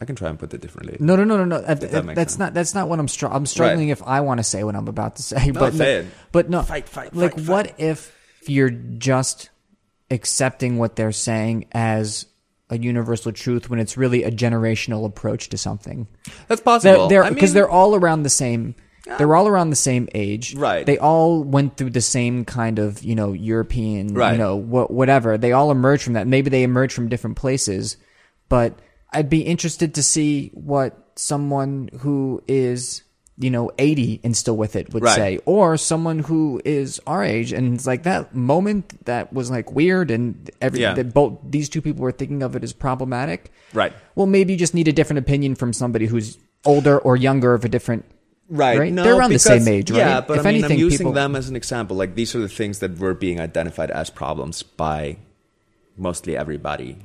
I 0.00 0.04
can 0.04 0.16
try 0.16 0.28
and 0.28 0.38
put 0.38 0.52
it 0.54 0.60
differently. 0.60 0.96
No, 1.00 1.16
no, 1.16 1.24
no, 1.24 1.36
no, 1.36 1.44
no. 1.44 1.60
That- 1.60 1.80
that 1.80 1.90
that's 1.90 2.32
sense. 2.32 2.38
not. 2.38 2.54
That's 2.54 2.74
not 2.74 2.88
what 2.88 2.98
I'm. 2.98 3.08
Str- 3.08 3.26
I'm 3.26 3.46
struggling 3.46 3.88
if 3.90 4.02
I 4.02 4.20
want 4.20 4.38
to 4.38 4.44
say 4.44 4.64
what 4.64 4.74
I'm 4.74 4.88
about 4.88 5.16
to 5.16 5.22
say. 5.22 5.50
but 5.50 5.74
say 5.74 6.02
no, 6.02 6.08
but 6.32 6.50
no. 6.50 6.62
Fight, 6.62 6.88
fight, 6.88 7.14
Like, 7.14 7.36
fight, 7.36 7.48
what 7.48 7.74
if 7.78 8.14
you're 8.46 8.70
just 8.70 9.50
accepting 10.10 10.78
what 10.78 10.96
they're 10.96 11.12
saying 11.12 11.66
as 11.72 12.26
a 12.70 12.78
universal 12.78 13.32
truth 13.32 13.68
when 13.68 13.78
it's 13.78 13.96
really 13.96 14.22
a 14.24 14.30
generational 14.30 15.04
approach 15.04 15.48
to 15.50 15.58
something? 15.58 16.06
That's 16.48 16.60
possible. 16.60 17.08
They're 17.08 17.24
I 17.24 17.30
because 17.30 17.50
mean- 17.50 17.54
they're 17.54 17.70
all 17.70 17.94
around 17.94 18.22
the 18.22 18.30
same. 18.30 18.74
They're 19.18 19.34
all 19.34 19.48
around 19.48 19.70
the 19.70 19.76
same 19.76 20.08
age, 20.14 20.54
Right. 20.54 20.84
They 20.86 20.96
all 20.98 21.42
went 21.42 21.76
through 21.76 21.90
the 21.90 22.00
same 22.02 22.44
kind 22.44 22.78
of, 22.78 23.02
you 23.02 23.14
know, 23.16 23.32
European, 23.32 24.14
Right. 24.14 24.32
you 24.32 24.38
know, 24.38 24.54
wha- 24.56 24.86
whatever. 24.86 25.36
They 25.36 25.50
all 25.52 25.70
emerged 25.72 26.04
from 26.04 26.12
that. 26.12 26.26
Maybe 26.28 26.48
they 26.50 26.62
emerged 26.62 26.92
from 26.94 27.08
different 27.08 27.36
places, 27.36 27.96
but 28.48 28.78
I'd 29.12 29.28
be 29.30 29.40
interested 29.40 29.94
to 29.94 30.02
see 30.02 30.50
what 30.54 31.12
someone 31.16 31.88
who 32.00 32.42
is, 32.46 33.02
you 33.40 33.50
know, 33.50 33.70
80 33.78 34.20
and 34.22 34.36
still 34.36 34.56
with 34.56 34.76
it 34.76 34.92
would 34.92 35.02
Right. 35.02 35.14
say, 35.16 35.38
or 35.46 35.76
someone 35.78 36.18
who 36.20 36.60
is 36.64 37.00
our 37.06 37.24
age 37.24 37.52
and 37.52 37.74
it's 37.74 37.86
like 37.86 38.02
that 38.02 38.34
moment 38.34 39.04
that 39.06 39.32
was 39.32 39.50
like 39.50 39.72
weird 39.72 40.10
and 40.10 40.50
every 40.60 40.80
Yeah. 40.80 40.92
that 40.94 41.14
both 41.14 41.38
these 41.48 41.68
two 41.70 41.80
people 41.80 42.02
were 42.02 42.12
thinking 42.12 42.42
of 42.42 42.54
it 42.54 42.62
as 42.62 42.72
problematic. 42.74 43.50
Right. 43.72 43.92
Well, 44.14 44.26
maybe 44.26 44.52
you 44.52 44.58
just 44.58 44.74
need 44.74 44.88
a 44.88 44.92
different 44.92 45.18
opinion 45.20 45.54
from 45.54 45.72
somebody 45.72 46.04
who's 46.06 46.36
older 46.66 46.98
or 46.98 47.16
younger 47.16 47.54
of 47.54 47.64
a 47.64 47.68
different. 47.68 48.04
Right. 48.50 48.78
Right? 48.78 48.92
No, 48.92 49.04
They're 49.04 49.16
around 49.16 49.30
the 49.32 49.38
same 49.38 49.66
age, 49.68 49.90
right? 49.90 49.98
Yeah, 49.98 50.20
but 50.20 50.38
If 50.38 50.44
I 50.44 50.50
mean, 50.50 50.54
anything, 50.64 50.72
I'm 50.76 50.78
using 50.84 50.98
people- 50.98 51.12
them 51.12 51.34
as 51.34 51.48
an 51.48 51.56
example. 51.56 51.96
Like 51.96 52.14
these 52.16 52.34
are 52.34 52.40
the 52.40 52.48
things 52.48 52.80
that 52.80 52.98
were 52.98 53.14
being 53.14 53.40
identified 53.40 53.90
as 53.90 54.10
problems 54.10 54.62
by 54.62 55.16
mostly 55.96 56.36
everybody 56.36 56.96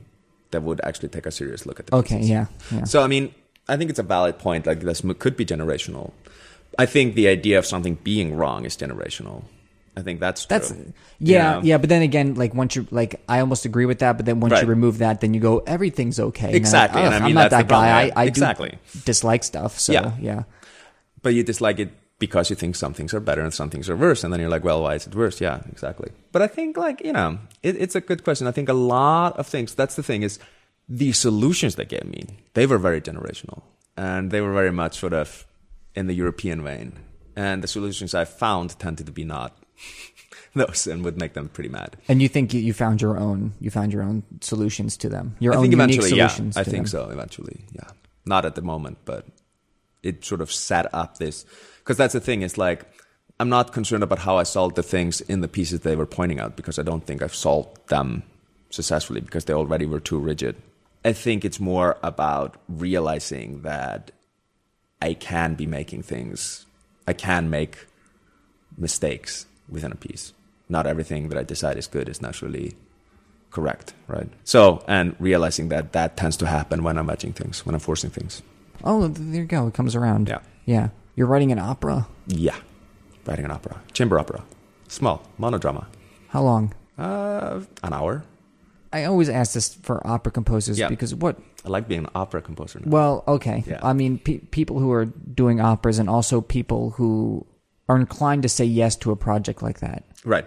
that 0.51 0.63
would 0.63 0.81
actually 0.83 1.09
take 1.09 1.25
a 1.25 1.31
serious 1.31 1.65
look 1.65 1.79
at 1.79 1.87
the 1.87 1.95
Okay, 1.95 2.19
yeah, 2.21 2.47
yeah. 2.71 2.83
So 2.83 3.03
I 3.03 3.07
mean, 3.07 3.33
I 3.67 3.77
think 3.77 3.89
it's 3.89 3.99
a 3.99 4.03
valid 4.03 4.37
point. 4.37 4.65
Like 4.67 4.81
this 4.81 5.01
could 5.19 5.35
be 5.37 5.45
generational. 5.45 6.11
I 6.77 6.85
think 6.85 7.15
the 7.15 7.27
idea 7.27 7.57
of 7.57 7.65
something 7.65 7.95
being 8.03 8.35
wrong 8.35 8.65
is 8.65 8.75
generational. 8.77 9.43
I 9.97 10.01
think 10.01 10.19
that's 10.19 10.45
true. 10.45 10.57
That's 10.59 10.73
yeah, 11.19 11.55
You 11.55 11.61
know? 11.61 11.61
yeah. 11.63 11.77
But 11.77 11.87
then 11.89 12.01
again, 12.01 12.35
like 12.35 12.53
once 12.53 12.75
you 12.75 12.85
like, 12.91 13.21
I 13.29 13.39
almost 13.39 13.63
agree 13.63 13.85
with 13.85 13.99
that. 13.99 14.17
But 14.17 14.25
then 14.25 14.41
once 14.41 14.51
Right. 14.51 14.63
you 14.63 14.67
remove 14.67 14.97
that, 14.97 15.21
then 15.21 15.33
you 15.33 15.39
go, 15.39 15.59
everything's 15.59 16.19
okay. 16.19 16.53
Exactly, 16.53 17.01
and 17.01 17.13
I 17.13 17.17
"Ugh, 17.17 17.23
mean, 17.23 17.37
I'm 17.37 17.43
not 17.43 17.51
that 17.51 17.67
guy. 17.69 17.87
I, 18.07 18.11
I 18.15 18.25
exactly. 18.25 18.77
dislike 19.05 19.43
stuff. 19.45 19.79
So 19.79 19.93
Yeah. 19.93 20.11
yeah. 20.19 20.43
but 21.21 21.33
you 21.33 21.43
dislike 21.43 21.79
it 21.79 21.89
because 22.19 22.49
you 22.49 22.55
think 22.57 22.75
some 22.75 22.93
things 22.93 23.13
are 23.13 23.19
better 23.21 23.41
and 23.41 23.53
some 23.53 23.69
things 23.69 23.89
are 23.89 23.95
worse, 23.95 24.23
and 24.23 24.31
then 24.33 24.39
you're 24.41 24.49
like, 24.49 24.63
well, 24.65 24.81
why 24.83 24.95
is 24.95 25.07
it 25.07 25.15
worse? 25.15 25.39
Yeah, 25.39 25.61
exactly. 25.71 26.11
But 26.33 26.41
I 26.41 26.47
think 26.47 26.75
like 26.77 26.99
you 27.03 27.13
know, 27.13 27.39
it, 27.63 27.75
it's 27.79 27.95
a 27.95 28.01
good 28.01 28.23
question. 28.25 28.47
I 28.47 28.51
think 28.51 28.67
a 28.69 28.73
lot 28.73 29.37
of 29.39 29.47
things. 29.47 29.73
That's 29.75 29.95
the 29.95 30.03
thing 30.03 30.23
is 30.23 30.39
the 30.89 31.13
solutions 31.13 31.75
they 31.75 31.85
gave 31.85 32.03
me. 32.05 32.25
They 32.53 32.65
were 32.67 32.77
very 32.77 32.99
generational, 33.01 33.61
and 33.95 34.29
they 34.31 34.41
were 34.41 34.53
very 34.53 34.71
much 34.71 34.99
sort 34.99 35.13
of 35.13 35.45
in 35.95 36.07
the 36.07 36.13
European 36.13 36.63
vein. 36.63 36.93
And 37.35 37.63
the 37.63 37.67
solutions 37.67 38.13
I 38.13 38.25
found 38.25 38.77
tended 38.79 39.05
to 39.07 39.11
be 39.11 39.25
not 39.25 39.57
those, 40.53 40.87
and 40.87 41.03
would 41.03 41.17
make 41.17 41.33
them 41.33 41.49
pretty 41.49 41.69
mad. 41.69 41.97
And 42.07 42.21
you 42.21 42.29
think 42.29 42.53
you, 42.53 42.73
found 42.73 43.01
your 43.01 43.17
own, 43.17 43.53
you 43.59 43.69
found 43.69 43.91
your 43.91 44.03
own 44.03 44.23
solutions 44.41 44.97
to 44.97 45.09
them, 45.09 45.35
your 45.39 45.53
I 45.53 45.57
own 45.57 45.63
think 45.63 45.71
unique 45.73 45.95
eventually, 45.95 46.17
yeah. 46.17 46.27
solutions. 46.27 46.57
I 46.57 46.63
think 46.63 46.75
them. 46.75 46.87
so. 46.87 47.09
Eventually, 47.09 47.65
yeah. 47.73 47.89
Not 48.25 48.45
at 48.45 48.55
the 48.55 48.61
moment, 48.61 48.99
but 49.05 49.25
it 50.01 50.23
sort 50.23 50.41
of 50.41 50.51
set 50.51 50.93
up 50.93 51.17
this 51.17 51.45
because 51.79 51.97
that's 51.97 52.13
the 52.13 52.19
thing. 52.19 52.41
It's 52.41 52.57
like 52.57 52.85
I'm 53.39 53.49
not 53.49 53.73
concerned 53.73 54.03
about 54.03 54.19
how 54.19 54.37
I 54.37 54.43
solved 54.43 54.75
the 54.75 54.83
things 54.83 55.21
in 55.21 55.41
the 55.41 55.47
pieces 55.47 55.81
they 55.81 55.95
were 55.95 56.05
pointing 56.05 56.39
out 56.39 56.55
because 56.55 56.79
I 56.79 56.83
don't 56.83 57.05
think 57.05 57.21
I've 57.21 57.35
solved 57.35 57.89
them 57.89 58.23
successfully 58.69 59.21
because 59.21 59.45
they 59.45 59.53
already 59.53 59.85
were 59.85 59.99
too 59.99 60.19
rigid. 60.19 60.55
I 61.03 61.13
think 61.13 61.43
it's 61.43 61.59
more 61.59 61.97
about 62.01 62.57
realizing 62.67 63.61
that 63.61 64.11
I 65.01 65.13
can 65.13 65.55
be 65.55 65.65
making 65.65 66.03
things. 66.03 66.65
I 67.07 67.13
can 67.13 67.49
make 67.49 67.85
mistakes 68.77 69.45
within 69.69 69.91
a 69.91 69.95
piece. 69.95 70.33
not 70.67 70.87
everything 70.87 71.29
that 71.29 71.37
I 71.37 71.43
decide 71.43 71.77
is 71.77 71.85
good 71.85 72.09
is 72.09 72.21
naturally 72.23 72.73
correct, 73.51 73.93
right? 74.07 74.27
So, 74.43 74.83
and 74.87 75.15
realizing 75.19 75.69
that 75.69 75.93
that 75.93 76.17
tends 76.17 76.37
to 76.37 76.47
happen 76.47 76.81
when 76.83 76.97
I'm 76.97 77.05
matching 77.05 77.33
things, 77.33 77.63
when 77.65 77.75
I'm 77.75 77.79
forcing 77.81 78.09
things. 78.09 78.41
Oh, 78.83 79.07
there 79.07 79.41
you 79.41 79.47
go. 79.47 79.67
It 79.67 79.75
comes 79.75 79.95
around. 79.95 80.27
Yeah. 80.27 80.39
Yeah. 80.65 80.89
You're 81.15 81.27
writing 81.27 81.51
an 81.51 81.59
opera. 81.59 82.07
Yeah, 82.27 82.57
writing 83.27 83.45
an 83.45 83.51
opera, 83.51 83.79
chamber 83.93 84.17
opera, 84.19 84.43
small 84.87 85.21
monodrama, 85.39 85.85
How 86.29 86.41
long? 86.41 86.73
uh, 86.97 87.61
an 87.83 87.93
hour. 87.93 88.23
I 88.95 89.03
always 89.05 89.29
ask 89.29 89.53
this 89.53 89.73
for 89.87 90.05
opera 90.07 90.31
composers 90.31 90.77
Yeah. 90.79 90.89
because 90.89 91.13
what? 91.13 91.35
I 91.65 91.69
like 91.69 91.87
being 91.87 92.01
an 92.05 92.09
opera 92.15 92.41
composer. 92.41 92.79
Now. 92.79 92.91
Well, 92.91 93.23
okay. 93.27 93.63
Yeah. 93.67 93.79
I 93.83 93.93
mean, 93.93 94.19
pe- 94.19 94.39
people 94.39 94.79
who 94.79 94.91
are 94.91 95.05
doing 95.05 95.59
operas 95.59 95.99
and 95.99 96.09
also 96.09 96.39
people 96.41 96.91
who 96.97 97.45
are 97.89 97.97
inclined 97.97 98.43
to 98.43 98.49
say 98.49 98.65
yes 98.65 98.95
to 99.03 99.11
a 99.11 99.15
project 99.15 99.61
like 99.61 99.79
that. 99.79 100.03
right. 100.23 100.45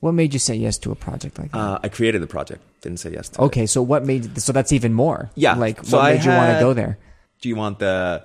What 0.00 0.12
made 0.12 0.32
you 0.34 0.40
say 0.40 0.56
yes 0.56 0.78
to 0.78 0.90
a 0.90 0.96
project 0.96 1.38
like 1.38 1.52
that? 1.52 1.58
Uh, 1.58 1.78
I 1.80 1.88
created 1.88 2.20
the 2.22 2.26
project. 2.26 2.60
Didn't 2.80 2.98
say 2.98 3.12
yes 3.12 3.28
to 3.30 3.40
it. 3.40 3.44
okay, 3.46 3.66
so 3.66 3.80
what 3.82 4.04
made 4.04 4.22
so 4.42 4.50
that's 4.52 4.72
even 4.72 4.92
more. 4.92 5.30
Yeah, 5.36 5.54
Like 5.54 5.84
so 5.84 5.96
what 5.98 6.06
I 6.06 6.14
made 6.14 6.24
you 6.24 6.30
want 6.30 6.52
to 6.54 6.58
go 6.60 6.72
there? 6.74 6.98
Do 7.40 7.48
you 7.48 7.54
want 7.54 7.78
the 7.78 8.24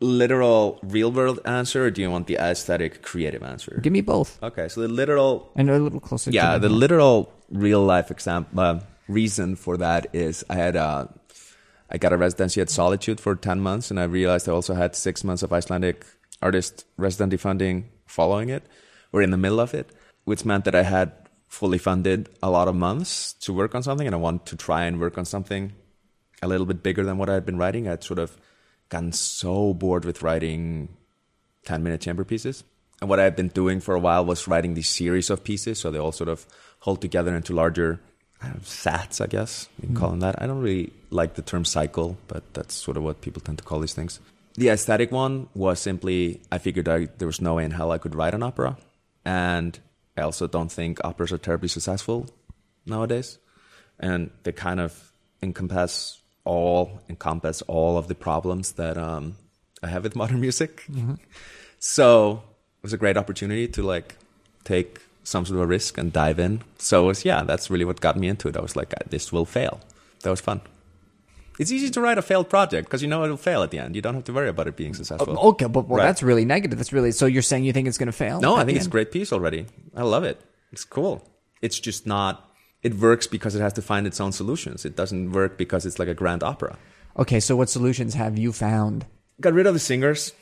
literal 0.00 0.78
real 0.82 1.10
world 1.10 1.40
answer 1.44 1.86
or 1.86 1.90
do 1.90 2.00
you 2.02 2.10
want 2.10 2.26
the 2.26 2.36
aesthetic 2.36 3.02
creative 3.02 3.42
answer? 3.42 3.80
Give 3.82 3.92
me 3.92 4.00
both. 4.00 4.40
Okay, 4.42 4.68
so 4.68 4.80
the 4.80 4.88
literal 4.88 5.50
And 5.56 5.68
a 5.70 5.78
little 5.78 6.00
closer. 6.00 6.30
yeah, 6.30 6.58
the 6.58 6.68
literal 6.68 7.32
real 7.50 7.82
life 7.82 8.10
example 8.10 8.60
uh, 8.60 8.80
reason 9.08 9.56
for 9.56 9.76
that 9.78 10.06
is 10.12 10.44
I 10.48 10.54
had 10.54 10.76
a 10.76 11.12
I 11.90 11.96
got 11.96 12.12
a 12.12 12.18
residency 12.18 12.60
at 12.60 12.68
Solitude 12.68 13.18
for 13.18 13.34
ten 13.34 13.60
months, 13.60 13.90
and 13.90 13.98
I 13.98 14.04
realized 14.04 14.46
I 14.46 14.52
also 14.52 14.74
had 14.74 14.94
six 14.94 15.24
months 15.24 15.42
of 15.42 15.54
Icelandic 15.54 16.04
artist 16.42 16.84
residency 16.98 17.38
funding 17.38 17.88
following 18.04 18.50
it, 18.50 18.62
or 19.10 19.22
in 19.22 19.30
the 19.30 19.38
middle 19.38 19.58
of 19.58 19.72
it, 19.72 19.88
which 20.24 20.44
meant 20.44 20.66
that 20.66 20.74
I 20.74 20.82
had 20.82 21.12
fully 21.46 21.78
funded 21.78 22.28
a 22.42 22.50
lot 22.50 22.68
of 22.68 22.74
months 22.76 23.32
to 23.40 23.54
work 23.54 23.74
on 23.74 23.82
something, 23.82 24.06
and 24.06 24.14
I 24.14 24.18
wanted 24.18 24.44
to 24.46 24.56
try 24.56 24.84
and 24.84 25.00
work 25.00 25.16
on 25.16 25.24
something 25.24 25.72
a 26.42 26.46
little 26.46 26.66
bit 26.66 26.82
bigger 26.82 27.04
than 27.04 27.16
what 27.16 27.30
I 27.30 27.34
had 27.34 27.46
been 27.46 27.56
writing. 27.56 27.88
I'd 27.88 28.04
sort 28.04 28.18
of 28.18 28.36
gotten 28.88 29.12
so 29.12 29.74
bored 29.74 30.04
with 30.04 30.22
writing 30.22 30.88
10 31.64 31.82
minute 31.82 32.00
chamber 32.00 32.24
pieces. 32.24 32.64
And 33.00 33.08
what 33.08 33.20
I 33.20 33.24
had 33.24 33.36
been 33.36 33.48
doing 33.48 33.80
for 33.80 33.94
a 33.94 34.00
while 34.00 34.24
was 34.24 34.48
writing 34.48 34.74
these 34.74 34.88
series 34.88 35.30
of 35.30 35.44
pieces. 35.44 35.78
So 35.78 35.90
they 35.90 35.98
all 35.98 36.12
sort 36.12 36.28
of 36.28 36.46
hold 36.80 37.00
together 37.00 37.34
into 37.34 37.52
larger 37.52 38.00
I 38.40 38.48
know, 38.48 38.54
sats, 38.62 39.20
I 39.20 39.26
guess 39.26 39.68
you 39.80 39.88
can 39.88 39.96
call 39.96 40.10
hmm. 40.10 40.20
them 40.20 40.20
that. 40.20 40.42
I 40.42 40.46
don't 40.46 40.60
really 40.60 40.92
like 41.10 41.34
the 41.34 41.42
term 41.42 41.64
cycle, 41.64 42.16
but 42.28 42.42
that's 42.54 42.74
sort 42.74 42.96
of 42.96 43.02
what 43.02 43.20
people 43.20 43.40
tend 43.40 43.58
to 43.58 43.64
call 43.64 43.80
these 43.80 43.94
things. 43.94 44.20
The 44.54 44.68
aesthetic 44.68 45.10
one 45.12 45.48
was 45.54 45.80
simply 45.80 46.40
I 46.50 46.58
figured 46.58 46.88
I, 46.88 47.08
there 47.18 47.26
was 47.26 47.40
no 47.40 47.54
way 47.54 47.64
in 47.64 47.72
hell 47.72 47.92
I 47.92 47.98
could 47.98 48.14
write 48.14 48.34
an 48.34 48.42
opera. 48.42 48.76
And 49.24 49.78
I 50.16 50.22
also 50.22 50.46
don't 50.46 50.70
think 50.70 50.98
operas 51.04 51.32
are 51.32 51.38
terribly 51.38 51.68
successful 51.68 52.28
nowadays. 52.86 53.38
And 53.98 54.30
they 54.44 54.52
kind 54.52 54.80
of 54.80 55.12
encompass 55.42 56.20
all 56.48 57.00
encompass 57.08 57.62
all 57.74 57.96
of 57.98 58.08
the 58.08 58.14
problems 58.14 58.72
that 58.72 58.96
um, 58.96 59.36
I 59.82 59.88
have 59.88 60.02
with 60.04 60.16
modern 60.22 60.40
music. 60.40 60.72
So 61.78 62.42
it 62.80 62.82
was 62.82 62.92
a 62.92 62.98
great 62.98 63.16
opportunity 63.16 63.68
to 63.68 63.82
like 63.82 64.16
take 64.64 65.00
some 65.24 65.44
sort 65.44 65.56
of 65.56 65.62
a 65.62 65.66
risk 65.66 65.98
and 65.98 66.12
dive 66.12 66.38
in. 66.38 66.62
So 66.78 67.04
it 67.04 67.06
was, 67.08 67.24
yeah, 67.24 67.42
that's 67.44 67.70
really 67.70 67.84
what 67.84 68.00
got 68.00 68.16
me 68.16 68.28
into 68.28 68.48
it. 68.48 68.56
I 68.56 68.60
was 68.60 68.76
like, 68.76 68.94
this 69.10 69.30
will 69.32 69.44
fail. 69.44 69.80
That 70.22 70.30
was 70.30 70.40
fun. 70.40 70.60
It's 71.58 71.72
easy 71.72 71.90
to 71.90 72.00
write 72.00 72.18
a 72.18 72.22
failed 72.22 72.48
project 72.48 72.86
because 72.88 73.02
you 73.02 73.08
know 73.08 73.24
it'll 73.24 73.36
fail 73.36 73.62
at 73.64 73.70
the 73.72 73.80
end. 73.80 73.96
You 73.96 74.02
don't 74.02 74.14
have 74.14 74.24
to 74.24 74.32
worry 74.32 74.48
about 74.48 74.68
it 74.68 74.76
being 74.76 74.94
successful. 74.94 75.36
Okay, 75.50 75.66
but 75.66 75.88
well, 75.88 75.98
Right. 75.98 76.06
that's 76.06 76.22
really 76.22 76.44
negative. 76.44 76.78
That's 76.78 76.92
really 76.92 77.10
so. 77.10 77.26
You're 77.26 77.42
saying 77.42 77.64
you 77.64 77.72
think 77.72 77.88
it's 77.88 77.98
going 77.98 78.06
to 78.06 78.12
fail? 78.12 78.40
No, 78.40 78.54
I 78.54 78.64
think 78.64 78.76
it's 78.76 78.86
a 78.86 78.90
great 78.90 79.10
piece 79.10 79.32
already. 79.32 79.66
I 79.96 80.02
love 80.02 80.22
it. 80.22 80.40
It's 80.72 80.84
cool. 80.84 81.26
It's 81.60 81.80
just 81.80 82.06
not. 82.06 82.47
It 82.88 82.94
works 82.96 83.26
because 83.26 83.54
it 83.54 83.60
has 83.60 83.74
to 83.74 83.82
find 83.82 84.06
its 84.06 84.18
own 84.18 84.32
solutions. 84.32 84.84
It 84.86 84.96
doesn't 84.96 85.32
work 85.32 85.58
because 85.58 85.84
it's 85.84 85.98
like 85.98 86.08
a 86.08 86.14
grand 86.14 86.42
opera. 86.42 86.78
Okay, 87.18 87.38
so 87.40 87.54
what 87.54 87.68
solutions 87.68 88.14
have 88.14 88.38
you 88.38 88.50
found? 88.50 89.04
Got 89.42 89.52
rid 89.52 89.66
of 89.66 89.74
the 89.74 89.80
singers. 89.80 90.32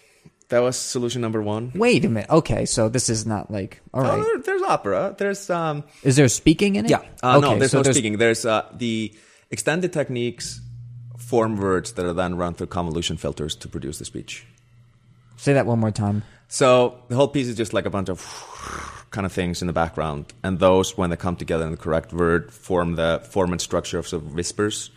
That 0.51 0.61
was 0.61 0.77
solution 0.79 1.21
number 1.23 1.43
one. 1.43 1.73
Wait 1.75 2.05
a 2.05 2.09
minute. 2.09 2.31
Okay, 2.31 2.67
so 2.67 2.89
this 2.89 3.09
is 3.11 3.27
not 3.27 3.51
like 3.51 3.81
all 3.93 4.03
right. 4.03 4.19
Oh, 4.19 4.23
there- 4.23 4.43
there's 4.47 4.63
opera. 4.63 5.15
There's 5.19 5.51
um. 5.51 5.83
Is 6.05 6.15
there 6.15 6.29
speaking 6.29 6.77
in 6.77 6.85
it? 6.85 6.91
Yeah. 6.91 7.03
Uh, 7.21 7.39
okay, 7.39 7.51
no, 7.55 7.59
there's 7.59 7.73
so 7.73 7.83
no 7.83 7.91
speaking. 7.91 8.19
There's 8.19 8.47
uh, 8.47 8.63
the 8.79 9.13
extended 9.51 9.93
techniques 9.93 10.61
form 11.19 11.57
words 11.57 11.95
that 11.95 12.07
are 12.07 12.15
then 12.15 12.37
run 12.37 12.55
through 12.55 12.69
convolution 12.69 13.17
filters 13.17 13.57
to 13.57 13.67
produce 13.69 13.99
the 13.99 14.05
speech. 14.05 14.47
Say 15.37 15.53
that 15.55 15.67
one 15.67 15.81
more 15.81 15.91
time. 15.91 16.23
So 16.47 17.03
the 17.09 17.17
whole 17.17 17.27
piece 17.29 17.49
is 17.49 17.57
just 17.57 17.73
like 17.75 17.87
a 17.87 17.91
bunch 17.91 18.09
of 18.09 18.21
kind 19.11 19.25
of 19.25 19.33
things 19.33 19.61
in 19.63 19.67
the 19.67 19.73
background, 19.73 20.33
and 20.43 20.59
those, 20.59 20.97
when 20.97 21.11
they 21.11 21.17
come 21.17 21.37
together 21.37 21.65
in 21.65 21.71
the 21.71 21.77
correct 21.77 22.13
word, 22.13 22.53
form 22.53 22.97
the 22.97 23.21
form 23.31 23.53
and 23.53 23.61
structure 23.61 23.99
of 23.99 24.13
of 24.13 24.35
whispers. 24.35 24.91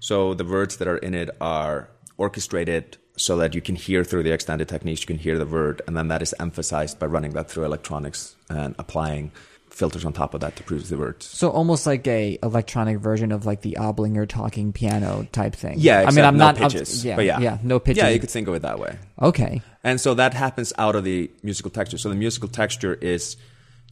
So 0.00 0.34
the 0.34 0.44
words 0.44 0.76
that 0.76 0.88
are 0.88 0.98
in 0.98 1.14
it 1.14 1.30
are 1.40 1.88
orchestrated 2.16 2.96
so 3.16 3.36
that 3.38 3.54
you 3.54 3.60
can 3.60 3.74
hear 3.74 4.04
through 4.04 4.22
the 4.22 4.32
extended 4.32 4.68
techniques, 4.68 5.00
you 5.02 5.06
can 5.06 5.18
hear 5.18 5.38
the 5.38 5.46
word, 5.46 5.82
and 5.86 5.96
then 5.96 6.08
that 6.08 6.22
is 6.22 6.34
emphasized 6.38 6.98
by 6.98 7.06
running 7.06 7.32
that 7.32 7.50
through 7.50 7.64
electronics 7.64 8.36
and 8.48 8.74
applying 8.78 9.32
filters 9.78 10.04
on 10.04 10.12
top 10.12 10.34
of 10.34 10.40
that 10.40 10.56
to 10.56 10.62
produce 10.64 10.88
the 10.88 10.98
words. 10.98 11.24
So 11.24 11.50
almost 11.50 11.86
like 11.86 12.06
a 12.08 12.36
electronic 12.42 12.98
version 12.98 13.30
of 13.30 13.46
like 13.46 13.60
the 13.62 13.76
Ablinger 13.78 14.26
talking 14.28 14.72
piano 14.72 15.26
type 15.32 15.54
thing. 15.54 15.76
Yeah, 15.78 16.04
I 16.06 16.10
mean, 16.10 16.24
I'm 16.24 16.36
no 16.36 16.46
not 16.46 16.60
I'm- 16.60 16.70
pitches. 16.70 17.04
yeah, 17.04 17.14
but 17.16 17.24
yeah, 17.24 17.38
yeah, 17.40 17.58
no 17.62 17.78
pitches. 17.78 18.02
Yeah, 18.02 18.08
you 18.08 18.18
could 18.18 18.30
think 18.30 18.48
of 18.48 18.54
it 18.54 18.62
that 18.62 18.78
way. 18.80 18.98
okay, 19.22 19.62
And 19.84 20.00
so 20.00 20.14
that 20.14 20.34
happens 20.34 20.72
out 20.78 20.96
of 20.96 21.04
the 21.04 21.30
musical 21.44 21.70
texture. 21.70 21.96
So 21.96 22.08
the 22.08 22.16
musical 22.16 22.48
texture 22.48 22.94
is 22.94 23.36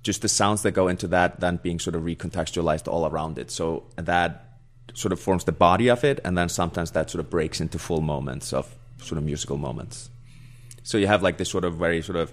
just 0.03 0.22
the 0.22 0.28
sounds 0.28 0.62
that 0.62 0.72
go 0.72 0.89
into 0.89 1.07
that, 1.09 1.41
then 1.41 1.59
being 1.62 1.78
sort 1.78 1.95
of 1.97 2.03
recontextualized 2.03 2.89
all 2.89 3.07
around 3.07 3.39
it. 3.39 3.51
So 3.51 3.84
that 3.97 4.59
sort 4.95 5.12
of 5.12 5.20
forms 5.20 5.45
the 5.45 5.53
body 5.53 5.89
of 5.89 6.03
it, 6.05 6.18
and 6.24 6.37
then 6.37 6.49
sometimes 6.49 6.91
that 6.93 7.11
sort 7.11 7.20
of 7.24 7.30
breaks 7.30 7.61
into 7.61 7.78
full 7.78 8.01
moments 8.01 8.53
of 8.53 8.74
sort 8.99 9.18
of 9.18 9.24
musical 9.24 9.57
moments. 9.57 10.11
So 10.82 10.99
you 10.99 11.07
have 11.07 11.22
like 11.22 11.37
this 11.39 11.49
sort 11.51 11.64
of 11.64 11.74
very 11.76 12.03
sort 12.03 12.16
of 12.16 12.32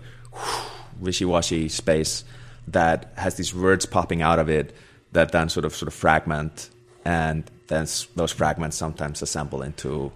wishy-washy 0.99 1.69
space 1.69 2.23
that 2.67 3.13
has 3.17 3.35
these 3.35 3.53
words 3.53 3.85
popping 3.85 4.21
out 4.21 4.39
of 4.39 4.49
it 4.49 4.75
that 5.11 5.31
then 5.31 5.49
sort 5.49 5.65
of 5.65 5.75
sort 5.75 5.87
of 5.87 5.93
fragment, 5.93 6.69
and 7.05 7.49
then 7.67 7.87
those 8.15 8.31
fragments 8.31 8.77
sometimes 8.77 9.21
assemble 9.21 9.61
into 9.61 10.11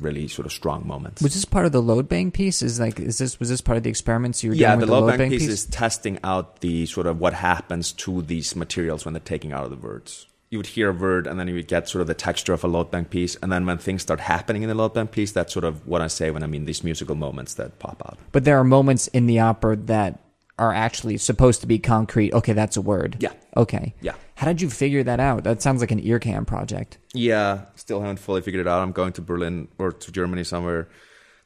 really 0.00 0.28
sort 0.28 0.46
of 0.46 0.52
strong 0.52 0.86
moments. 0.86 1.22
was 1.22 1.34
this 1.34 1.44
part 1.44 1.66
of 1.66 1.72
the 1.72 1.82
loadbang 1.82 2.32
piece? 2.32 2.62
Is 2.62 2.80
like 2.80 3.00
is 3.00 3.18
this 3.18 3.38
was 3.38 3.48
this 3.48 3.60
part 3.60 3.76
of 3.76 3.82
the 3.82 3.90
experiments 3.90 4.42
you 4.42 4.50
were 4.50 4.56
yeah, 4.56 4.68
doing 4.68 4.80
the 4.80 4.86
the 4.86 4.92
load 4.92 5.12
loadbang 5.12 5.30
piece, 5.30 5.46
is 5.46 5.66
testing 5.66 6.18
out 6.22 6.60
the 6.60 6.86
sort 6.86 7.06
of 7.06 7.20
what 7.20 7.34
happens 7.34 7.92
to 7.92 8.22
these 8.22 8.54
materials 8.56 9.04
when 9.04 9.14
they're 9.14 9.20
taking 9.20 9.52
out 9.52 9.64
of 9.64 9.70
the 9.70 9.76
words. 9.76 10.26
You 10.50 10.58
would 10.58 10.66
hear 10.66 10.88
a 10.88 10.94
word 10.94 11.26
and 11.26 11.38
then 11.38 11.46
you 11.46 11.54
would 11.54 11.68
get 11.68 11.90
sort 11.90 12.00
of 12.00 12.06
the 12.06 12.14
texture 12.14 12.54
of 12.54 12.64
a 12.64 12.68
loadbang 12.68 13.10
piece. 13.10 13.36
And 13.36 13.52
then 13.52 13.66
when 13.66 13.76
things 13.76 14.00
start 14.00 14.18
happening 14.18 14.62
in 14.62 14.70
the 14.70 14.74
loadbang 14.74 15.10
piece, 15.10 15.30
that's 15.30 15.52
sort 15.52 15.66
of 15.66 15.86
what 15.86 16.00
I 16.00 16.06
say 16.06 16.30
when 16.30 16.42
I 16.42 16.46
mean 16.46 16.64
these 16.64 16.82
musical 16.82 17.14
moments 17.14 17.54
that 17.54 17.78
pop 17.78 18.02
out. 18.06 18.16
But 18.32 18.44
there 18.44 18.58
are 18.58 18.64
moments 18.64 19.08
in 19.08 19.26
the 19.26 19.40
opera 19.40 19.76
that 19.76 20.20
are 20.58 20.72
actually 20.72 21.16
supposed 21.16 21.60
to 21.60 21.66
be 21.66 21.78
concrete. 21.78 22.32
Okay, 22.32 22.52
that's 22.52 22.76
a 22.76 22.80
word. 22.80 23.16
Yeah. 23.20 23.32
Okay. 23.56 23.94
Yeah. 24.00 24.14
How 24.34 24.46
did 24.46 24.60
you 24.60 24.70
figure 24.70 25.02
that 25.04 25.20
out? 25.20 25.44
That 25.44 25.62
sounds 25.62 25.80
like 25.80 25.90
an 25.90 26.00
IRCAM 26.00 26.46
project. 26.46 26.98
Yeah, 27.14 27.66
still 27.76 28.00
haven't 28.00 28.18
fully 28.18 28.42
figured 28.42 28.66
it 28.66 28.68
out. 28.68 28.82
I'm 28.82 28.92
going 28.92 29.12
to 29.14 29.22
Berlin 29.22 29.68
or 29.78 29.92
to 29.92 30.12
Germany 30.12 30.44
somewhere 30.44 30.88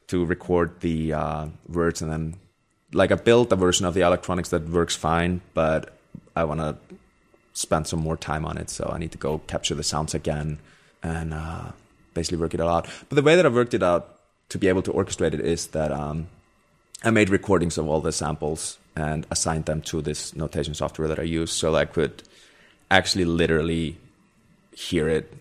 to 0.07 0.25
record 0.25 0.81
the 0.81 1.13
uh, 1.13 1.47
words 1.67 2.01
and 2.01 2.11
then, 2.11 2.35
like, 2.91 3.11
I 3.11 3.15
built 3.15 3.51
a 3.51 3.55
version 3.55 3.85
of 3.85 3.93
the 3.93 4.01
electronics 4.01 4.49
that 4.49 4.69
works 4.69 4.95
fine, 4.95 5.41
but 5.53 5.97
I 6.35 6.43
want 6.43 6.59
to 6.59 6.77
spend 7.53 7.87
some 7.87 7.99
more 7.99 8.17
time 8.17 8.45
on 8.45 8.57
it. 8.57 8.69
So 8.69 8.91
I 8.93 8.97
need 8.97 9.11
to 9.11 9.17
go 9.17 9.39
capture 9.39 9.75
the 9.75 9.83
sounds 9.83 10.13
again 10.13 10.59
and 11.01 11.33
uh, 11.33 11.71
basically 12.13 12.37
work 12.37 12.53
it 12.53 12.59
all 12.59 12.69
out. 12.69 12.87
But 13.09 13.15
the 13.15 13.21
way 13.21 13.35
that 13.35 13.45
I 13.45 13.49
worked 13.49 13.73
it 13.73 13.83
out 13.83 14.19
to 14.49 14.57
be 14.57 14.67
able 14.67 14.81
to 14.83 14.91
orchestrate 14.91 15.33
it 15.33 15.39
is 15.39 15.67
that 15.67 15.91
um, 15.91 16.27
I 17.03 17.09
made 17.09 17.29
recordings 17.29 17.77
of 17.77 17.87
all 17.87 18.01
the 18.01 18.11
samples 18.11 18.77
and 18.95 19.25
assign 19.31 19.63
them 19.63 19.81
to 19.81 20.01
this 20.01 20.35
notation 20.35 20.73
software 20.73 21.07
that 21.07 21.19
I 21.19 21.23
use 21.23 21.51
so 21.51 21.75
I 21.75 21.85
could 21.85 22.23
actually 22.91 23.25
literally 23.25 23.97
hear 24.75 25.07
it, 25.09 25.33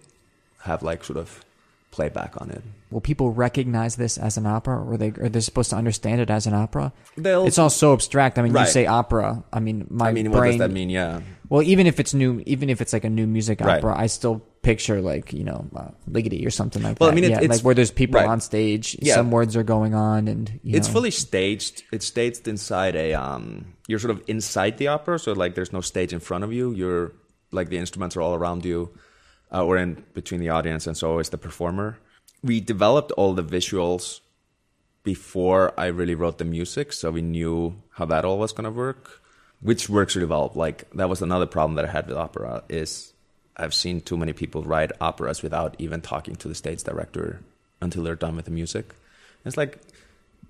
have 0.63 0.83
like 0.83 1.05
sort 1.05 1.19
of 1.19 1.45
playback 1.91 2.41
on 2.41 2.51
it. 2.51 2.63
Will 2.91 3.01
people 3.01 3.33
recognize 3.33 3.97
this 3.97 4.19
as 4.19 4.37
an 4.37 4.47
opera, 4.47 4.83
or 4.83 4.97
they 4.97 5.09
are 5.09 5.29
they 5.29 5.41
supposed 5.41 5.71
to 5.71 5.77
understand 5.77 6.21
it 6.21 6.31
as 6.31 6.47
an 6.47 6.55
opera? 6.55 6.93
They'll, 7.17 7.47
It's 7.47 7.59
all 7.59 7.71
so 7.71 7.93
abstract. 7.93 8.39
I 8.39 8.43
mean, 8.43 8.55
you 8.55 8.67
say 8.67 8.87
opera. 8.87 9.43
I 9.53 9.61
mean, 9.61 9.87
my 9.91 10.09
I 10.09 10.13
mean, 10.13 10.31
what 10.31 10.45
does 10.45 10.59
that 10.59 10.71
mean? 10.71 10.91
Yeah. 10.91 11.21
Well, 11.49 11.63
even 11.63 11.87
if 11.87 12.01
it's 12.01 12.15
new, 12.15 12.43
even 12.47 12.71
if 12.71 12.81
it's 12.81 12.93
like 12.93 13.05
a 13.05 13.11
new 13.11 13.27
music 13.27 13.61
Right. 13.61 13.79
opera, 13.79 13.95
I 13.99 14.07
still 14.07 14.43
picture 14.63 15.01
like 15.01 15.33
you 15.33 15.45
know 15.45 15.67
uh, 15.75 15.89
Ligeti 16.11 16.47
or 16.47 16.51
something 16.51 16.83
like 16.83 16.95
that. 16.99 17.01
Well, 17.01 17.11
I 17.11 17.15
mean, 17.15 17.25
it- 17.25 17.31
yeah, 17.31 17.39
it's- 17.43 17.59
like 17.59 17.65
where 17.65 17.75
there's 17.75 17.91
people 17.91 18.21
right. 18.21 18.29
on 18.29 18.41
stage, 18.41 18.97
Yeah. 19.03 19.15
some 19.15 19.31
words 19.31 19.57
are 19.57 19.65
going 19.65 19.95
on, 19.95 20.29
and 20.29 20.61
you 20.63 20.77
It's 20.77 20.89
know. 20.89 20.95
fully 20.95 21.11
staged. 21.11 21.83
It's 21.93 22.07
staged 22.07 22.47
inside 22.49 22.95
a. 22.97 23.15
Um, 23.15 23.75
you're 23.89 23.99
sort 23.99 24.13
of 24.13 24.23
inside 24.29 24.79
the 24.79 24.89
opera, 24.89 25.19
so 25.19 25.33
like 25.33 25.55
there's 25.55 25.73
no 25.73 25.81
stage 25.81 26.13
in 26.13 26.21
front 26.21 26.45
of 26.45 26.53
you. 26.53 26.73
You're 26.73 27.13
like 27.51 27.69
the 27.69 27.79
instruments 27.79 28.17
are 28.17 28.23
all 28.23 28.35
around 28.35 28.65
you, 28.65 28.91
uh, 29.53 29.65
or 29.65 29.77
in 29.77 30.05
between 30.15 30.41
the 30.41 30.49
audience, 30.51 30.87
and 30.87 30.97
so 30.97 31.19
is 31.19 31.29
the 31.31 31.39
performer. 31.39 31.99
We 32.43 32.61
developed 32.61 33.13
all 33.13 33.35
the 33.35 33.45
visuals 33.45 34.21
before 35.03 35.73
I 35.79 35.87
really 35.87 36.15
wrote 36.15 36.39
the 36.39 36.45
music, 36.45 36.93
so 36.93 37.11
we 37.11 37.23
knew 37.23 37.83
how 37.91 38.05
that 38.07 38.25
all 38.25 38.39
was 38.39 38.53
going 38.53 38.65
to 38.65 38.71
work. 38.71 39.19
which 39.65 39.89
works 39.89 40.17
really 40.17 40.27
well. 40.27 40.51
Like 40.57 40.91
that 40.91 41.09
was 41.09 41.23
another 41.23 41.47
problem 41.47 41.77
that 41.77 41.85
I 41.85 41.93
had 41.93 42.09
with 42.09 42.17
opera 42.17 42.65
is 42.69 43.12
I've 43.57 43.75
seen 43.75 44.01
too 44.01 44.17
many 44.17 44.33
people 44.33 44.63
write 44.63 44.93
operas 45.01 45.43
without 45.43 45.77
even 45.79 46.01
talking 46.01 46.37
to 46.37 46.49
the 46.49 46.55
stage 46.55 46.83
director 46.83 47.41
until 47.81 48.03
they're 48.03 48.15
done 48.15 48.37
with 48.37 48.47
the 48.47 48.51
music. 48.51 48.95
It's 49.45 49.57
like 49.57 49.79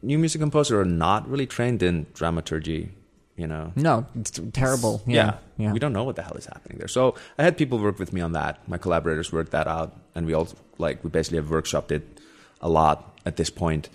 new 0.02 0.18
music 0.18 0.40
composers 0.40 0.78
are 0.78 0.84
not 0.84 1.28
really 1.28 1.46
trained 1.46 1.82
in 1.82 2.06
dramaturgy, 2.14 2.90
you 3.36 3.46
know. 3.46 3.72
No, 3.74 4.06
it's 4.14 4.40
terrible. 4.52 5.02
Yeah, 5.06 5.38
yeah. 5.56 5.72
We 5.72 5.78
don't 5.78 5.92
know 5.92 6.04
what 6.04 6.16
the 6.16 6.22
hell 6.22 6.36
is 6.36 6.46
happening 6.46 6.78
there. 6.78 6.88
So 6.88 7.14
I 7.38 7.42
had 7.42 7.56
people 7.56 7.78
work 7.78 7.98
with 7.98 8.12
me 8.12 8.20
on 8.20 8.32
that. 8.32 8.66
My 8.68 8.78
collaborators 8.78 9.32
worked 9.32 9.52
that 9.52 9.66
out, 9.66 9.96
and 10.14 10.26
we 10.26 10.34
all 10.34 10.48
like 10.78 11.02
we 11.02 11.10
basically 11.10 11.38
have 11.38 11.46
workshopped 11.46 11.90
it 11.90 12.20
a 12.60 12.68
lot 12.68 13.18
at 13.26 13.36
this 13.36 13.50
point. 13.50 13.88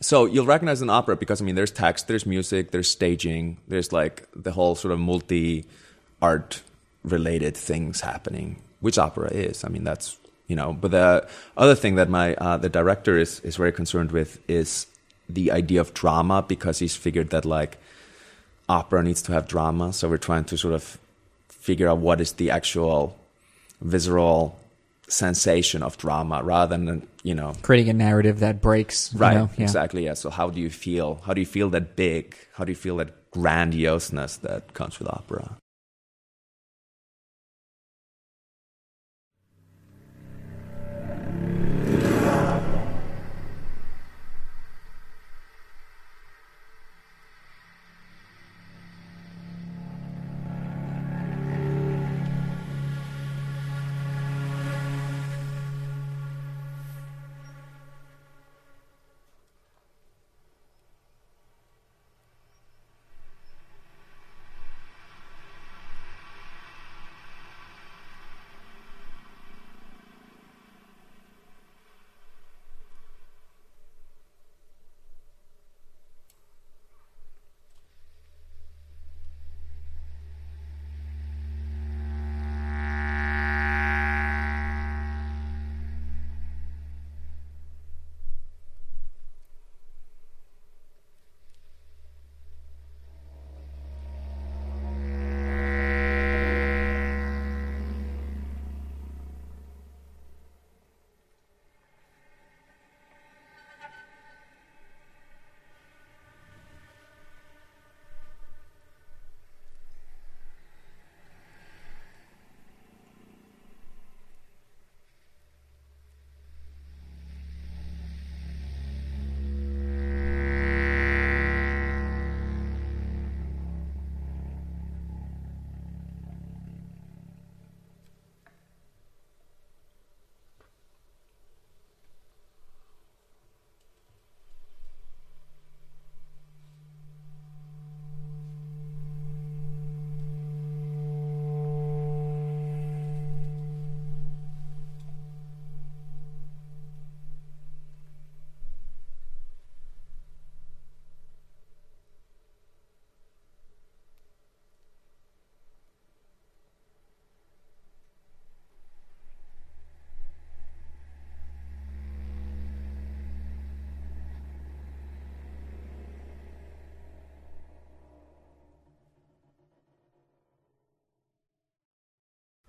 So 0.00 0.24
you'll 0.24 0.46
recognize 0.46 0.82
an 0.82 0.90
opera 0.90 1.16
because 1.16 1.40
I 1.40 1.44
mean, 1.44 1.54
there's 1.54 1.70
text, 1.70 2.08
there's 2.08 2.26
music, 2.26 2.72
there's 2.72 2.90
staging, 2.90 3.58
there's 3.68 3.92
like 3.92 4.26
the 4.34 4.50
whole 4.50 4.74
sort 4.74 4.92
of 4.92 4.98
multi 4.98 5.64
art 6.20 6.62
related 7.04 7.56
things 7.56 8.00
happening, 8.00 8.62
which 8.80 8.98
opera 8.98 9.28
is. 9.32 9.64
I 9.64 9.68
mean, 9.68 9.84
that's 9.84 10.16
you 10.46 10.56
know. 10.56 10.72
But 10.72 10.90
the 10.92 11.28
other 11.56 11.74
thing 11.74 11.96
that 11.96 12.08
my 12.08 12.34
uh, 12.34 12.56
the 12.56 12.68
director 12.68 13.18
is 13.18 13.40
is 13.40 13.56
very 13.56 13.72
concerned 13.72 14.12
with 14.12 14.38
is 14.48 14.86
the 15.28 15.50
idea 15.52 15.80
of 15.80 15.94
drama 15.94 16.42
because 16.46 16.78
he's 16.78 16.96
figured 16.96 17.30
that 17.30 17.44
like 17.44 17.78
opera 18.68 19.02
needs 19.02 19.22
to 19.22 19.32
have 19.32 19.48
drama. 19.48 19.92
So 19.92 20.08
we're 20.08 20.18
trying 20.18 20.44
to 20.44 20.56
sort 20.56 20.74
of 20.74 20.98
figure 21.48 21.88
out 21.88 21.98
what 21.98 22.20
is 22.20 22.32
the 22.32 22.50
actual 22.50 23.16
visceral 23.80 24.58
sensation 25.08 25.82
of 25.82 25.98
drama 25.98 26.42
rather 26.42 26.76
than 26.76 27.06
you 27.22 27.34
know 27.34 27.52
creating 27.62 27.90
a 27.90 27.92
narrative 27.92 28.40
that 28.40 28.62
breaks. 28.62 29.12
right 29.14 29.34
You 29.34 29.38
know? 29.40 29.50
yeah. 29.58 29.64
exactly 29.64 30.04
yeah 30.04 30.14
so 30.14 30.30
how 30.30 30.48
do 30.48 30.60
you 30.60 30.70
feel 30.70 31.20
how 31.26 31.34
do 31.34 31.40
you 31.40 31.46
feel 31.46 31.68
that 31.70 31.96
big 31.96 32.34
how 32.54 32.64
do 32.64 32.72
you 32.72 32.76
feel 32.76 32.96
that 32.96 33.30
grandioseness 33.30 34.40
that 34.40 34.72
comes 34.72 34.98
with 34.98 35.08
opera 35.08 35.56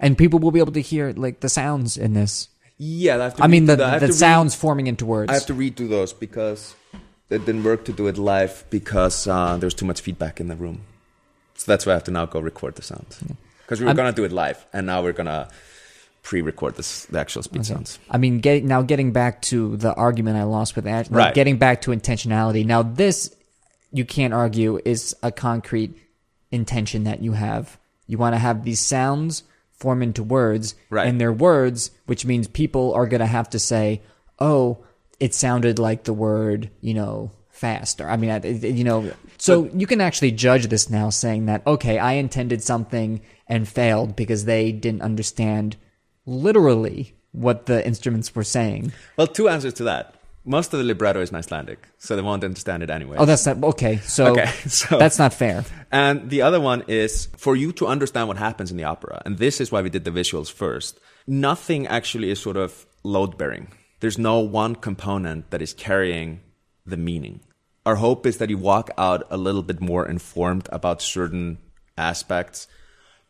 and 0.04 0.18
people 0.18 0.38
will 0.40 0.52
be 0.52 0.60
able 0.60 0.74
to 0.74 0.82
hear 0.82 1.14
like 1.26 1.40
the 1.40 1.50
sounds 1.50 1.98
in 1.98 2.14
this. 2.14 2.50
yeah 2.78 3.16
I, 3.18 3.24
have 3.24 3.36
to 3.38 3.44
I 3.44 3.48
mean, 3.48 3.66
the 3.66 3.76
redo- 3.78 3.86
I 3.86 4.00
the 4.00 4.08
to 4.08 4.12
read- 4.14 4.20
sounds 4.28 4.54
forming 4.56 4.88
into 4.88 5.06
words. 5.06 5.30
I 5.32 5.34
have 5.40 5.46
to 5.48 5.54
redo 5.56 5.90
those 5.90 6.12
because 6.14 6.76
it 7.30 7.46
didn't 7.48 7.64
work 7.64 7.86
to 7.86 7.94
do 7.94 8.08
it 8.12 8.18
live 8.18 8.64
because 8.70 9.28
uh, 9.28 9.58
there 9.58 9.68
was 9.68 9.74
too 9.82 9.86
much 9.92 10.02
feedback 10.02 10.40
in 10.40 10.48
the 10.50 10.56
room. 10.56 10.82
So 11.56 11.66
that's 11.72 11.86
why 11.86 11.94
I 11.94 11.96
have 11.96 12.04
to 12.06 12.12
now 12.12 12.26
go 12.26 12.40
record 12.40 12.76
the 12.76 12.82
sounds. 12.82 13.24
Because 13.64 13.80
we 13.80 13.86
were 13.86 13.90
I'm- 13.92 13.96
gonna 13.98 14.12
do 14.22 14.26
it 14.26 14.32
live, 14.32 14.60
and 14.74 14.86
now 14.86 15.02
we're 15.04 15.14
gonna 15.22 15.48
pre-record 16.22 16.76
this, 16.76 17.06
the 17.06 17.20
actual 17.20 17.44
speed 17.44 17.66
sounds. 17.66 18.00
I 18.10 18.18
mean, 18.18 18.40
get, 18.40 18.64
now 18.64 18.82
getting 18.82 19.12
back 19.12 19.42
to 19.44 19.76
the 19.78 19.94
argument 19.94 20.38
I 20.38 20.44
lost 20.44 20.76
with 20.76 20.86
like 20.86 21.08
Right. 21.12 21.34
getting 21.34 21.58
back 21.58 21.82
to 21.82 21.92
intentionality. 21.92 22.66
Now, 22.66 22.82
this 22.84 23.36
you 23.92 24.06
can't 24.06 24.34
argue 24.34 24.80
is 24.86 25.16
a 25.22 25.32
concrete 25.32 25.94
intention 26.52 27.04
that 27.04 27.22
you 27.22 27.34
have. 27.34 27.78
You 28.08 28.18
want 28.18 28.36
to 28.36 28.40
have 28.40 28.64
these 28.64 28.80
sounds 28.80 29.44
form 29.84 30.02
into 30.02 30.24
words, 30.24 30.76
Right. 30.90 31.08
and 31.08 31.20
they're 31.20 31.34
words, 31.50 31.92
which 32.06 32.26
means 32.26 32.48
people 32.48 32.94
are 32.94 33.08
going 33.12 33.20
to 33.28 33.36
have 33.38 33.50
to 33.52 33.60
say, 33.60 34.02
"Oh, 34.40 34.78
it 35.20 35.34
sounded 35.34 35.78
like 35.78 36.04
the 36.06 36.14
word," 36.28 36.70
you 36.82 36.94
know, 36.94 37.32
fast. 37.50 38.00
Or 38.02 38.08
I 38.10 38.16
mean, 38.18 38.32
you 38.80 38.84
know, 38.84 39.12
so 39.38 39.70
you 39.82 39.86
can 39.86 40.02
actually 40.02 40.32
judge 40.32 40.66
this 40.68 40.90
now, 40.90 41.10
saying 41.10 41.46
that 41.48 41.62
okay, 41.68 41.98
I 42.00 42.14
intended 42.14 42.64
something 42.64 43.22
and 43.48 43.68
failed 43.68 44.16
because 44.16 44.46
they 44.46 44.72
didn't 44.72 45.02
understand 45.02 45.76
literally 46.26 47.14
what 47.32 47.66
the 47.66 47.86
instruments 47.86 48.34
were 48.36 48.44
saying. 48.44 48.94
Well, 49.18 49.28
two 49.28 49.50
answers 49.50 49.74
to 49.76 49.84
that. 49.84 50.16
Most 50.46 50.74
of 50.74 50.80
the 50.80 50.86
libretto 50.86 51.22
is 51.22 51.30
in 51.30 51.36
Icelandic, 51.38 51.88
so 51.98 52.16
they 52.16 52.22
won't 52.22 52.44
understand 52.44 52.84
it 52.84 52.90
anyway. 52.90 53.16
Oh, 53.18 53.26
that's 53.26 53.46
not 53.46 53.64
okay. 53.64 53.98
So, 53.98 54.28
Okay, 54.28 54.46
so- 54.68 55.00
that's 55.00 55.18
not 55.18 55.34
fair. 55.34 55.64
And 55.92 56.30
the 56.30 56.42
other 56.42 56.60
one 56.60 56.84
is 56.88 57.28
for 57.38 57.56
you 57.56 57.72
to 57.74 57.88
understand 57.88 58.28
what 58.28 58.38
happens 58.38 58.70
in 58.70 58.78
the 58.78 58.84
opera. 58.84 59.22
And 59.26 59.38
this 59.38 59.62
is 59.62 59.72
why 59.72 59.82
we 59.82 59.90
did 59.90 60.04
the 60.04 60.12
visuals 60.12 60.52
first. 60.52 61.00
Nothing 61.28 61.88
actually 61.88 62.30
is 62.30 62.42
sort 62.42 62.58
of 62.58 62.86
load 63.04 63.38
bearing. 63.38 63.68
There's 64.02 64.18
no 64.18 64.40
one 64.40 64.76
component 64.76 65.52
that 65.52 65.62
is 65.62 65.74
carrying 65.74 66.42
the 66.86 66.98
meaning. 66.98 67.40
Our 67.86 67.96
hope 67.96 68.26
is 68.26 68.38
that 68.38 68.50
you 68.50 68.58
walk 68.58 68.90
out 68.98 69.24
a 69.30 69.38
little 69.38 69.64
bit 69.64 69.80
more 69.80 70.06
informed 70.08 70.68
about 70.72 71.02
certain 71.02 71.58
aspects 71.98 72.68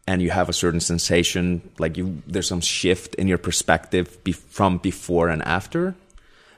and 0.07 0.21
you 0.21 0.31
have 0.31 0.49
a 0.49 0.53
certain 0.53 0.79
sensation 0.79 1.69
like 1.79 1.97
you 1.97 2.21
there's 2.27 2.47
some 2.47 2.61
shift 2.61 3.15
in 3.15 3.27
your 3.27 3.37
perspective 3.37 4.23
be, 4.23 4.31
from 4.31 4.77
before 4.77 5.29
and 5.29 5.41
after 5.43 5.95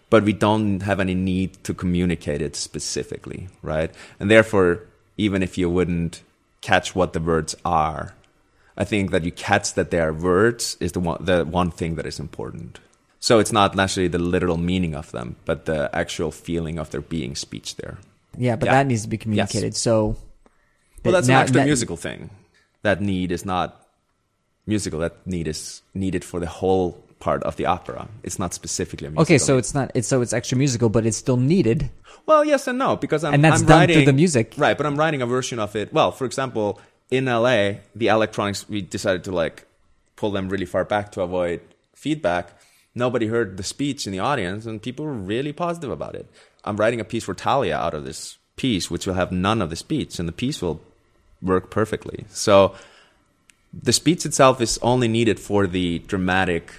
but 0.09 0.23
we 0.23 0.33
don't 0.33 0.81
have 0.81 0.99
any 0.99 1.15
need 1.15 1.63
to 1.63 1.73
communicate 1.73 2.41
it 2.41 2.55
specifically, 2.55 3.47
right? 3.61 3.91
And 4.19 4.29
therefore, 4.29 4.83
even 5.17 5.41
if 5.43 5.57
you 5.57 5.69
wouldn't 5.69 6.21
catch 6.61 6.95
what 6.95 7.13
the 7.13 7.19
words 7.19 7.55
are, 7.65 8.13
I 8.77 8.83
think 8.83 9.11
that 9.11 9.23
you 9.23 9.31
catch 9.31 9.73
that 9.73 9.89
they 9.91 9.99
are 9.99 10.13
words 10.13 10.77
is 10.79 10.91
the 10.91 10.99
one, 10.99 11.23
the 11.23 11.45
one 11.45 11.71
thing 11.71 11.95
that 11.95 12.05
is 12.05 12.19
important. 12.19 12.79
So 13.19 13.39
it's 13.39 13.51
not 13.51 13.75
necessarily 13.75 14.09
the 14.09 14.19
literal 14.19 14.57
meaning 14.57 14.93
of 14.93 15.11
them, 15.11 15.37
but 15.45 15.65
the 15.65 15.89
actual 15.95 16.31
feeling 16.31 16.77
of 16.77 16.91
there 16.91 17.01
being 17.01 17.35
speech 17.35 17.75
there. 17.77 17.97
Yeah, 18.37 18.55
but 18.57 18.65
Yeah. 18.67 18.73
that 18.73 18.87
needs 18.87 19.03
to 19.03 19.07
be 19.07 19.17
communicated. 19.17 19.75
So 19.75 20.17
Well, 21.03 21.13
that's 21.13 21.27
now- 21.27 21.37
an 21.37 21.41
extra 21.43 21.61
that- 21.61 21.65
musical 21.65 21.97
thing. 21.97 22.29
That 22.83 23.01
need 23.01 23.31
is 23.31 23.45
not 23.45 23.87
musical. 24.67 24.99
That 24.99 25.25
need 25.25 25.47
is 25.47 25.81
needed 25.93 26.23
for 26.23 26.39
the 26.39 26.47
whole 26.47 27.01
part 27.19 27.43
of 27.43 27.55
the 27.55 27.65
opera. 27.65 28.07
It's 28.23 28.37
not 28.39 28.53
specifically 28.53 29.07
a 29.07 29.11
musical. 29.11 29.23
Okay, 29.23 29.37
so 29.37 29.57
it's 29.57 29.73
not 29.73 29.91
it's 29.95 30.07
so 30.07 30.21
it's 30.21 30.33
extra 30.33 30.57
musical, 30.57 30.89
but 30.89 31.05
it's 31.05 31.17
still 31.17 31.37
needed. 31.37 31.89
well, 32.25 32.43
yes 32.45 32.67
and 32.67 32.77
no 32.79 32.95
because 32.95 33.23
I'm 33.23 33.33
And 33.33 33.43
that's 33.43 33.61
I'm 33.61 33.67
done 33.67 33.87
through 33.87 34.05
the 34.05 34.13
music. 34.13 34.53
right? 34.57 34.77
But 34.77 34.85
I'm 34.85 34.97
writing 34.97 35.21
a 35.21 35.25
version 35.25 35.59
of 35.59 35.75
it. 35.75 35.91
Well, 35.93 36.11
for 36.11 36.25
example, 36.25 36.79
in 37.09 37.25
LA, 37.25 37.75
the 37.95 38.07
electronics 38.07 38.67
we 38.69 38.81
decided 38.81 39.23
to 39.25 39.31
like 39.31 39.65
pull 40.15 40.31
them 40.31 40.49
really 40.49 40.65
far 40.65 40.85
back 40.85 41.11
to 41.13 41.21
avoid 41.21 41.61
feedback. 41.93 42.53
Nobody 42.93 43.27
heard 43.27 43.57
the 43.57 43.63
speech 43.63 44.05
in 44.07 44.13
the 44.13 44.19
audience, 44.19 44.65
and 44.65 44.81
people 44.81 45.05
were 45.05 45.13
really 45.13 45.51
positive 45.51 45.91
about 45.91 46.15
it. 46.15 46.27
I'm 46.63 46.77
writing 46.77 46.99
a 47.01 47.03
piece 47.03 47.25
for 47.25 47.33
Talia 47.33 47.75
out 47.75 47.93
of 47.93 48.05
this 48.05 48.37
piece, 48.55 48.89
which 48.89 49.05
will 49.05 49.15
have 49.15 49.31
none 49.33 49.61
of 49.61 49.69
the 49.69 49.75
speech, 49.75 50.17
and 50.17 50.27
the 50.27 50.31
piece 50.33 50.61
will 50.61 50.79
work 51.41 51.69
perfectly. 51.69 52.25
So 52.29 52.73
the 53.73 53.91
speech 53.91 54.25
itself 54.25 54.61
is 54.61 54.79
only 54.81 55.09
needed 55.09 55.39
for 55.39 55.67
the 55.67 55.99
dramatic 55.99 56.71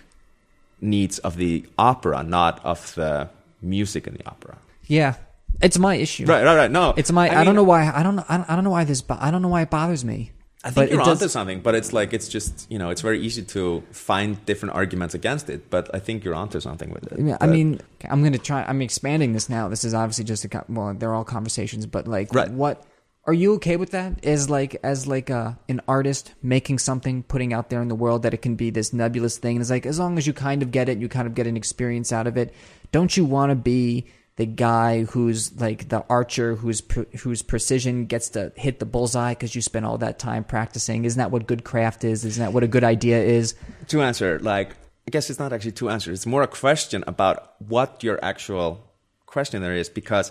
needs 0.80 1.18
of 1.20 1.36
the 1.36 1.64
opera, 1.78 2.22
not 2.22 2.64
of 2.64 2.94
the 2.94 3.28
music 3.62 4.06
in 4.06 4.14
the 4.14 4.26
opera. 4.26 4.58
Yeah, 4.86 5.14
it's 5.62 5.78
my 5.78 5.94
issue. 5.96 6.26
Right, 6.26 6.44
right, 6.44 6.56
right. 6.56 6.70
No, 6.70 6.94
It's 6.96 7.10
my. 7.12 7.28
I, 7.30 7.36
mean, 7.36 7.44
don't 7.46 7.54
know 7.56 7.64
why. 7.64 7.90
I 7.90 8.02
don't 8.02 8.16
know. 8.16 8.24
I 8.28 8.36
don't, 8.36 8.50
I 8.50 8.54
don't 8.54 8.64
know 8.64 8.70
why 8.70 8.84
this. 8.84 9.02
I 9.08 9.30
don't 9.30 9.42
know 9.42 9.48
why 9.48 9.62
it 9.62 9.70
bothers 9.70 10.04
me. 10.04 10.32
I 10.64 10.70
think 10.70 10.74
but 10.74 10.90
you're 10.90 11.00
it 11.00 11.04
does- 11.04 11.22
onto 11.22 11.28
something, 11.30 11.60
but 11.60 11.74
it's 11.76 11.92
like 11.92 12.12
it's 12.12 12.28
just 12.28 12.66
you 12.70 12.78
know 12.78 12.90
it's 12.90 13.00
very 13.00 13.20
easy 13.20 13.42
to 13.42 13.82
find 13.92 14.44
different 14.46 14.74
arguments 14.74 15.14
against 15.14 15.48
it. 15.48 15.70
But 15.70 15.94
I 15.94 15.98
think 16.00 16.24
you're 16.24 16.34
onto 16.34 16.58
something 16.60 16.90
with 16.90 17.10
it. 17.12 17.20
Yeah, 17.20 17.34
I 17.40 17.46
But- 17.46 17.50
mean, 17.50 17.80
I'm 18.04 18.22
gonna 18.22 18.38
try. 18.38 18.64
I'm 18.64 18.82
expanding 18.82 19.32
this 19.32 19.48
now. 19.48 19.68
This 19.68 19.84
is 19.84 19.94
obviously 19.94 20.24
just 20.24 20.44
a 20.44 20.64
well, 20.68 20.94
they're 20.94 21.14
all 21.14 21.24
conversations, 21.24 21.86
but 21.86 22.06
like, 22.08 22.34
Right. 22.34 22.50
what 22.50 22.84
are 23.26 23.34
you 23.34 23.54
okay 23.54 23.76
with 23.76 23.90
that? 23.90 24.24
As 24.24 24.48
like 24.48 24.76
as 24.82 25.06
like 25.06 25.30
a 25.30 25.58
an 25.68 25.80
artist 25.88 26.34
making 26.42 26.78
something, 26.78 27.24
putting 27.24 27.52
out 27.52 27.70
there 27.70 27.82
in 27.82 27.88
the 27.88 27.94
world 27.94 28.22
that 28.22 28.32
it 28.32 28.42
can 28.42 28.54
be 28.54 28.70
this 28.70 28.92
nebulous 28.92 29.36
thing. 29.36 29.56
And 29.56 29.60
it's 29.60 29.70
like 29.70 29.84
as 29.84 29.98
long 29.98 30.16
as 30.16 30.26
you 30.26 30.32
kind 30.32 30.62
of 30.62 30.70
get 30.70 30.88
it, 30.88 30.98
you 30.98 31.08
kind 31.08 31.26
of 31.26 31.34
get 31.34 31.46
an 31.46 31.56
experience 31.56 32.12
out 32.12 32.26
of 32.26 32.36
it. 32.36 32.54
Don't 32.92 33.16
you 33.16 33.24
want 33.24 33.50
to 33.50 33.56
be 33.56 34.06
the 34.36 34.46
guy 34.46 35.04
who's 35.04 35.58
like 35.60 35.88
the 35.88 36.04
archer 36.08 36.54
whose 36.54 36.82
whose 37.20 37.42
precision 37.42 38.06
gets 38.06 38.28
to 38.30 38.52
hit 38.54 38.78
the 38.78 38.86
bullseye 38.86 39.32
because 39.32 39.54
you 39.54 39.62
spent 39.62 39.86
all 39.86 39.98
that 39.98 40.20
time 40.20 40.44
practicing? 40.44 41.04
Isn't 41.04 41.18
that 41.18 41.32
what 41.32 41.48
good 41.48 41.64
craft 41.64 42.04
is? 42.04 42.24
Isn't 42.24 42.44
that 42.44 42.52
what 42.52 42.62
a 42.62 42.68
good 42.68 42.84
idea 42.84 43.22
is? 43.22 43.54
to 43.88 44.02
answer, 44.02 44.38
like 44.38 44.70
I 45.08 45.10
guess 45.10 45.30
it's 45.30 45.38
not 45.40 45.52
actually 45.52 45.72
two 45.72 45.90
answers. 45.90 46.20
It's 46.20 46.26
more 46.26 46.42
a 46.42 46.48
question 46.48 47.02
about 47.08 47.60
what 47.60 48.04
your 48.04 48.24
actual 48.24 48.84
question 49.26 49.62
there 49.62 49.74
is, 49.74 49.88
because 49.88 50.30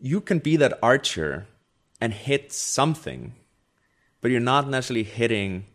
you 0.00 0.20
can 0.20 0.40
be 0.40 0.56
that 0.56 0.78
archer 0.82 1.46
and 2.02 2.12
hit 2.12 2.52
something, 2.52 3.32
but 4.20 4.32
you're 4.32 4.40
not 4.54 4.68
necessarily 4.68 5.04
hitting 5.04 5.66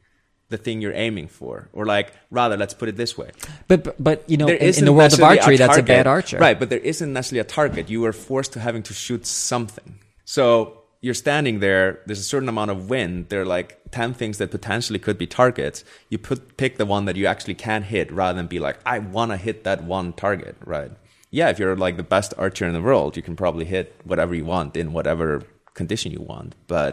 the 0.50 0.58
thing 0.58 0.82
you're 0.82 1.00
aiming 1.08 1.30
for, 1.30 1.70
or 1.72 1.86
like 1.86 2.12
rather, 2.32 2.58
let's 2.58 2.74
put 2.74 2.90
it 2.90 2.98
this 2.98 3.18
way: 3.18 3.32
But 3.70 3.86
but, 3.86 3.96
but 3.98 4.30
you 4.30 4.36
know, 4.36 4.46
there 4.46 4.58
in, 4.58 4.76
in 4.80 4.86
the 4.86 4.94
world 4.94 5.14
of 5.14 5.22
archery, 5.22 5.56
a 5.56 5.58
that's 5.58 5.78
a 5.78 5.84
bad 5.84 6.06
archer, 6.06 6.38
right? 6.38 6.60
But 6.60 6.70
there 6.70 6.80
isn't 6.80 7.12
necessarily 7.14 7.40
a 7.40 7.50
target. 7.60 7.90
You 7.90 8.04
are 8.06 8.14
forced 8.14 8.52
to 8.54 8.60
having 8.60 8.84
to 8.84 8.94
shoot 8.94 9.26
something. 9.26 10.00
So 10.26 10.84
you're 11.00 11.14
standing 11.14 11.60
there. 11.62 12.02
There's 12.06 12.20
a 12.20 12.30
certain 12.34 12.50
amount 12.50 12.72
of 12.72 12.90
wind. 12.90 13.30
There 13.30 13.42
are 13.44 13.52
like 13.58 13.80
ten 13.92 14.14
things 14.14 14.38
that 14.40 14.52
potentially 14.52 15.00
could 15.00 15.18
be 15.18 15.28
targets. 15.28 15.86
You 16.10 16.18
put 16.18 16.58
pick 16.58 16.78
the 16.78 16.86
one 16.86 17.06
that 17.06 17.16
you 17.16 17.26
actually 17.26 17.56
can 17.56 17.84
hit, 17.84 18.12
rather 18.12 18.36
than 18.36 18.48
be 18.48 18.60
like, 18.60 18.80
I 18.86 19.00
want 19.00 19.32
to 19.32 19.38
hit 19.38 19.64
that 19.64 19.84
one 19.84 20.12
target, 20.12 20.58
right? 20.66 20.92
Yeah, 21.32 21.50
if 21.50 21.60
you're 21.60 21.76
like 21.76 21.96
the 21.98 22.04
best 22.04 22.34
archer 22.38 22.66
in 22.66 22.74
the 22.74 22.82
world, 22.82 23.16
you 23.16 23.24
can 23.24 23.36
probably 23.36 23.66
hit 23.66 23.96
whatever 24.04 24.34
you 24.36 24.46
want 24.46 24.76
in 24.78 24.94
whatever 24.94 25.44
condition 25.78 26.12
you 26.12 26.20
want. 26.34 26.56
But 26.68 26.92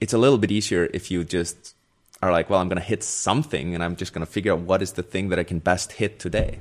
it's 0.00 0.12
a 0.12 0.18
little 0.18 0.38
bit 0.38 0.50
easier 0.50 0.90
if 0.92 1.10
you 1.10 1.24
just 1.24 1.74
are 2.22 2.30
like, 2.32 2.50
well, 2.50 2.60
I'm 2.60 2.68
going 2.68 2.82
to 2.84 2.88
hit 2.94 3.02
something 3.02 3.74
and 3.74 3.82
I'm 3.84 3.96
just 3.96 4.12
going 4.12 4.26
to 4.26 4.30
figure 4.30 4.52
out 4.52 4.60
what 4.60 4.82
is 4.82 4.92
the 4.92 5.02
thing 5.02 5.28
that 5.30 5.38
I 5.38 5.44
can 5.44 5.58
best 5.60 5.92
hit 5.92 6.18
today. 6.18 6.60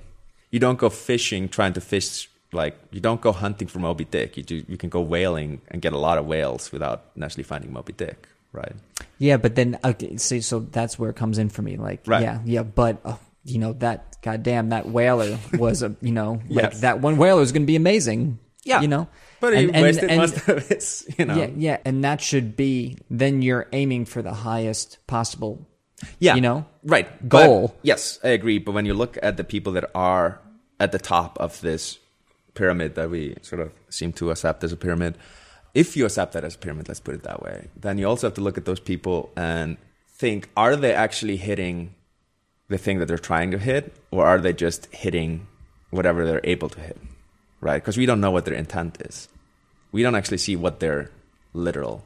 You 0.52 0.60
don't 0.60 0.78
go 0.80 0.90
fishing 0.90 1.50
trying 1.50 1.74
to 1.74 1.82
fish, 1.82 2.30
like, 2.52 2.76
you 2.92 3.02
don't 3.02 3.22
go 3.22 3.32
hunting 3.32 3.68
for 3.68 3.80
Moby 3.80 4.06
Dick. 4.06 4.38
You, 4.38 4.44
do, 4.44 4.64
you 4.68 4.78
can 4.78 4.90
go 4.90 5.02
whaling 5.02 5.62
and 5.72 5.82
get 5.82 5.94
a 5.94 5.98
lot 5.98 6.18
of 6.18 6.26
whales 6.26 6.72
without 6.72 7.16
necessarily 7.18 7.44
finding 7.48 7.74
Moby 7.74 7.94
Dick, 7.94 8.28
right? 8.52 8.76
Yeah, 9.18 9.38
but 9.38 9.56
then 9.56 9.80
okay, 9.84 10.18
see, 10.18 10.42
so 10.42 10.60
that's 10.60 11.00
where 11.00 11.10
it 11.10 11.16
comes 11.16 11.38
in 11.40 11.50
for 11.50 11.62
me. 11.64 11.78
Like, 11.78 12.02
Right. 12.06 12.22
yeah, 12.22 12.40
yeah, 12.46 12.64
but 12.64 12.98
uh, 13.06 13.16
you 13.46 13.58
know 13.58 13.74
that 13.74 14.18
goddamn 14.22 14.70
that 14.70 14.86
whaler 14.88 15.38
was 15.58 15.82
a 15.84 15.96
you 16.02 16.12
know 16.14 16.40
like 16.50 16.64
Yes. 16.72 16.82
that 16.82 17.00
one 17.02 17.18
whaler 17.18 17.42
is 17.42 17.52
going 17.52 17.64
to 17.64 17.68
be 17.68 17.76
amazing. 17.76 18.38
Yeah, 18.64 18.82
you 18.82 18.88
know, 18.88 19.08
But 19.44 19.54
And- 19.54 19.62
he 19.68 19.74
and- 19.74 19.84
wasted 19.84 20.10
and- 20.10 20.20
most 20.24 20.48
of 20.48 20.68
his, 20.70 21.06
you 21.20 21.26
know. 21.26 21.36
Yeah, 21.36 21.50
yeah, 21.58 21.78
and 21.84 22.02
that 22.06 22.22
should 22.22 22.56
be 22.56 22.96
then 23.10 23.42
you're 23.42 23.68
aiming 23.74 24.06
for 24.06 24.22
the 24.22 24.34
highest 24.34 25.06
possible. 25.06 25.68
Yeah. 26.20 26.36
you 26.36 26.42
know, 26.42 26.66
Right. 26.84 27.08
Goal. 27.28 27.68
But- 27.68 27.80
yes, 27.84 28.20
I 28.24 28.30
agree. 28.30 28.58
But 28.60 28.72
when 28.74 28.86
you 28.86 28.94
look 28.94 29.18
at 29.22 29.36
the 29.36 29.44
people 29.44 29.74
that 29.74 29.86
are 29.94 30.40
at 30.80 30.92
the 30.94 30.98
top 31.00 31.38
of 31.40 31.60
this 31.62 32.00
pyramid 32.56 32.96
that 32.96 33.10
we 33.10 33.36
sort 33.42 33.62
of 33.62 33.72
seem 33.90 34.12
to 34.14 34.32
accept 34.32 34.64
as 34.64 34.72
a 34.72 34.78
pyramid, 34.78 35.18
if 35.74 35.98
you 35.98 36.06
accept 36.06 36.32
that 36.34 36.44
as 36.46 36.56
a 36.56 36.58
pyramid, 36.58 36.88
let's 36.88 37.00
put 37.02 37.16
it 37.16 37.24
that 37.24 37.42
way, 37.44 37.68
then 37.76 37.98
you 37.98 38.08
also 38.08 38.28
have 38.28 38.34
to 38.36 38.42
look 38.42 38.58
at 38.58 38.64
those 38.66 38.80
people 38.80 39.30
and 39.36 39.76
think 40.10 40.50
are 40.56 40.76
they 40.78 40.94
actually 40.94 41.36
hitting 41.38 41.96
the 42.70 42.78
thing 42.78 43.00
that 43.00 43.08
they're 43.10 43.18
trying 43.32 43.52
to 43.52 43.58
hit, 43.58 43.94
or 44.12 44.26
are 44.26 44.40
they 44.40 44.54
just 44.54 44.88
hitting 44.94 45.48
whatever 45.92 46.26
they're 46.26 46.42
able 46.56 46.70
to 46.70 46.80
hit? 46.80 46.98
Right? 47.62 47.82
Because 47.82 47.98
we 47.98 48.06
don't 48.06 48.20
know 48.20 48.32
what 48.32 48.44
their 48.46 48.54
intent 48.56 48.98
is. 49.08 49.28
We 49.94 50.04
don't 50.04 50.16
actually 50.16 50.40
see 50.40 50.58
what 50.58 50.82
their 50.82 51.10
literal. 51.54 52.04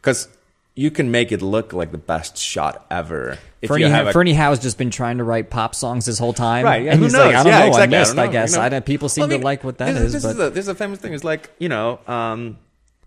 Because 0.00 0.28
you 0.74 0.90
can 0.92 1.10
make 1.10 1.32
it 1.32 1.42
look 1.42 1.72
like 1.72 1.90
the 1.90 1.98
best 1.98 2.38
shot 2.38 2.86
ever. 2.90 3.36
If 3.60 3.68
Fernie, 3.68 3.84
you 3.84 3.90
have 3.90 4.06
a 4.06 4.12
Fernie 4.12 4.32
Howe's 4.32 4.60
just 4.60 4.78
been 4.78 4.90
trying 4.90 5.18
to 5.18 5.24
write 5.24 5.50
pop 5.50 5.74
songs 5.74 6.06
this 6.06 6.18
whole 6.20 6.32
time, 6.32 6.64
Right. 6.64 6.84
Yeah. 6.84 6.92
And 6.92 7.02
he's 7.02 7.12
knows? 7.12 7.26
like, 7.26 7.34
I 7.34 7.42
don't 7.42 7.52
yeah, 7.52 7.58
know, 7.58 7.66
exactly. 7.66 7.82
I 7.96 8.00
missed. 8.00 8.16
don't 8.16 8.28
I, 8.28 8.32
guess 8.32 8.52
you 8.52 8.70
know? 8.70 8.76
I. 8.76 8.80
People 8.80 9.08
seem 9.08 9.22
Well, 9.22 9.30
I 9.30 9.32
mean, 9.32 9.40
to 9.40 9.44
like 9.44 9.64
what 9.64 9.78
that 9.78 9.94
this, 9.94 10.02
is, 10.02 10.12
This 10.12 10.22
but 10.22 10.28
is 10.30 10.38
a, 10.38 10.50
this 10.50 10.64
is 10.64 10.68
a 10.68 10.74
famous 10.74 11.00
thing. 11.00 11.14
It's 11.14 11.24
like 11.24 11.50
you 11.58 11.68
know, 11.68 11.98
um, 12.06 12.58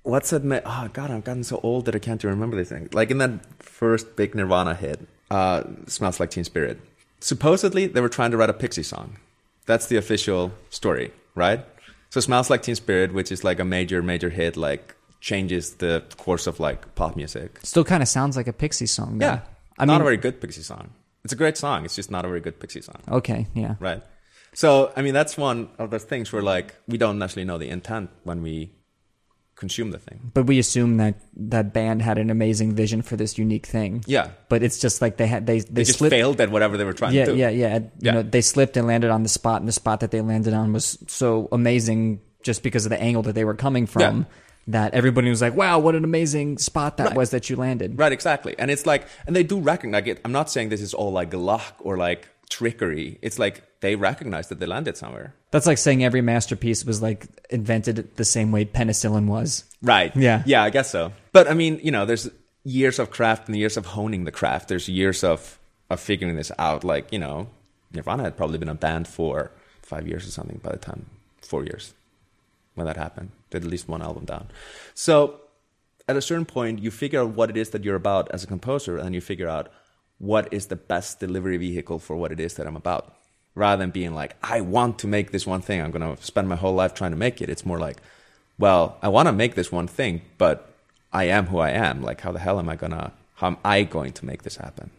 ma- 0.05 0.59
Oh 0.65 0.89
God, 0.91 1.11
I've 1.11 1.24
gotten 1.24 1.43
so 1.43 1.59
old 1.63 1.86
that 1.86 1.95
I 1.95 1.99
can't 1.99 2.19
even 2.22 2.32
remember 2.36 2.57
these 2.57 2.69
things. 2.69 2.93
Like 2.93 3.09
in 3.09 3.17
that 3.19 3.32
first 3.59 4.15
big 4.15 4.36
Nirvana 4.36 4.76
hit, 4.76 4.99
uh, 5.30 5.63
"Smells 5.88 6.19
Like 6.19 6.30
Teen 6.30 6.43
Spirit." 6.43 6.80
Supposedly, 7.22 7.88
they 7.88 8.01
were 8.01 8.09
trying 8.09 8.32
to 8.32 8.38
write 8.38 8.49
a 8.49 8.53
Pixie 8.53 8.84
song. 8.84 9.17
That's 9.65 9.86
the 9.88 9.95
official 9.95 10.51
story, 10.69 11.13
right? 11.36 11.63
So, 12.12 12.20
"Smells 12.20 12.49
Like 12.49 12.62
Teen 12.62 12.76
Spirit," 12.76 13.14
which 13.14 13.32
is 13.32 13.43
like 13.43 13.59
a 13.59 13.66
major, 13.66 14.03
major 14.03 14.30
hit, 14.30 14.55
like 14.57 14.95
changes 15.22 15.76
the 15.76 16.03
course 16.18 16.45
of 16.45 16.59
like 16.59 16.93
pop 16.95 17.16
music. 17.16 17.59
still 17.64 17.84
kind 17.84 18.03
of 18.03 18.09
sounds 18.09 18.36
like 18.36 18.47
a 18.47 18.53
Pixie 18.53 18.86
song. 18.86 19.18
Though. 19.18 19.26
Yeah, 19.26 19.39
I 19.80 19.86
not 19.86 19.93
mean, 19.93 20.01
a 20.01 20.03
very 20.03 20.18
good 20.18 20.39
Pixie 20.41 20.62
song. 20.62 20.91
It's 21.24 21.34
a 21.34 21.36
great 21.38 21.57
song. 21.57 21.86
It's 21.86 21.95
just 21.95 22.12
not 22.12 22.26
a 22.26 22.28
very 22.28 22.41
good 22.41 22.59
Pixie 22.59 22.82
song. 22.82 23.01
okay, 23.09 23.47
yeah. 23.53 23.76
Right. 23.80 24.03
So, 24.53 24.91
I 24.97 25.01
mean, 25.01 25.14
that's 25.14 25.38
one 25.38 25.70
of 25.80 25.91
those 25.91 26.03
things 26.03 26.34
where, 26.34 26.41
like, 26.41 26.76
we 26.86 26.97
don't 26.97 27.18
necessarily 27.18 27.45
know 27.47 27.57
the 27.57 27.70
intent 27.70 28.09
when 28.24 28.41
we 28.41 28.74
consume 29.62 29.91
the 29.91 29.97
thing. 29.99 30.20
But 30.34 30.43
we 30.47 30.59
assume 30.59 30.97
that 30.97 31.16
that 31.55 31.72
band 31.72 32.01
had 32.01 32.18
an 32.18 32.30
amazing 32.30 32.76
vision 32.76 33.01
for 33.01 33.16
this 33.16 33.38
unique 33.38 33.66
thing. 33.66 34.03
Yeah. 34.07 34.32
But 34.49 34.64
it's 34.64 34.78
just 34.80 35.01
like 35.01 35.16
they 35.16 35.28
had 35.28 35.47
they 35.47 35.59
they, 35.59 35.70
They 35.72 35.84
just 35.86 35.99
slipped. 35.99 36.12
failed 36.12 36.41
at 36.41 36.51
whatever 36.51 36.76
they 36.78 36.84
were 36.84 36.91
trying 37.01 37.14
Yeah, 37.14 37.26
to 37.26 37.32
do. 37.32 37.38
yeah, 37.38 37.49
yeah. 37.49 37.78
You 37.78 37.89
Yeah. 37.99 38.12
know, 38.16 38.24
they 38.24 38.41
slipped 38.41 38.76
and 38.76 38.86
landed 38.88 39.09
on 39.12 39.24
the 39.24 39.30
spot, 39.30 39.62
and 39.62 39.68
the 39.68 39.78
spot 39.84 40.01
that 40.01 40.12
they 40.12 40.20
landed 40.22 40.53
on 40.53 40.74
was 40.74 40.97
so 41.07 41.47
amazing 41.53 42.20
just 42.43 42.64
because 42.64 42.86
of 42.86 42.89
the 42.89 42.99
angle 43.01 43.24
that 43.24 43.36
they 43.36 43.45
were 43.45 43.53
coming 43.55 43.86
from. 43.88 44.01
Yeah. 44.18 44.24
That 44.68 44.93
everybody 44.93 45.30
was 45.30 45.41
like, 45.41 45.55
"Wow, 45.55 45.80
what 45.80 45.95
an 45.95 46.03
amazing 46.03 46.57
spot 46.59 46.97
that 46.97 47.07
Right. 47.07 47.18
was 47.18 47.30
that 47.32 47.49
you 47.49 47.55
landed." 47.55 47.97
Right, 47.97 48.12
exactly. 48.12 48.53
And 48.59 48.70
it's 48.70 48.86
like, 48.86 49.05
and 49.26 49.36
they 49.36 49.43
do 49.43 49.57
recognize 49.59 50.05
it. 50.05 50.20
I'm 50.24 50.32
not 50.32 50.49
saying 50.51 50.70
this 50.70 50.82
is 50.82 50.93
all 50.93 51.12
like 51.12 51.34
luck 51.34 51.76
or 51.80 51.97
like 51.97 52.28
trickery. 52.49 53.18
It's 53.24 53.39
like 53.39 53.64
they 53.82 53.95
recognize 53.95 54.47
that 54.47 54.59
they 54.59 54.65
landed 54.65 54.95
somewhere. 54.95 55.34
That's 55.49 55.65
like 55.65 55.77
saying 55.77 56.03
every 56.03 56.21
masterpiece 56.21 56.86
was 56.86 57.01
like 57.01 57.27
invented 57.49 58.15
the 58.15 58.25
same 58.25 58.51
way 58.51 58.63
penicillin 58.63 59.25
was. 59.25 59.65
Right. 59.82 60.15
Yeah. 60.15 60.43
Yeah, 60.45 60.63
I 60.63 60.69
guess 60.69 60.89
so. 60.89 61.11
But 61.34 61.49
I 61.49 61.53
mean, 61.53 61.79
you 61.84 61.91
know, 61.91 62.05
there's 62.05 62.29
years 62.63 62.99
of 62.99 63.09
craft 63.09 63.47
and 63.47 63.57
years 63.57 63.77
of 63.77 63.88
honing 63.88 64.23
the 64.23 64.32
craft. 64.32 64.69
There's 64.69 64.88
years 64.88 65.23
of 65.23 65.59
of 65.89 65.99
figuring 65.99 66.36
this 66.38 66.51
out. 66.57 66.84
Like, 66.84 67.11
you 67.11 67.19
know, 67.19 67.49
Nirvana 67.91 68.23
had 68.23 68.38
probably 68.38 68.57
been 68.57 68.69
a 68.69 68.75
band 68.75 69.07
for 69.07 69.51
five 69.82 70.07
years 70.07 70.25
or 70.25 70.32
something 70.32 70.61
by 70.63 70.71
the 70.71 70.77
time 70.77 71.07
four 71.41 71.65
years 71.65 71.93
when 72.75 72.86
that 72.88 72.97
happened. 72.97 73.32
Did 73.49 73.65
at 73.65 73.69
least 73.69 73.89
one 73.89 74.01
album 74.01 74.25
down. 74.25 74.47
So 74.93 75.41
at 76.07 76.15
a 76.15 76.21
certain 76.21 76.45
point 76.45 76.79
you 76.79 76.91
figure 76.91 77.21
out 77.21 77.29
what 77.29 77.49
it 77.49 77.57
is 77.57 77.71
that 77.71 77.84
you're 77.84 77.95
about 77.95 78.29
as 78.32 78.43
a 78.43 78.47
composer 78.47 78.97
and 78.97 79.13
you 79.15 79.21
figure 79.21 79.49
out 79.49 79.69
what 80.19 80.53
is 80.53 80.67
the 80.67 80.75
best 80.75 81.19
delivery 81.19 81.57
vehicle 81.57 81.97
for 81.97 82.15
what 82.15 82.32
it 82.32 82.39
is 82.39 82.53
that 82.53 82.67
I'm 82.67 82.75
about. 82.75 83.15
Rather 83.53 83.81
than 83.81 83.91
being 83.91 84.13
like, 84.13 84.35
I 84.41 84.61
want 84.61 84.99
to 84.99 85.07
make 85.07 85.31
this 85.31 85.45
one 85.45 85.61
thing, 85.61 85.81
I'm 85.81 85.91
gonna 85.91 86.17
spend 86.21 86.47
my 86.47 86.55
whole 86.55 86.73
life 86.73 86.93
trying 86.93 87.11
to 87.11 87.17
make 87.17 87.41
it. 87.41 87.49
It's 87.49 87.65
more 87.65 87.79
like, 87.79 87.97
well, 88.57 88.97
I 89.01 89.09
want 89.09 89.27
to 89.27 89.33
make 89.33 89.55
this 89.55 89.71
one 89.71 89.87
thing, 89.87 90.21
but 90.37 90.73
I 91.11 91.25
am 91.25 91.47
who 91.47 91.59
I 91.59 91.71
am. 91.71 92.01
Like, 92.01 92.21
how 92.21 92.31
the 92.31 92.39
hell 92.39 92.59
am 92.59 92.69
I 92.69 92.75
gonna? 92.75 93.11
How 93.35 93.47
am 93.47 93.57
I 93.65 93.83
going 93.83 94.13
to 94.13 94.25
make 94.25 94.43
this 94.43 94.57
happen? 94.57 94.91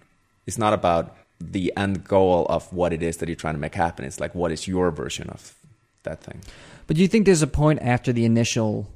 It's 0.47 0.59
not 0.59 0.73
about 0.73 1.17
the 1.41 1.73
end 1.77 2.05
goal 2.05 2.47
of 2.49 2.73
what 2.73 2.93
it 2.93 3.03
is 3.03 3.19
that 3.19 3.29
you're 3.29 3.37
trying 3.37 3.55
to 3.55 3.61
make 3.61 3.75
happen. 3.75 4.05
It's 4.05 4.21
like, 4.21 4.35
what 4.35 4.51
is 4.51 4.67
your 4.67 4.91
version 4.91 5.29
of 5.31 5.55
that 6.03 6.23
thing? 6.23 6.41
But 6.87 6.97
do 6.97 7.03
you 7.03 7.09
think 7.09 7.25
there's 7.25 7.43
a 7.43 7.47
point 7.47 7.81
after 7.83 8.13
the 8.13 8.25
initial 8.25 8.89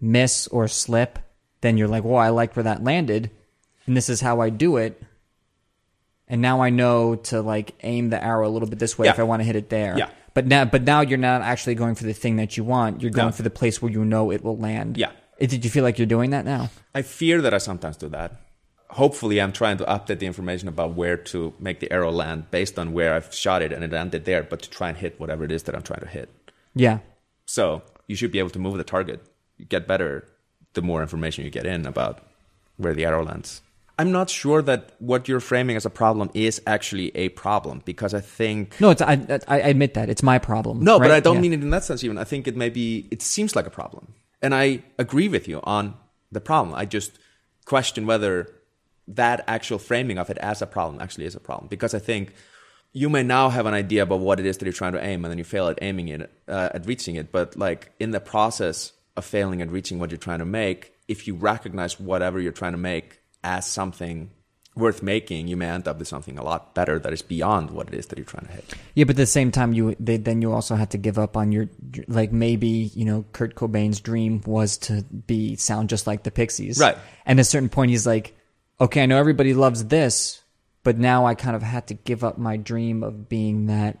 miss 0.00 0.46
or 0.48 0.66
slip 0.66 1.18
then 1.60 1.76
you're 1.76 1.88
like, 1.88 2.04
well, 2.04 2.16
I 2.16 2.28
like 2.28 2.54
where 2.54 2.64
that 2.64 2.84
landed, 2.84 3.30
and 3.86 3.96
this 3.96 4.08
is 4.08 4.20
how 4.20 4.40
I 4.40 4.50
do 4.50 4.76
it. 4.76 5.02
And 6.28 6.42
now 6.42 6.60
I 6.60 6.70
know 6.70 7.14
to 7.14 7.40
like 7.40 7.74
aim 7.82 8.10
the 8.10 8.22
arrow 8.22 8.48
a 8.48 8.50
little 8.50 8.68
bit 8.68 8.78
this 8.78 8.98
way 8.98 9.06
Yeah. 9.06 9.12
if 9.12 9.18
I 9.18 9.22
want 9.22 9.40
to 9.40 9.44
hit 9.44 9.56
it 9.56 9.68
there. 9.70 9.96
Yeah. 9.96 10.10
But 10.34 10.46
now, 10.46 10.64
but 10.64 10.82
now 10.82 11.00
you're 11.00 11.18
not 11.18 11.42
actually 11.42 11.74
going 11.76 11.94
for 11.94 12.04
the 12.04 12.12
thing 12.12 12.36
that 12.36 12.56
you 12.56 12.64
want. 12.64 13.00
You're 13.00 13.10
going 13.12 13.28
No. 13.28 13.32
for 13.32 13.42
the 13.42 13.50
place 13.50 13.80
where 13.80 13.90
you 13.90 14.04
know 14.04 14.30
it 14.30 14.42
will 14.44 14.56
land. 14.58 14.96
Yeah. 14.98 15.12
Did 15.38 15.64
you 15.64 15.70
feel 15.70 15.84
like 15.84 15.98
you're 15.98 16.06
doing 16.06 16.30
that 16.30 16.44
now? 16.44 16.70
I 16.94 17.02
fear 17.02 17.40
that 17.42 17.54
I 17.54 17.58
sometimes 17.58 17.96
do 17.96 18.08
that. 18.08 18.32
Hopefully, 18.90 19.40
I'm 19.40 19.52
trying 19.52 19.76
to 19.78 19.84
update 19.84 20.18
the 20.20 20.26
information 20.26 20.68
about 20.68 20.94
where 20.94 21.16
to 21.16 21.52
make 21.58 21.80
the 21.80 21.90
arrow 21.92 22.10
land 22.10 22.50
based 22.50 22.78
on 22.78 22.92
where 22.92 23.14
I've 23.14 23.34
shot 23.34 23.60
it 23.62 23.72
and 23.72 23.82
it 23.84 23.92
landed 23.92 24.24
there, 24.24 24.42
but 24.42 24.62
to 24.62 24.70
try 24.70 24.88
and 24.88 24.96
hit 24.96 25.18
whatever 25.20 25.44
it 25.44 25.52
is 25.52 25.64
that 25.64 25.74
I'm 25.74 25.82
trying 25.82 26.00
to 26.00 26.06
hit. 26.08 26.30
Yeah. 26.74 26.98
So 27.46 27.82
you 28.06 28.16
should 28.16 28.30
be 28.32 28.38
able 28.38 28.50
to 28.50 28.58
move 28.58 28.76
the 28.78 28.84
target. 28.84 29.20
You 29.58 29.64
get 29.66 29.86
better 29.86 30.26
the 30.74 30.82
more 30.82 31.02
information 31.02 31.44
you 31.44 31.50
get 31.50 31.66
in 31.66 31.84
about 31.86 32.20
where 32.76 32.94
the 32.94 33.04
arrow 33.04 33.24
lands. 33.24 33.60
I'm 33.98 34.12
not 34.12 34.28
sure 34.28 34.60
that 34.62 34.90
what 34.98 35.26
you're 35.26 35.40
framing 35.40 35.74
as 35.76 35.86
a 35.86 35.90
problem 35.90 36.30
is 36.34 36.60
actually 36.66 37.16
a 37.16 37.30
problem 37.30 37.80
because 37.84 38.12
I 38.12 38.20
think 38.20 38.78
No, 38.80 38.90
it's 38.90 39.00
I, 39.00 39.18
I 39.48 39.58
admit 39.60 39.94
that 39.94 40.10
it's 40.10 40.22
my 40.22 40.38
problem. 40.38 40.80
no, 40.84 40.98
but? 40.98 41.10
I 41.10 41.20
don't 41.20 41.36
Yeah. 41.36 41.40
mean 41.42 41.52
it 41.54 41.62
in 41.62 41.70
that 41.70 41.84
sense. 41.84 42.04
Even 42.04 42.18
I 42.18 42.24
think 42.24 42.46
it 42.46 42.56
may 42.56 42.68
be. 42.68 43.08
It 43.10 43.22
seems 43.22 43.56
like 43.56 43.66
a 43.66 43.70
problem, 43.70 44.14
and 44.42 44.54
I 44.54 44.82
agree 44.98 45.28
with 45.28 45.48
you 45.48 45.60
on 45.64 45.94
the 46.30 46.40
problem. 46.40 46.74
I 46.74 46.84
just 46.84 47.12
question 47.64 48.06
whether 48.06 48.52
that 49.08 49.42
actual 49.46 49.78
framing 49.78 50.18
of 50.18 50.28
it 50.30 50.38
as 50.38 50.60
a 50.60 50.66
problem 50.66 51.00
actually 51.00 51.24
is 51.26 51.34
a 51.34 51.40
problem 51.40 51.68
because 51.68 51.94
I 51.94 51.98
think 52.00 52.34
you 52.92 53.08
may 53.08 53.22
now 53.22 53.48
have 53.50 53.66
an 53.66 53.74
idea 53.74 54.02
about 54.02 54.20
what 54.20 54.40
it 54.40 54.46
is 54.46 54.58
that 54.58 54.64
you're 54.66 54.72
trying 54.72 54.92
to 54.92 55.02
aim, 55.04 55.24
and 55.24 55.30
then 55.30 55.38
you 55.38 55.44
fail 55.44 55.68
at 55.68 55.78
aiming 55.80 56.08
it, 56.08 56.30
uh, 56.48 56.68
at 56.74 56.86
reaching 56.86 57.14
it. 57.16 57.30
But 57.32 57.56
like 57.56 57.92
in 57.98 58.10
the 58.10 58.20
process 58.20 58.92
of 59.16 59.24
failing 59.24 59.62
at 59.62 59.70
reaching 59.70 59.98
what 59.98 60.10
you're 60.10 60.18
trying 60.18 60.40
to 60.40 60.44
make, 60.44 60.92
if 61.08 61.26
you 61.26 61.34
recognize 61.34 61.98
whatever 61.98 62.40
you're 62.40 62.52
trying 62.52 62.72
to 62.72 62.78
make 62.78 63.20
as 63.46 63.66
something 63.66 64.30
worth 64.74 65.02
making, 65.02 65.48
you 65.48 65.56
may 65.56 65.68
end 65.70 65.88
up 65.88 65.98
with 65.98 66.06
something 66.08 66.36
a 66.38 66.42
lot 66.44 66.74
better 66.74 66.98
that 66.98 67.10
is 67.12 67.22
beyond 67.22 67.70
what 67.70 67.88
it 67.88 67.94
is 67.94 68.06
that 68.08 68.18
you're 68.18 68.26
trying 68.26 68.44
to 68.44 68.52
hit. 68.52 68.74
Yeah, 68.94 69.04
but 69.04 69.12
at 69.12 69.16
the 69.16 69.24
same 69.26 69.50
time, 69.50 69.72
you 69.72 69.96
they, 69.98 70.18
then 70.18 70.42
you 70.42 70.52
also 70.52 70.74
had 70.74 70.90
to 70.90 70.98
give 70.98 71.18
up 71.18 71.34
on 71.36 71.50
your 71.52 71.70
like 72.08 72.30
maybe 72.32 72.68
you 72.68 73.04
know 73.06 73.24
Kurt 73.32 73.54
Cobain's 73.54 74.00
dream 74.00 74.42
was 74.44 74.76
to 74.78 75.02
be 75.26 75.56
sound 75.56 75.88
just 75.88 76.06
like 76.06 76.24
the 76.24 76.30
Pixies, 76.30 76.78
Right. 76.78 76.98
And 77.24 77.38
at 77.38 77.42
a 77.42 77.44
certain 77.48 77.70
point, 77.70 77.90
he's 77.90 78.06
like, 78.06 78.36
okay, 78.78 79.02
I 79.04 79.06
know 79.06 79.16
everybody 79.18 79.54
loves 79.54 79.86
this, 79.86 80.42
but 80.82 80.98
now 80.98 81.24
I 81.24 81.34
kind 81.34 81.56
of 81.56 81.62
had 81.62 81.86
to 81.86 81.94
give 81.94 82.22
up 82.22 82.36
my 82.36 82.58
dream 82.58 83.02
of 83.02 83.28
being 83.30 83.66
that. 83.66 83.96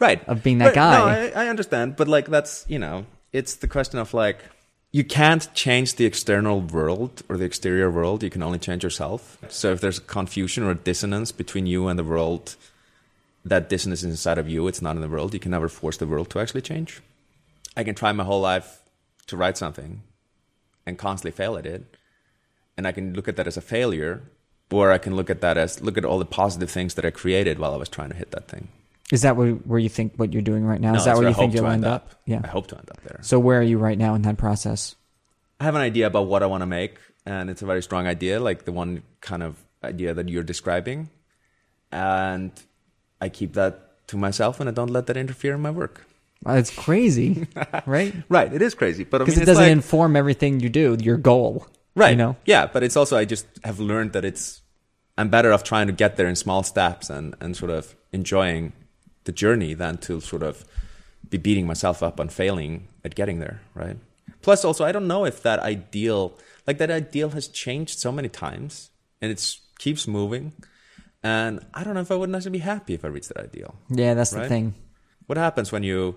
right 0.00 0.26
of 0.26 0.42
being 0.42 0.58
that 0.58 0.74
Right, 0.74 0.74
guy. 0.74 0.98
no 0.98 1.06
I, 1.40 1.44
I 1.44 1.48
understand 1.48 1.94
but 1.96 2.08
like 2.08 2.26
that's 2.26 2.64
you 2.66 2.78
know 2.80 3.04
it's 3.32 3.56
the 3.56 3.68
question 3.68 3.98
of 4.00 4.12
like 4.14 4.40
you 4.96 5.04
can't 5.04 5.44
change 5.52 5.96
the 5.96 6.06
external 6.06 6.58
world 6.60 7.14
or 7.28 7.36
the 7.36 7.44
exterior 7.44 7.90
world. 7.90 8.22
You 8.22 8.30
can 8.30 8.42
only 8.42 8.58
change 8.58 8.82
yourself. 8.82 9.20
So 9.48 9.72
if 9.74 9.80
there's 9.82 9.98
a 9.98 10.08
confusion 10.18 10.64
or 10.64 10.72
dissonance 10.72 11.32
between 11.32 11.66
you 11.66 11.88
and 11.88 11.98
the 11.98 12.08
world 12.14 12.56
that 13.44 13.68
dissonance 13.68 14.02
is 14.02 14.10
inside 14.10 14.38
of 14.38 14.48
you. 14.48 14.66
It's 14.66 14.80
not 14.80 14.96
in 14.96 15.02
the 15.02 15.08
world. 15.08 15.34
You 15.34 15.40
can 15.40 15.52
never 15.52 15.68
force 15.68 15.98
the 15.98 16.06
world 16.06 16.30
to 16.30 16.40
actually 16.40 16.62
change. 16.62 17.02
I 17.76 17.84
can 17.84 17.94
try 17.94 18.10
my 18.12 18.24
whole 18.24 18.40
life 18.40 18.80
to 19.26 19.36
write 19.36 19.58
something 19.58 20.02
and 20.86 20.98
constantly 20.98 21.36
fail 21.36 21.56
at 21.56 21.66
it. 21.66 21.84
And 22.76 22.86
i 22.86 22.92
can 22.92 23.14
look 23.14 23.28
at 23.28 23.36
that 23.36 23.46
as 23.46 23.56
a 23.56 23.62
failure 23.74 24.22
or 24.70 24.92
i 24.92 24.98
can 24.98 25.16
look 25.16 25.30
at 25.30 25.40
that 25.40 25.56
as 25.56 25.80
look 25.80 25.96
at 25.96 26.04
all 26.04 26.18
the 26.18 26.26
positive 26.40 26.70
things 26.70 26.92
that 26.94 27.06
i 27.06 27.10
created 27.10 27.58
while 27.58 27.72
i 27.72 27.78
was 27.78 27.88
trying 27.88 28.10
to 28.10 28.16
hit 28.16 28.32
that 28.32 28.48
thing 28.48 28.68
Is 29.12 29.22
that 29.22 29.36
where, 29.36 29.52
where 29.52 29.78
you 29.78 29.88
think 29.88 30.14
what 30.16 30.32
you're 30.32 30.42
doing 30.42 30.64
right 30.64 30.80
now? 30.80 30.92
no, 30.92 30.98
Is 30.98 31.04
that 31.04 31.10
that's 31.10 31.20
where 31.20 31.28
you 31.28 31.34
think 31.34 31.54
you'll 31.54 31.66
end 31.66 31.84
up? 31.84 32.10
Yeah. 32.24 32.40
I 32.42 32.48
hope 32.48 32.66
to 32.68 32.76
end 32.78 32.90
up 32.90 33.00
there. 33.04 33.20
So 33.22 33.38
where 33.38 33.60
are 33.60 33.62
you 33.62 33.78
right 33.78 33.96
now 33.98 34.14
in 34.14 34.22
that 34.22 34.36
process? 34.36 34.96
I 35.60 35.64
have 35.64 35.74
an 35.76 35.80
idea 35.80 36.06
about 36.06 36.26
what 36.26 36.42
I 36.42 36.46
want 36.46 36.62
to 36.62 36.66
make, 36.66 36.98
and 37.24 37.48
it's 37.48 37.62
a 37.62 37.66
very 37.66 37.82
strong 37.82 38.06
idea, 38.06 38.40
like 38.40 38.64
the 38.64 38.72
one 38.72 39.02
kind 39.20 39.42
of 39.42 39.64
idea 39.84 40.12
that 40.12 40.28
you're 40.28 40.42
describing. 40.42 41.08
And 41.92 42.50
I 43.20 43.28
keep 43.28 43.54
that 43.54 44.06
to 44.08 44.16
myself, 44.16 44.60
and 44.60 44.68
I 44.68 44.72
don't 44.72 44.90
let 44.90 45.06
that 45.06 45.16
interfere 45.16 45.54
in 45.54 45.60
my 45.62 45.70
work. 45.70 46.04
Well, 46.44 46.56
it's 46.56 46.70
crazy, 46.70 47.46
right? 47.86 48.14
Right, 48.28 48.52
it 48.52 48.60
is 48.60 48.74
crazy, 48.74 49.04
but 49.04 49.22
I 49.22 49.24
Because 49.24 49.36
mean, 49.36 49.42
it 49.44 49.46
doesn't 49.46 49.62
like, 49.64 49.72
inform 49.72 50.16
everything 50.16 50.60
you 50.60 50.68
do. 50.68 50.96
Your 51.00 51.16
goal, 51.16 51.66
right? 51.94 52.10
You 52.10 52.16
know, 52.16 52.36
yeah, 52.44 52.66
but 52.66 52.82
it's 52.82 52.96
also 52.96 53.16
I 53.16 53.24
just 53.24 53.46
have 53.64 53.80
learned 53.80 54.12
that 54.12 54.24
it's 54.24 54.62
I'm 55.16 55.30
better 55.30 55.52
off 55.52 55.64
trying 55.64 55.86
to 55.86 55.92
get 55.94 56.16
there 56.16 56.26
in 56.26 56.36
small 56.36 56.62
steps 56.62 57.08
and 57.08 57.34
and 57.40 57.56
sort 57.56 57.70
of 57.70 57.96
enjoying 58.12 58.74
the 59.26 59.32
journey 59.32 59.74
than 59.74 59.98
to 59.98 60.20
sort 60.20 60.42
of 60.42 60.64
be 61.28 61.36
beating 61.38 61.66
myself 61.66 62.02
up 62.02 62.18
on 62.18 62.28
failing 62.28 62.88
at 63.04 63.14
getting 63.14 63.38
there, 63.40 63.60
right? 63.74 63.98
Plus, 64.42 64.64
also, 64.64 64.84
I 64.84 64.92
don't 64.92 65.06
know 65.06 65.24
if 65.24 65.42
that 65.42 65.58
ideal, 65.60 66.32
like 66.66 66.78
that 66.78 66.90
ideal, 66.90 67.30
has 67.30 67.48
changed 67.48 67.98
so 67.98 68.10
many 68.10 68.28
times 68.28 68.90
and 69.20 69.30
it 69.30 69.56
keeps 69.78 70.06
moving, 70.08 70.52
and 71.22 71.60
I 71.74 71.84
don't 71.84 71.94
know 71.94 72.00
if 72.00 72.10
I 72.10 72.14
would 72.16 72.30
necessarily 72.30 72.58
be 72.60 72.64
happy 72.64 72.94
if 72.94 73.04
I 73.04 73.08
reached 73.08 73.28
that 73.28 73.38
ideal. 73.42 73.74
yeah, 73.90 74.14
that's 74.14 74.30
the 74.30 74.48
thing. 74.48 74.74
What 75.26 75.36
happens 75.38 75.72
when 75.72 75.82
you 75.82 76.16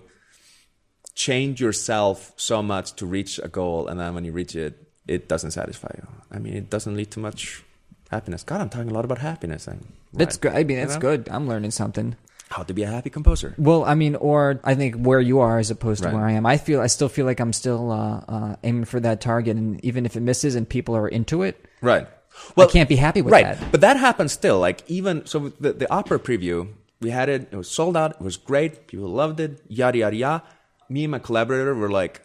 change 1.14 1.60
yourself 1.60 2.32
so 2.36 2.62
much 2.62 2.94
to 2.94 3.06
reach 3.06 3.38
a 3.42 3.48
goal, 3.48 3.88
and 3.88 3.98
then 3.98 4.14
when 4.14 4.24
you 4.24 4.32
reach 4.32 4.54
it, 4.54 4.86
it 5.08 5.28
doesn't 5.28 5.50
satisfy 5.50 5.90
you? 5.96 6.06
I 6.30 6.38
mean, 6.38 6.54
it 6.54 6.70
doesn't 6.70 6.94
lead 6.96 7.10
to 7.12 7.20
much 7.20 7.64
happiness. 8.10 8.44
God, 8.44 8.60
I'm 8.60 8.68
talking 8.68 8.90
a 8.90 8.94
lot 8.94 9.04
about 9.04 9.18
happiness. 9.18 9.66
I, 9.66 9.76
That's 10.12 10.36
right. 10.36 10.42
good. 10.42 10.52
I 10.52 10.64
mean, 10.64 10.76
You 10.78 10.84
that's 10.86 10.94
know? 10.94 11.00
good. 11.00 11.28
I'm 11.30 11.48
learning 11.48 11.72
something. 11.72 12.16
How 12.50 12.64
to 12.64 12.74
be 12.74 12.82
a 12.82 12.88
happy 12.88 13.10
composer. 13.10 13.54
Well, 13.58 13.84
I 13.84 13.94
mean, 13.94 14.16
or 14.16 14.60
I 14.64 14.74
think 14.74 14.96
where 14.96 15.20
you 15.20 15.38
are 15.38 15.58
as 15.58 15.70
opposed 15.70 16.02
to 16.02 16.08
Right. 16.08 16.14
where 16.16 16.26
I 16.26 16.32
am. 16.32 16.44
I 16.46 16.56
feel 16.56 16.80
I 16.80 16.88
still 16.88 17.08
feel 17.08 17.24
like 17.24 17.38
I'm 17.38 17.52
still 17.52 17.92
uh, 17.92 18.24
uh, 18.28 18.56
aiming 18.64 18.86
for 18.86 18.98
that 19.00 19.20
target, 19.20 19.56
and 19.56 19.82
even 19.84 20.04
if 20.04 20.16
it 20.16 20.20
misses 20.20 20.56
and 20.56 20.68
people 20.68 20.96
are 20.96 21.08
into 21.08 21.42
it, 21.42 21.64
Right. 21.80 22.08
Well, 22.56 22.68
I 22.68 22.70
can't 22.70 22.88
be 22.88 22.96
happy 22.96 23.22
with 23.22 23.32
right. 23.32 23.44
that. 23.58 23.70
But 23.72 23.80
that 23.82 23.96
happens 23.96 24.32
still. 24.32 24.58
Like 24.58 24.82
even 24.88 25.26
so, 25.26 25.50
the 25.60 25.72
the 25.72 25.92
opera 25.92 26.18
preview 26.18 26.68
we 27.00 27.10
had 27.10 27.28
it. 27.28 27.48
It 27.50 27.56
was 27.56 27.70
sold 27.70 27.96
out. 27.96 28.12
It 28.12 28.20
was 28.20 28.36
great. 28.36 28.86
People 28.86 29.08
loved 29.08 29.40
it. 29.40 29.62
Yada 29.68 29.98
yada 29.98 30.16
yada. 30.16 30.42
Me 30.88 31.04
and 31.04 31.10
my 31.12 31.18
collaborator 31.18 31.74
were 31.74 31.90
like, 31.90 32.22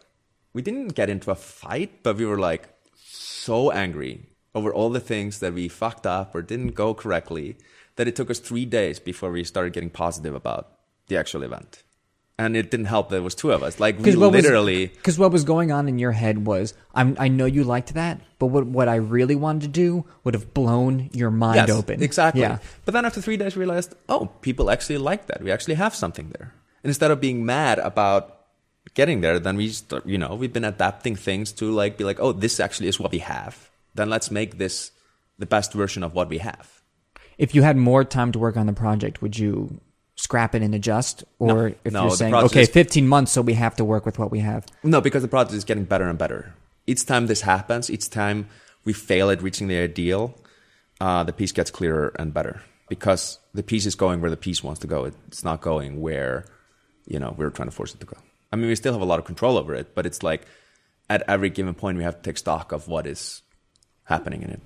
we 0.53 0.61
didn't 0.61 0.89
get 0.95 1.09
into 1.09 1.31
a 1.31 1.35
fight, 1.35 2.03
but 2.03 2.17
we 2.17 2.25
were 2.25 2.39
like 2.39 2.67
so 3.03 3.71
angry 3.71 4.25
over 4.53 4.73
all 4.73 4.89
the 4.89 4.99
things 4.99 5.39
that 5.39 5.53
we 5.53 5.67
fucked 5.67 6.07
up 6.07 6.33
or 6.33 6.41
didn't 6.41 6.73
go 6.75 6.93
correctly 6.93 7.57
that 7.95 8.07
it 8.07 8.15
took 8.15 8.29
us 8.29 8.39
three 8.39 8.65
days 8.65 8.99
before 8.99 9.31
we 9.31 9.43
started 9.43 9.73
getting 9.73 9.89
positive 9.89 10.35
about 10.35 10.71
the 11.07 11.17
actual 11.17 11.43
event. 11.43 11.83
And 12.37 12.57
it 12.57 12.69
didn't 12.69 12.87
help 12.87 13.09
that 13.09 13.17
it 13.17 13.21
was 13.21 13.33
two 13.33 13.53
of 13.53 13.63
us. 13.63 13.79
Like 13.79 13.97
we 13.97 14.11
literally. 14.11 14.87
because 14.87 15.17
what 15.17 15.31
was 15.31 15.45
going 15.45 15.71
on 15.71 15.87
in 15.87 15.99
your 15.99 16.11
head 16.11 16.45
was 16.45 16.73
I'm, 16.93 17.15
I 17.17 17.29
know 17.29 17.45
you 17.45 17.63
liked 17.63 17.93
that, 17.93 18.19
but 18.39 18.47
what 18.47 18.65
what 18.65 18.89
I 18.89 18.95
really 18.95 19.35
wanted 19.35 19.61
to 19.61 19.67
do 19.69 20.05
would 20.25 20.33
have 20.33 20.53
blown 20.53 21.09
your 21.13 21.31
mind 21.31 21.55
Yes, 21.55 21.69
open. 21.69 22.03
Exactly. 22.03 22.41
Yeah. 22.41 22.57
But 22.83 22.93
then 22.93 23.05
after 23.05 23.21
three 23.21 23.37
days, 23.37 23.55
we 23.55 23.61
realized, 23.61 23.95
oh, 24.09 24.25
people 24.41 24.69
actually 24.69 24.97
like 24.97 25.27
that. 25.27 25.41
We 25.41 25.49
actually 25.49 25.75
have 25.75 25.95
something 25.95 26.33
there. 26.37 26.53
And 26.83 26.89
instead 26.89 27.09
of 27.09 27.21
being 27.21 27.45
mad 27.45 27.79
about 27.79 28.35
getting 28.95 29.21
there, 29.21 29.39
then 29.39 29.55
we, 29.55 29.69
start, 29.69 30.05
you 30.05 30.17
know, 30.17 30.35
we've 30.35 30.53
been 30.53 30.65
adapting 30.65 31.15
things 31.15 31.53
to 31.53 31.71
like 31.71 31.97
be 31.97 32.03
like, 32.03 32.19
oh, 32.19 32.33
this 32.33 32.59
actually 32.59 32.89
is 32.89 32.99
what 32.99 33.13
we 33.13 33.19
have. 33.19 33.71
Then 33.95 34.09
let's 34.09 34.29
make 34.29 34.57
this 34.57 34.91
the 35.39 35.45
best 35.45 35.71
version 35.71 36.03
of 36.03 36.13
what 36.13 36.27
we 36.27 36.39
have. 36.39 36.74
If 37.37 37.53
you 37.55 37.61
had 37.63 37.77
more 37.77 38.03
time 38.03 38.31
to 38.31 38.39
work 38.39 38.57
on 38.57 38.65
the 38.65 38.73
project, 38.73 39.21
would 39.21 39.37
you 39.37 39.79
scrap 40.15 40.55
it 40.55 40.61
and 40.61 40.73
adjust, 40.73 41.23
or 41.39 41.47
No. 41.69 41.75
if 41.83 41.93
No, 41.93 42.01
you're 42.03 42.11
saying 42.15 42.33
okay, 42.33 42.61
is- 42.61 42.69
15 42.69 43.07
months, 43.07 43.31
so 43.33 43.41
we 43.41 43.53
have 43.53 43.75
to 43.75 43.83
work 43.85 44.05
with 44.05 44.17
what 44.17 44.31
we 44.31 44.39
have? 44.39 44.65
No, 44.83 45.01
because 45.01 45.21
the 45.21 45.27
project 45.27 45.53
is 45.55 45.65
getting 45.65 45.83
better 45.83 46.07
and 46.07 46.17
better. 46.17 46.53
Each 46.87 47.05
time 47.05 47.27
this 47.27 47.41
happens, 47.41 47.89
each 47.89 48.09
time 48.09 48.47
we 48.85 48.93
fail 48.93 49.29
at 49.29 49.41
reaching 49.41 49.67
the 49.67 49.77
ideal, 49.77 50.35
uh, 51.01 51.23
the 51.23 51.33
piece 51.33 51.51
gets 51.51 51.69
clearer 51.71 52.13
and 52.17 52.33
better 52.33 52.61
because 52.87 53.39
the 53.53 53.63
piece 53.63 53.85
is 53.85 53.95
going 53.95 54.21
where 54.21 54.29
the 54.31 54.37
piece 54.37 54.63
wants 54.63 54.79
to 54.79 54.87
go. 54.87 55.03
It's 55.27 55.43
not 55.43 55.59
going 55.59 55.99
where, 55.99 56.45
you 57.05 57.19
know, 57.19 57.33
we're 57.37 57.49
trying 57.49 57.67
to 57.67 57.75
force 57.75 57.93
it 57.93 57.99
to 57.99 58.05
go. 58.05 58.15
I 58.53 58.55
mean, 58.55 58.67
we 58.69 58.75
still 58.75 58.93
have 58.93 59.01
a 59.01 59.05
lot 59.05 59.19
of 59.19 59.25
control 59.25 59.57
over 59.57 59.73
it, 59.75 59.93
but 59.95 60.05
it's 60.05 60.23
like 60.23 60.43
at 61.09 61.23
every 61.27 61.49
given 61.49 61.73
point, 61.73 61.97
we 61.97 62.03
have 62.05 62.15
to 62.15 62.21
take 62.21 62.37
stock 62.37 62.71
of 62.71 62.87
what 62.87 63.05
is 63.05 63.41
happening 64.05 64.43
in 64.43 64.49
it 64.51 64.61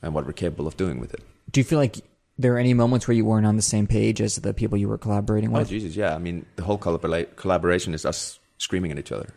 and 0.00 0.14
what 0.14 0.24
we're 0.24 0.32
capable 0.32 0.66
of 0.66 0.76
doing 0.78 0.98
with 1.00 1.12
it. 1.12 1.20
Do 1.50 1.60
you 1.60 1.64
feel 1.64 1.78
like 1.78 1.96
there 2.38 2.54
are 2.54 2.58
any 2.58 2.74
moments 2.74 3.08
where 3.08 3.16
you 3.16 3.24
weren't 3.24 3.46
on 3.46 3.56
the 3.56 3.62
same 3.62 3.86
page 3.86 4.20
as 4.20 4.36
the 4.36 4.54
people 4.54 4.78
you 4.78 4.88
were 4.88 4.98
collaborating 4.98 5.50
with? 5.50 5.66
Oh. 5.66 5.70
Jesus, 5.70 5.96
yeah. 5.96 6.14
I 6.14 6.18
mean, 6.18 6.46
the 6.56 6.62
whole 6.62 6.78
collabora- 6.78 7.34
collaboration 7.36 7.94
is 7.94 8.04
us 8.04 8.38
screaming 8.58 8.92
at 8.92 8.98
each 8.98 9.12
other. 9.12 9.28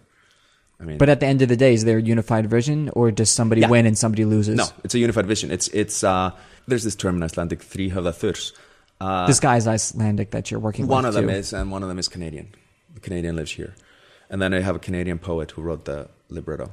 I 0.79 0.83
mean, 0.83 0.97
but 0.97 1.09
at 1.09 1.19
the 1.19 1.27
end 1.27 1.41
of 1.43 1.47
the 1.49 1.55
day, 1.57 1.73
is 1.73 1.85
there 1.85 1.99
a 1.99 2.01
unified 2.01 2.49
vision, 2.49 2.89
or 2.93 3.11
does 3.11 3.29
somebody 3.29 3.61
Yeah. 3.61 3.69
win 3.69 3.85
and 3.85 3.95
somebody 3.97 4.25
loses? 4.25 4.55
No, 4.55 4.65
it's 4.83 4.95
a 4.95 4.99
unified 4.99 5.27
vision. 5.27 5.51
It's 5.51 5.67
it's 5.69 6.03
uh, 6.03 6.31
there's 6.67 6.83
this 6.83 6.95
term 6.95 7.17
in 7.17 7.23
Icelandic, 7.23 7.59
þríhöfða 7.59 8.13
þurs. 8.13 8.51
Uh, 8.99 9.27
this 9.27 9.39
guy 9.39 9.57
is 9.57 9.67
Icelandic 9.67 10.31
that 10.31 10.49
you're 10.49 10.59
working 10.59 10.87
one 10.87 10.89
with. 10.89 10.95
One 11.03 11.05
of 11.05 11.13
them 11.13 11.27
too. 11.27 11.35
is, 11.39 11.53
and 11.53 11.71
one 11.71 11.83
of 11.83 11.89
them 11.89 11.99
is 11.99 12.07
Canadian. 12.07 12.47
The 12.95 12.99
Canadian 12.99 13.35
lives 13.35 13.51
here, 13.51 13.75
and 14.29 14.41
then 14.41 14.55
I 14.55 14.61
have 14.61 14.75
a 14.75 14.79
Canadian 14.79 15.19
poet 15.19 15.51
who 15.51 15.61
wrote 15.61 15.85
the 15.85 16.09
libretto. 16.29 16.71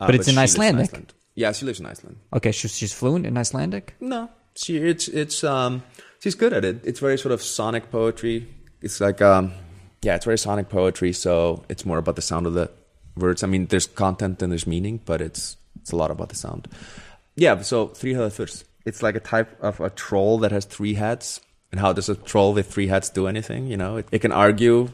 Uh, 0.00 0.06
But 0.06 0.14
it's 0.14 0.28
in 0.28 0.38
Icelandic? 0.38 0.88
Iceland. 0.88 1.12
Yeah, 1.34 1.52
she 1.52 1.66
lives 1.66 1.78
in 1.78 1.84
Iceland. 1.84 2.16
Okay, 2.32 2.52
she's, 2.52 2.74
she's 2.74 2.94
fluent 2.94 3.26
in 3.26 3.36
Icelandic. 3.36 3.94
No, 4.00 4.30
she 4.56 4.78
it's 4.78 5.08
it's 5.08 5.44
um 5.44 5.82
she's 6.20 6.34
good 6.34 6.52
at 6.52 6.64
it. 6.64 6.80
It's 6.84 7.00
very 7.00 7.18
sort 7.18 7.32
of 7.32 7.42
sonic 7.42 7.90
poetry. 7.90 8.48
It's 8.82 9.00
like 9.00 9.22
um 9.22 9.52
yeah, 10.02 10.14
it's 10.16 10.24
very 10.24 10.38
sonic 10.38 10.68
poetry. 10.68 11.12
So 11.12 11.64
it's 11.68 11.84
more 11.84 11.98
about 11.98 12.16
the 12.16 12.22
sound 12.22 12.46
of 12.46 12.54
the 12.54 12.70
words. 13.16 13.42
I 13.42 13.46
mean, 13.46 13.66
there's 13.66 13.86
content 13.86 14.42
and 14.42 14.52
there's 14.52 14.66
meaning, 14.66 15.00
but 15.04 15.20
it's 15.20 15.56
It's 15.80 15.92
a 15.92 15.96
lot 15.96 16.10
about 16.10 16.28
the 16.28 16.36
sound. 16.36 16.68
Yeah, 17.36 17.62
so 17.62 17.88
three 17.88 18.14
first. 18.30 18.64
It's 18.84 19.02
like 19.02 19.14
a 19.14 19.20
type 19.20 19.56
of 19.62 19.80
a 19.80 19.90
troll 19.90 20.38
that 20.38 20.52
has 20.52 20.64
three 20.64 20.94
heads. 20.94 21.40
And 21.72 21.80
how 21.80 21.92
does 21.92 22.08
a 22.08 22.14
troll 22.14 22.54
with 22.54 22.72
three 22.72 22.86
heads 22.86 23.10
do 23.10 23.26
anything? 23.26 23.66
You 23.66 23.76
know, 23.76 23.98
it, 23.98 24.06
it 24.10 24.18
can 24.20 24.32
argue 24.32 24.90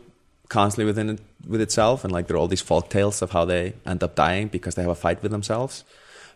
constantly 0.48 0.84
within 0.84 1.10
it, 1.10 1.20
with 1.46 1.60
itself, 1.60 2.04
and 2.04 2.12
like 2.12 2.26
there 2.26 2.36
are 2.36 2.40
all 2.40 2.48
these 2.48 2.60
folk 2.60 2.88
tales 2.88 3.22
of 3.22 3.30
how 3.30 3.44
they 3.44 3.74
end 3.86 4.02
up 4.02 4.14
dying 4.14 4.48
because 4.48 4.74
they 4.74 4.82
have 4.82 4.90
a 4.90 4.94
fight 4.94 5.22
with 5.22 5.32
themselves. 5.32 5.84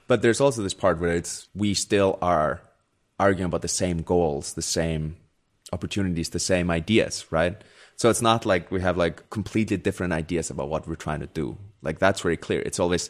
But 0.07 0.23
there's 0.23 0.40
also 0.40 0.62
this 0.62 0.74
part 0.74 1.01
where 1.01 1.16
it's 1.16 1.48
we 1.55 1.74
still 1.74 2.19
are 2.23 2.61
arguing 3.19 3.47
about 3.47 3.63
the 3.63 3.69
same 3.69 4.03
goals, 4.03 4.55
the 4.55 4.63
same 4.63 5.17
opportunities, 5.73 6.31
the 6.31 6.39
same 6.39 6.71
ideas, 6.71 7.27
right? 7.31 7.61
So 7.97 8.11
it's 8.11 8.23
not 8.23 8.45
like 8.45 8.71
we 8.71 8.81
have 8.83 8.97
like 8.97 9.29
completely 9.31 9.77
different 9.77 10.13
ideas 10.13 10.51
about 10.51 10.69
what 10.69 10.87
we're 10.87 10.97
trying 10.97 11.21
to 11.21 11.27
do. 11.27 11.57
Like 11.83 11.99
that's 11.99 12.21
very 12.21 12.37
clear. 12.37 12.61
It's 12.61 12.79
always 12.79 13.09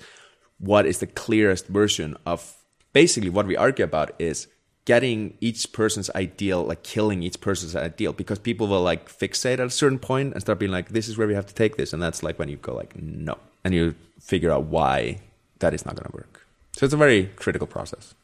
what 0.59 0.87
is 0.87 1.01
the 1.01 1.07
clearest 1.07 1.66
version 1.66 2.16
of 2.24 2.57
basically 2.93 3.31
what 3.31 3.47
we 3.47 3.57
argue 3.57 3.85
about 3.85 4.15
is 4.19 4.47
getting 4.85 5.37
each 5.41 5.73
person's 5.73 6.09
ideal, 6.11 6.62
like 6.62 6.85
killing 6.85 7.23
each 7.23 7.41
person's 7.41 7.74
ideal, 7.74 8.12
because 8.12 8.39
people 8.39 8.69
will 8.69 8.83
like 8.83 9.09
fixate 9.09 9.55
at 9.55 9.61
a 9.61 9.70
certain 9.70 9.99
point 9.99 10.33
and 10.33 10.41
start 10.41 10.61
being 10.61 10.70
like, 10.70 10.91
this 10.91 11.09
is 11.09 11.19
where 11.19 11.27
we 11.27 11.35
have 11.35 11.47
to 11.47 11.55
take 11.55 11.77
this. 11.77 11.93
And 11.93 12.01
that's 12.01 12.23
like 12.23 12.39
when 12.39 12.49
you 12.49 12.57
go 12.57 12.74
like, 12.74 12.97
no. 12.97 13.37
And 13.65 13.74
you 13.74 13.97
figure 14.20 14.53
out 14.53 14.66
why 14.66 15.19
that 15.59 15.74
is 15.74 15.85
not 15.85 15.97
going 15.97 16.09
to 16.09 16.16
work. 16.16 16.47
So 16.73 16.85
it's 16.85 16.95
a 16.95 16.97
very 16.97 17.27
critical 17.35 17.66
process. 17.66 18.15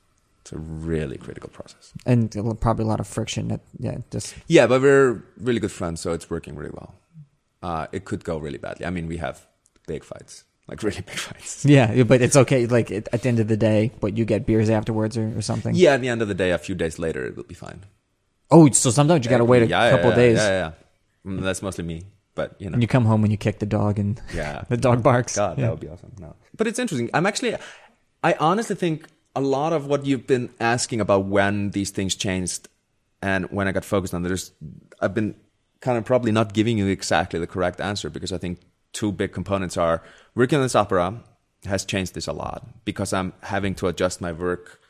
It's 0.42 0.52
a 0.52 0.58
really 0.58 1.18
critical 1.18 1.50
process. 1.50 1.92
And 2.04 2.30
probably 2.60 2.84
a 2.84 2.88
lot 2.88 2.98
of 2.98 3.06
friction. 3.06 3.48
That, 3.48 3.60
yeah, 3.78 3.98
just 4.10 4.34
yeah, 4.48 4.66
but 4.66 4.82
we're 4.82 5.22
really 5.38 5.60
good 5.60 5.70
friends, 5.70 6.00
so 6.00 6.12
it's 6.12 6.28
working 6.28 6.56
really 6.56 6.72
well. 6.72 6.94
Uh, 7.62 7.86
it 7.92 8.04
could 8.04 8.24
go 8.24 8.38
really 8.38 8.58
badly. 8.58 8.84
I 8.84 8.90
mean, 8.90 9.06
we 9.06 9.18
have 9.18 9.46
big 9.86 10.02
fights, 10.02 10.42
like 10.66 10.82
really 10.88 11.00
big 11.02 11.16
fights. 11.16 11.64
Yeah, 11.64 12.02
but 12.02 12.22
it's 12.22 12.34
okay. 12.34 12.66
Like 12.66 12.90
at 12.90 13.22
the 13.22 13.28
end 13.28 13.38
of 13.38 13.46
the 13.46 13.56
day, 13.56 13.92
but 14.00 14.18
you 14.18 14.24
get 14.24 14.44
beers 14.44 14.68
afterwards 14.68 15.16
or, 15.16 15.38
or 15.38 15.42
something. 15.42 15.76
Yeah, 15.76 15.94
at 15.94 16.00
the 16.00 16.08
end 16.08 16.22
of 16.22 16.28
the 16.28 16.34
day, 16.34 16.50
a 16.50 16.58
few 16.58 16.74
days 16.74 16.98
later, 16.98 17.24
it 17.24 17.36
will 17.36 17.44
be 17.44 17.54
fine. 17.54 17.84
Oh, 18.50 18.68
so 18.70 18.90
sometimes 18.90 19.24
you 19.24 19.30
got 19.30 19.38
to 19.38 19.44
wait 19.44 19.62
a 19.62 19.66
yeah, 19.68 19.90
couple 19.90 20.10
yeah, 20.10 20.16
days. 20.16 20.38
Yeah, 20.38 20.48
yeah, 20.48 20.72
yeah. 21.24 21.32
Mm, 21.32 21.42
that's 21.42 21.62
mostly 21.62 21.84
me, 21.84 22.02
but 22.34 22.56
you 22.58 22.68
know. 22.68 22.74
And 22.74 22.82
you 22.82 22.88
come 22.88 23.04
home 23.04 23.22
and 23.22 23.30
you 23.30 23.38
kick 23.38 23.60
the 23.60 23.66
dog 23.66 24.00
and 24.00 24.20
yeah, 24.34 24.64
the 24.68 24.76
dog 24.76 25.04
barks. 25.04 25.36
God, 25.36 25.56
that 25.58 25.70
would 25.70 25.78
be 25.78 25.88
awesome. 25.88 26.12
No, 26.18 26.34
but 26.56 26.66
it's 26.66 26.80
interesting. 26.80 27.10
I'm 27.14 27.26
actually, 27.26 27.54
I 28.24 28.34
honestly 28.40 28.74
think 28.74 29.06
a 29.34 29.40
lot 29.40 29.72
of 29.72 29.86
what 29.86 30.04
you've 30.04 30.26
been 30.26 30.50
asking 30.60 31.00
about 31.00 31.24
when 31.24 31.70
these 31.70 31.90
things 31.90 32.14
changed 32.14 32.68
and 33.20 33.46
when 33.50 33.68
I 33.68 33.72
got 33.72 33.84
focused 33.84 34.14
on 34.14 34.22
there's 34.22 34.52
I've 35.00 35.14
been 35.14 35.34
kind 35.80 35.98
of 35.98 36.04
probably 36.04 36.32
not 36.32 36.52
giving 36.52 36.78
you 36.78 36.86
exactly 36.86 37.38
the 37.38 37.46
correct 37.46 37.80
answer 37.80 38.10
because 38.10 38.32
I 38.32 38.38
think 38.38 38.60
two 38.92 39.12
big 39.12 39.32
components 39.32 39.76
are 39.76 40.02
working 40.34 40.56
on 40.56 40.62
this 40.62 40.74
opera 40.74 41.22
has 41.64 41.84
changed 41.84 42.14
this 42.14 42.26
a 42.26 42.32
lot 42.32 42.66
because 42.84 43.12
I'm 43.12 43.32
having 43.42 43.74
to 43.76 43.88
adjust 43.88 44.20
my 44.20 44.32
work 44.32 44.80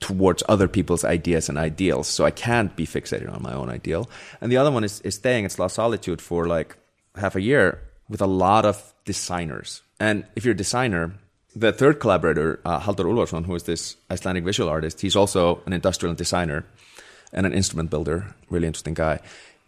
towards 0.00 0.42
other 0.48 0.68
people's 0.68 1.04
ideas 1.04 1.48
and 1.48 1.56
ideals. 1.56 2.08
So 2.08 2.24
I 2.24 2.30
can't 2.30 2.74
be 2.76 2.86
fixated 2.86 3.32
on 3.32 3.42
my 3.42 3.54
own 3.54 3.70
ideal. 3.70 4.10
And 4.40 4.50
the 4.50 4.56
other 4.56 4.70
one 4.70 4.84
is, 4.84 5.00
is 5.02 5.14
staying 5.14 5.44
at 5.44 5.58
La 5.58 5.68
Solitude 5.68 6.20
for 6.20 6.46
like 6.46 6.76
half 7.16 7.36
a 7.36 7.40
year 7.40 7.80
with 8.08 8.20
a 8.20 8.26
lot 8.26 8.64
of 8.64 8.94
designers. 9.04 9.82
And 10.00 10.26
if 10.34 10.44
you're 10.44 10.54
a 10.54 10.56
designer, 10.56 11.14
the 11.54 11.72
third 11.72 12.00
collaborator, 12.00 12.60
uh, 12.64 12.80
Halldór 12.80 13.06
Úlfarsson, 13.06 13.44
who 13.44 13.54
is 13.54 13.64
this 13.64 13.96
Icelandic 14.10 14.44
visual 14.44 14.68
artist, 14.68 15.00
he's 15.00 15.16
also 15.16 15.60
an 15.66 15.72
industrial 15.72 16.14
designer 16.14 16.64
and 17.32 17.46
an 17.46 17.52
instrument 17.52 17.90
builder. 17.90 18.34
Really 18.50 18.66
interesting 18.66 18.94
guy. 18.94 19.20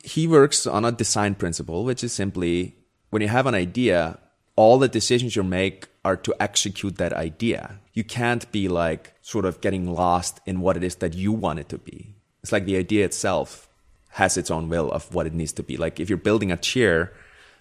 He 0.03 0.27
works 0.27 0.67
on 0.67 0.85
a 0.85 0.93
design 0.93 1.35
principle, 1.35 1.85
which 1.85 2.05
is 2.05 2.13
simply 2.13 2.75
when 3.11 3.23
you 3.23 3.29
have 3.29 3.47
an 3.47 3.55
idea, 3.55 4.19
all 4.57 4.79
the 4.79 4.89
decisions 4.89 5.37
you 5.37 5.43
make 5.43 5.89
are 6.05 6.17
to 6.17 6.35
execute 6.41 6.97
that 6.97 7.13
idea. 7.13 7.81
You 7.93 8.05
can't 8.05 8.51
be 8.53 8.69
like 8.69 9.15
sort 9.23 9.45
of 9.45 9.61
getting 9.61 9.93
lost 9.93 10.41
in 10.47 10.61
what 10.61 10.77
it 10.77 10.85
is 10.85 10.97
that 10.97 11.15
you 11.15 11.33
want 11.33 11.59
it 11.59 11.69
to 11.71 11.79
be. 11.79 12.15
It's 12.43 12.53
like 12.53 12.67
the 12.67 12.77
idea 12.77 13.05
itself 13.05 13.69
has 14.11 14.37
its 14.37 14.51
own 14.51 14.69
will 14.69 14.91
of 14.93 15.15
what 15.15 15.27
it 15.27 15.35
needs 15.35 15.53
to 15.53 15.63
be. 15.63 15.77
Like 15.77 15.99
if 15.99 16.09
you're 16.09 16.19
building 16.19 16.53
a 16.53 16.57
chair, 16.57 17.13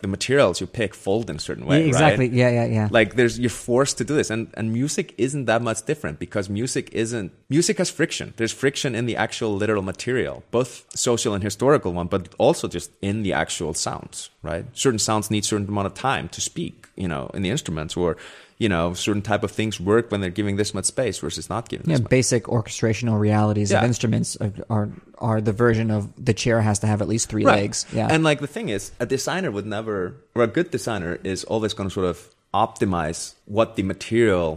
the 0.04 0.08
materials 0.08 0.62
you 0.62 0.68
pick 0.68 0.94
fold 0.94 1.30
in 1.30 1.38
a 1.38 1.40
certain 1.40 1.66
way. 1.66 1.82
Yeah, 1.82 1.88
exactly. 1.88 2.28
Right? 2.28 2.38
Yeah, 2.42 2.50
yeah, 2.50 2.66
yeah. 2.66 2.88
Like 2.92 3.16
there's 3.16 3.40
you're 3.40 3.50
forced 3.50 3.98
to 3.98 4.04
do 4.04 4.14
this, 4.14 4.30
and 4.30 4.50
and 4.54 4.72
music 4.72 5.16
isn't 5.18 5.46
that 5.46 5.62
much 5.64 5.86
different 5.86 6.20
because 6.20 6.50
music 6.50 6.90
isn't 6.92 7.32
music 7.50 7.80
has 7.80 7.90
friction. 7.90 8.34
There's 8.38 8.52
friction 8.52 8.94
in 8.94 9.08
the 9.08 9.16
actual 9.16 9.56
literal 9.56 9.82
material, 9.82 10.44
both 10.52 10.86
social 10.96 11.34
and 11.34 11.44
historical 11.44 11.94
one, 11.94 12.08
but 12.08 12.36
also 12.38 12.68
just 12.68 12.92
in 13.02 13.24
the 13.24 13.34
actual 13.34 13.74
sounds. 13.74 14.30
Right? 14.44 14.66
Certain 14.74 15.00
sounds 15.00 15.32
need 15.32 15.46
certain 15.46 15.68
amount 15.68 15.88
of 15.88 15.96
time 15.96 16.30
to 16.30 16.42
speak. 16.42 16.88
You 16.96 17.08
know, 17.08 17.32
in 17.34 17.42
the 17.42 17.50
instruments 17.50 17.98
or 17.98 18.18
you 18.64 18.70
know, 18.70 18.94
certain 18.94 19.22
type 19.22 19.44
of 19.48 19.52
things 19.52 19.74
work 19.92 20.06
when 20.12 20.20
they're 20.22 20.38
giving 20.42 20.56
this 20.62 20.72
much 20.74 20.86
space 20.86 21.18
versus 21.26 21.50
not 21.54 21.64
giving. 21.72 21.86
Yeah, 21.90 21.96
this 21.96 22.04
much. 22.04 22.10
basic 22.20 22.44
orchestrational 22.58 23.18
realities 23.20 23.70
Yeah. 23.72 23.80
of 23.80 23.86
instruments 23.92 24.30
are, 24.44 24.54
are 24.76 24.88
are 25.30 25.40
the 25.50 25.52
version 25.66 25.88
of 25.98 26.02
the 26.30 26.34
chair 26.44 26.62
has 26.70 26.80
to 26.80 26.88
have 26.88 27.00
at 27.02 27.08
least 27.14 27.26
three 27.32 27.46
Right. 27.46 27.62
legs. 27.64 27.86
Yeah, 28.00 28.08
And 28.14 28.24
like 28.30 28.40
the 28.40 28.48
thing 28.56 28.68
is, 28.78 28.92
a 29.00 29.06
designer 29.06 29.52
would 29.56 29.66
never, 29.78 30.16
or 30.36 30.42
a 30.44 30.52
good 30.58 30.70
designer 30.78 31.14
is 31.24 31.44
always 31.52 31.74
going 31.78 31.90
to 31.90 31.94
sort 31.94 32.08
of 32.14 32.18
optimize 32.54 33.20
what 33.46 33.76
the 33.76 33.84
material 33.84 34.48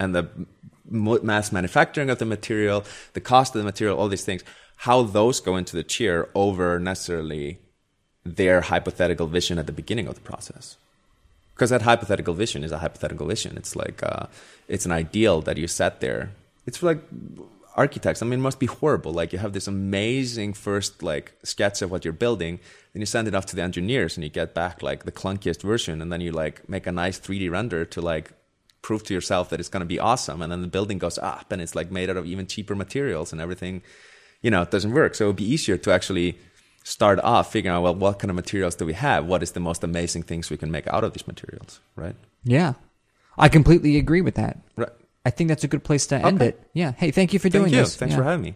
and 0.00 0.08
the 0.14 0.24
mass 1.30 1.52
manufacturing 1.52 2.10
of 2.10 2.18
the 2.18 2.24
material, 2.36 2.78
the 3.18 3.20
cost 3.32 3.54
of 3.54 3.58
the 3.60 3.64
material, 3.72 3.94
all 3.98 4.08
these 4.08 4.24
things, 4.24 4.42
how 4.88 4.98
those 5.18 5.36
go 5.48 5.56
into 5.60 5.74
the 5.80 5.82
chair 5.96 6.28
over 6.34 6.78
necessarily 6.80 7.58
their 8.24 8.60
hypothetical 8.72 9.26
vision 9.26 9.58
at 9.58 9.66
the 9.66 9.72
beginning 9.82 10.06
of 10.08 10.14
the 10.14 10.20
process. 10.32 10.76
Because 11.62 11.70
that 11.70 11.82
hypothetical 11.82 12.34
vision 12.34 12.64
is 12.64 12.72
a 12.72 12.78
hypothetical 12.78 13.24
vision. 13.24 13.56
It's 13.56 13.76
like 13.76 14.02
uh, 14.02 14.26
it's 14.66 14.84
an 14.84 14.90
ideal 14.90 15.42
that 15.42 15.58
you 15.58 15.68
set 15.68 16.00
there. 16.00 16.32
It's 16.66 16.82
like 16.82 16.98
architects. 17.76 18.20
I 18.20 18.26
mean, 18.26 18.40
it 18.40 18.42
must 18.42 18.58
be 18.58 18.66
horrible. 18.66 19.12
Like 19.12 19.32
you 19.32 19.38
have 19.38 19.52
this 19.52 19.68
amazing 19.68 20.54
first 20.54 21.04
like 21.04 21.34
sketch 21.44 21.80
of 21.80 21.88
what 21.92 22.04
you're 22.04 22.12
building, 22.12 22.58
then 22.92 23.00
you 23.00 23.06
send 23.06 23.28
it 23.28 23.34
off 23.36 23.46
to 23.46 23.54
the 23.54 23.62
engineers, 23.62 24.16
and 24.16 24.24
you 24.24 24.28
get 24.28 24.54
back 24.54 24.82
like 24.82 25.04
the 25.04 25.12
clunkiest 25.12 25.62
version, 25.62 26.02
and 26.02 26.12
then 26.12 26.20
you 26.20 26.32
like 26.32 26.68
make 26.68 26.88
a 26.88 26.90
nice 26.90 27.20
3D 27.20 27.48
render 27.48 27.84
to 27.84 28.00
like 28.00 28.32
prove 28.82 29.04
to 29.04 29.14
yourself 29.14 29.48
that 29.50 29.60
it's 29.60 29.68
going 29.68 29.82
to 29.82 29.94
be 29.94 30.00
awesome, 30.00 30.42
and 30.42 30.50
then 30.50 30.62
the 30.62 30.66
building 30.66 30.98
goes 30.98 31.16
up, 31.18 31.52
and 31.52 31.62
it's 31.62 31.76
like 31.76 31.92
made 31.92 32.10
out 32.10 32.16
of 32.16 32.26
even 32.26 32.48
cheaper 32.48 32.74
materials, 32.74 33.30
and 33.30 33.40
everything, 33.40 33.82
you 34.40 34.50
know, 34.50 34.62
it 34.62 34.72
doesn't 34.72 34.94
work. 34.94 35.14
So 35.14 35.26
it 35.26 35.28
would 35.28 35.36
be 35.36 35.48
easier 35.48 35.76
to 35.78 35.92
actually 35.92 36.40
start 36.84 37.18
off 37.20 37.52
figuring 37.52 37.74
out 37.76 37.82
well 37.82 37.94
what 37.94 38.18
kind 38.18 38.30
of 38.30 38.34
materials 38.36 38.74
do 38.74 38.84
we 38.84 38.92
have 38.92 39.24
what 39.26 39.42
is 39.42 39.52
the 39.52 39.60
most 39.60 39.84
amazing 39.84 40.22
things 40.22 40.50
we 40.50 40.56
can 40.56 40.70
make 40.70 40.86
out 40.88 41.04
of 41.04 41.12
these 41.12 41.26
materials 41.26 41.80
right 41.96 42.16
yeah. 42.44 42.72
I 43.38 43.48
completely 43.48 43.96
agree 43.96 44.20
with 44.20 44.34
that. 44.34 44.58
right 44.76 44.90
I 45.24 45.30
think 45.30 45.48
that's 45.48 45.62
a 45.64 45.68
good 45.68 45.84
place 45.84 46.06
to 46.08 46.16
end 46.16 46.38
Okay. 46.42 46.48
it. 46.48 46.68
Yeah. 46.74 46.92
Hey, 46.92 47.12
thank 47.12 47.32
you 47.32 47.38
for 47.38 47.44
thank 47.48 47.52
doing 47.62 47.72
you 47.72 47.78
this. 47.78 47.94
thanks 47.96 48.12
Yeah. 48.12 48.18
for 48.18 48.24
having 48.24 48.42
me 48.42 48.54